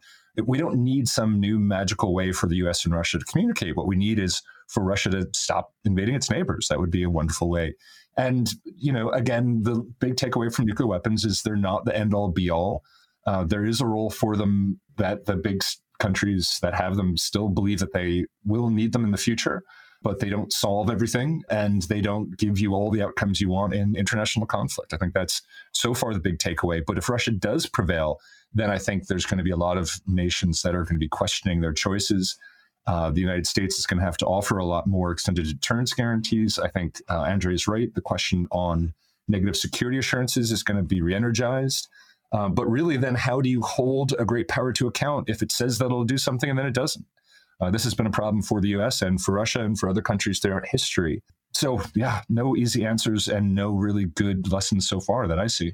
we 0.47 0.57
don't 0.57 0.83
need 0.83 1.07
some 1.07 1.39
new 1.39 1.59
magical 1.59 2.13
way 2.13 2.31
for 2.31 2.47
the 2.47 2.55
US 2.67 2.85
and 2.85 2.93
Russia 2.93 3.19
to 3.19 3.25
communicate. 3.25 3.77
What 3.77 3.87
we 3.87 3.95
need 3.95 4.19
is 4.19 4.41
for 4.67 4.83
Russia 4.83 5.09
to 5.11 5.27
stop 5.33 5.73
invading 5.85 6.15
its 6.15 6.29
neighbors. 6.29 6.67
That 6.69 6.79
would 6.79 6.91
be 6.91 7.03
a 7.03 7.09
wonderful 7.09 7.49
way. 7.49 7.75
And, 8.17 8.49
you 8.65 8.91
know, 8.91 9.09
again, 9.09 9.61
the 9.63 9.81
big 9.99 10.15
takeaway 10.15 10.53
from 10.53 10.65
nuclear 10.65 10.87
weapons 10.87 11.25
is 11.25 11.41
they're 11.41 11.55
not 11.55 11.85
the 11.85 11.95
end 11.95 12.13
all 12.13 12.31
be 12.31 12.49
all. 12.49 12.83
Uh, 13.25 13.43
there 13.43 13.65
is 13.65 13.79
a 13.79 13.85
role 13.85 14.09
for 14.09 14.35
them 14.35 14.79
that 14.97 15.25
the 15.25 15.35
big 15.35 15.61
countries 15.99 16.59
that 16.61 16.73
have 16.73 16.95
them 16.95 17.15
still 17.15 17.49
believe 17.49 17.79
that 17.79 17.93
they 17.93 18.25
will 18.43 18.69
need 18.69 18.91
them 18.91 19.05
in 19.05 19.11
the 19.11 19.17
future, 19.17 19.63
but 20.03 20.19
they 20.19 20.29
don't 20.29 20.51
solve 20.51 20.89
everything 20.89 21.41
and 21.49 21.83
they 21.83 22.01
don't 22.01 22.37
give 22.37 22.59
you 22.59 22.73
all 22.73 22.91
the 22.91 23.01
outcomes 23.01 23.39
you 23.39 23.49
want 23.49 23.73
in 23.73 23.95
international 23.95 24.45
conflict. 24.45 24.93
I 24.93 24.97
think 24.97 25.13
that's 25.13 25.41
so 25.71 25.93
far 25.93 26.13
the 26.13 26.19
big 26.19 26.37
takeaway. 26.37 26.83
But 26.85 26.97
if 26.97 27.09
Russia 27.09 27.31
does 27.31 27.65
prevail, 27.65 28.19
then 28.53 28.69
I 28.69 28.77
think 28.77 29.07
there's 29.07 29.25
going 29.25 29.37
to 29.37 29.43
be 29.43 29.51
a 29.51 29.57
lot 29.57 29.77
of 29.77 29.99
nations 30.05 30.61
that 30.61 30.75
are 30.75 30.83
going 30.83 30.95
to 30.95 30.99
be 30.99 31.07
questioning 31.07 31.61
their 31.61 31.73
choices. 31.73 32.37
Uh, 32.85 33.11
the 33.11 33.21
United 33.21 33.47
States 33.47 33.79
is 33.79 33.85
going 33.85 33.99
to 33.99 34.05
have 34.05 34.17
to 34.17 34.25
offer 34.25 34.57
a 34.57 34.65
lot 34.65 34.87
more 34.87 35.11
extended 35.11 35.47
deterrence 35.47 35.93
guarantees. 35.93 36.59
I 36.59 36.67
think 36.67 37.01
uh, 37.09 37.21
Andre 37.21 37.53
is 37.53 37.67
right. 37.67 37.93
The 37.93 38.01
question 38.01 38.47
on 38.51 38.93
negative 39.29 39.55
security 39.55 39.97
assurances 39.97 40.51
is 40.51 40.63
going 40.63 40.77
to 40.77 40.83
be 40.83 41.01
re 41.01 41.15
energized. 41.15 41.87
Uh, 42.33 42.49
but 42.49 42.65
really, 42.65 42.97
then 42.97 43.15
how 43.15 43.39
do 43.39 43.49
you 43.49 43.61
hold 43.61 44.13
a 44.19 44.25
great 44.25 44.47
power 44.47 44.73
to 44.73 44.87
account 44.87 45.29
if 45.29 45.41
it 45.41 45.51
says 45.51 45.77
that 45.77 45.85
it'll 45.85 46.03
do 46.03 46.17
something 46.17 46.49
and 46.49 46.59
then 46.59 46.65
it 46.65 46.73
doesn't? 46.73 47.05
Uh, 47.61 47.69
this 47.69 47.83
has 47.83 47.93
been 47.93 48.07
a 48.07 48.11
problem 48.11 48.41
for 48.41 48.61
the 48.61 48.69
US 48.69 49.01
and 49.01 49.21
for 49.21 49.33
Russia 49.33 49.61
and 49.63 49.77
for 49.77 49.89
other 49.89 50.01
countries 50.01 50.39
throughout 50.39 50.65
history. 50.67 51.21
So, 51.53 51.81
yeah, 51.95 52.21
no 52.29 52.55
easy 52.55 52.85
answers 52.85 53.27
and 53.27 53.53
no 53.53 53.71
really 53.71 54.05
good 54.05 54.51
lessons 54.51 54.87
so 54.87 54.99
far 54.99 55.27
that 55.27 55.39
I 55.39 55.47
see. 55.47 55.73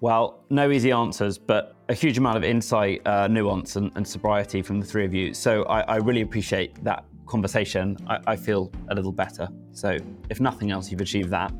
Well, 0.00 0.44
no 0.50 0.70
easy 0.70 0.92
answers, 0.92 1.38
but 1.38 1.74
a 1.88 1.94
huge 1.94 2.18
amount 2.18 2.36
of 2.36 2.44
insight, 2.44 3.06
uh, 3.06 3.28
nuance, 3.28 3.76
and, 3.76 3.90
and, 3.96 4.06
sobriety 4.06 4.60
from 4.60 4.78
the 4.78 4.86
three 4.86 5.06
of 5.06 5.14
you. 5.14 5.32
So 5.32 5.62
I, 5.64 5.80
I 5.80 5.96
really 5.96 6.20
appreciate 6.20 6.84
that 6.84 7.04
conversation. 7.26 7.96
I, 8.06 8.18
I, 8.26 8.36
feel 8.36 8.70
a 8.88 8.94
little 8.94 9.12
better. 9.12 9.48
So, 9.72 9.96
if 10.28 10.38
nothing 10.38 10.70
else, 10.70 10.90
you've 10.90 11.00
achieved 11.00 11.30
that. 11.30 11.52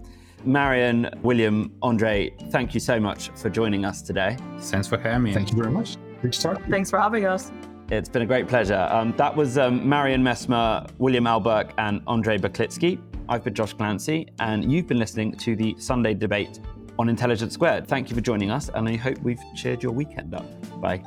Marion, 0.44 1.08
William, 1.22 1.74
Andre, 1.82 2.30
thank 2.50 2.74
you 2.74 2.80
so 2.80 3.00
much 3.00 3.30
for 3.30 3.48
joining 3.48 3.84
us 3.84 4.02
today. 4.02 4.36
Thanks 4.60 4.86
for 4.86 4.98
having 4.98 5.22
me. 5.22 5.34
Thank 5.34 5.50
you 5.50 5.56
very 5.56 5.72
much. 5.72 5.96
Great 6.20 6.34
to 6.34 6.40
talk. 6.40 6.62
Thanks 6.68 6.90
for 6.90 6.98
having 7.00 7.24
us. 7.24 7.50
It's 7.88 8.08
been 8.08 8.22
a 8.22 8.26
great 8.26 8.48
pleasure. 8.48 8.88
Um, 8.90 9.14
that 9.16 9.34
was 9.34 9.58
um, 9.58 9.88
Marion 9.88 10.20
Messmer, 10.20 10.90
William 10.98 11.26
Alberque, 11.26 11.72
and 11.78 12.02
Andre 12.08 12.36
Baklitskiy. 12.36 13.00
I've 13.28 13.44
been 13.44 13.54
Josh 13.54 13.76
Glancy, 13.76 14.28
and 14.40 14.70
you've 14.70 14.88
been 14.88 14.98
listening 14.98 15.32
to 15.36 15.54
the 15.54 15.76
Sunday 15.78 16.12
debate 16.12 16.58
on 16.98 17.08
Intelligence 17.08 17.54
Squared. 17.54 17.86
Thank 17.86 18.10
you 18.10 18.16
for 18.16 18.22
joining 18.22 18.50
us, 18.50 18.70
and 18.74 18.88
I 18.88 18.96
hope 18.96 19.18
we've 19.18 19.42
cheered 19.54 19.84
your 19.84 19.92
weekend 19.92 20.34
up. 20.34 20.46
Bye. 20.80 21.02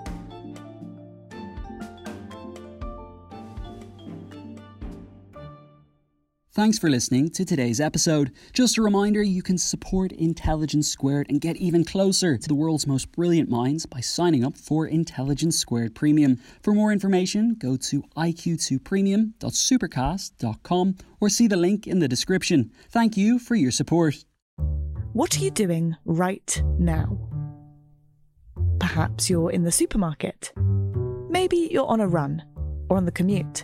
Thanks 6.60 6.76
for 6.78 6.90
listening 6.90 7.30
to 7.30 7.46
today's 7.46 7.80
episode. 7.80 8.34
Just 8.52 8.78
a 8.78 8.82
reminder 8.82 9.24
you 9.24 9.42
can 9.42 9.58
support 9.58 10.12
Intelligence 10.12 10.90
Squared 10.90 11.28
and 11.30 11.40
get 11.40 11.56
even 11.56 11.86
closer 11.86 12.38
to 12.38 12.48
the 12.50 12.54
world's 12.54 12.86
most 12.86 13.14
brilliant 13.14 13.50
minds 13.50 13.86
by 13.86 14.02
signing 14.02 14.44
up 14.44 14.58
for 14.58 14.86
Intelligence 14.86 15.58
Squared 15.58 15.96
Premium. 15.96 16.38
For 16.62 16.74
more 16.74 16.92
information, 16.92 17.56
go 17.56 17.78
to 17.78 18.04
iq2premium.supercast.com 18.18 20.96
or 21.22 21.30
see 21.30 21.48
the 21.48 21.56
link 21.56 21.88
in 21.88 22.00
the 22.00 22.10
description. 22.10 22.72
Thank 22.90 23.16
you 23.16 23.40
for 23.40 23.56
your 23.56 23.72
support. 23.72 24.26
What 25.14 25.38
are 25.38 25.40
you 25.40 25.52
doing 25.52 25.96
right 26.04 26.62
now? 26.78 27.18
Perhaps 28.82 29.30
you're 29.30 29.52
in 29.52 29.64
the 29.64 29.72
supermarket. 29.72 30.52
Maybe 31.30 31.70
you're 31.72 31.88
on 31.88 32.02
a 32.02 32.08
run 32.10 32.44
or 32.90 32.98
on 32.98 33.06
the 33.06 33.14
commute. 33.14 33.64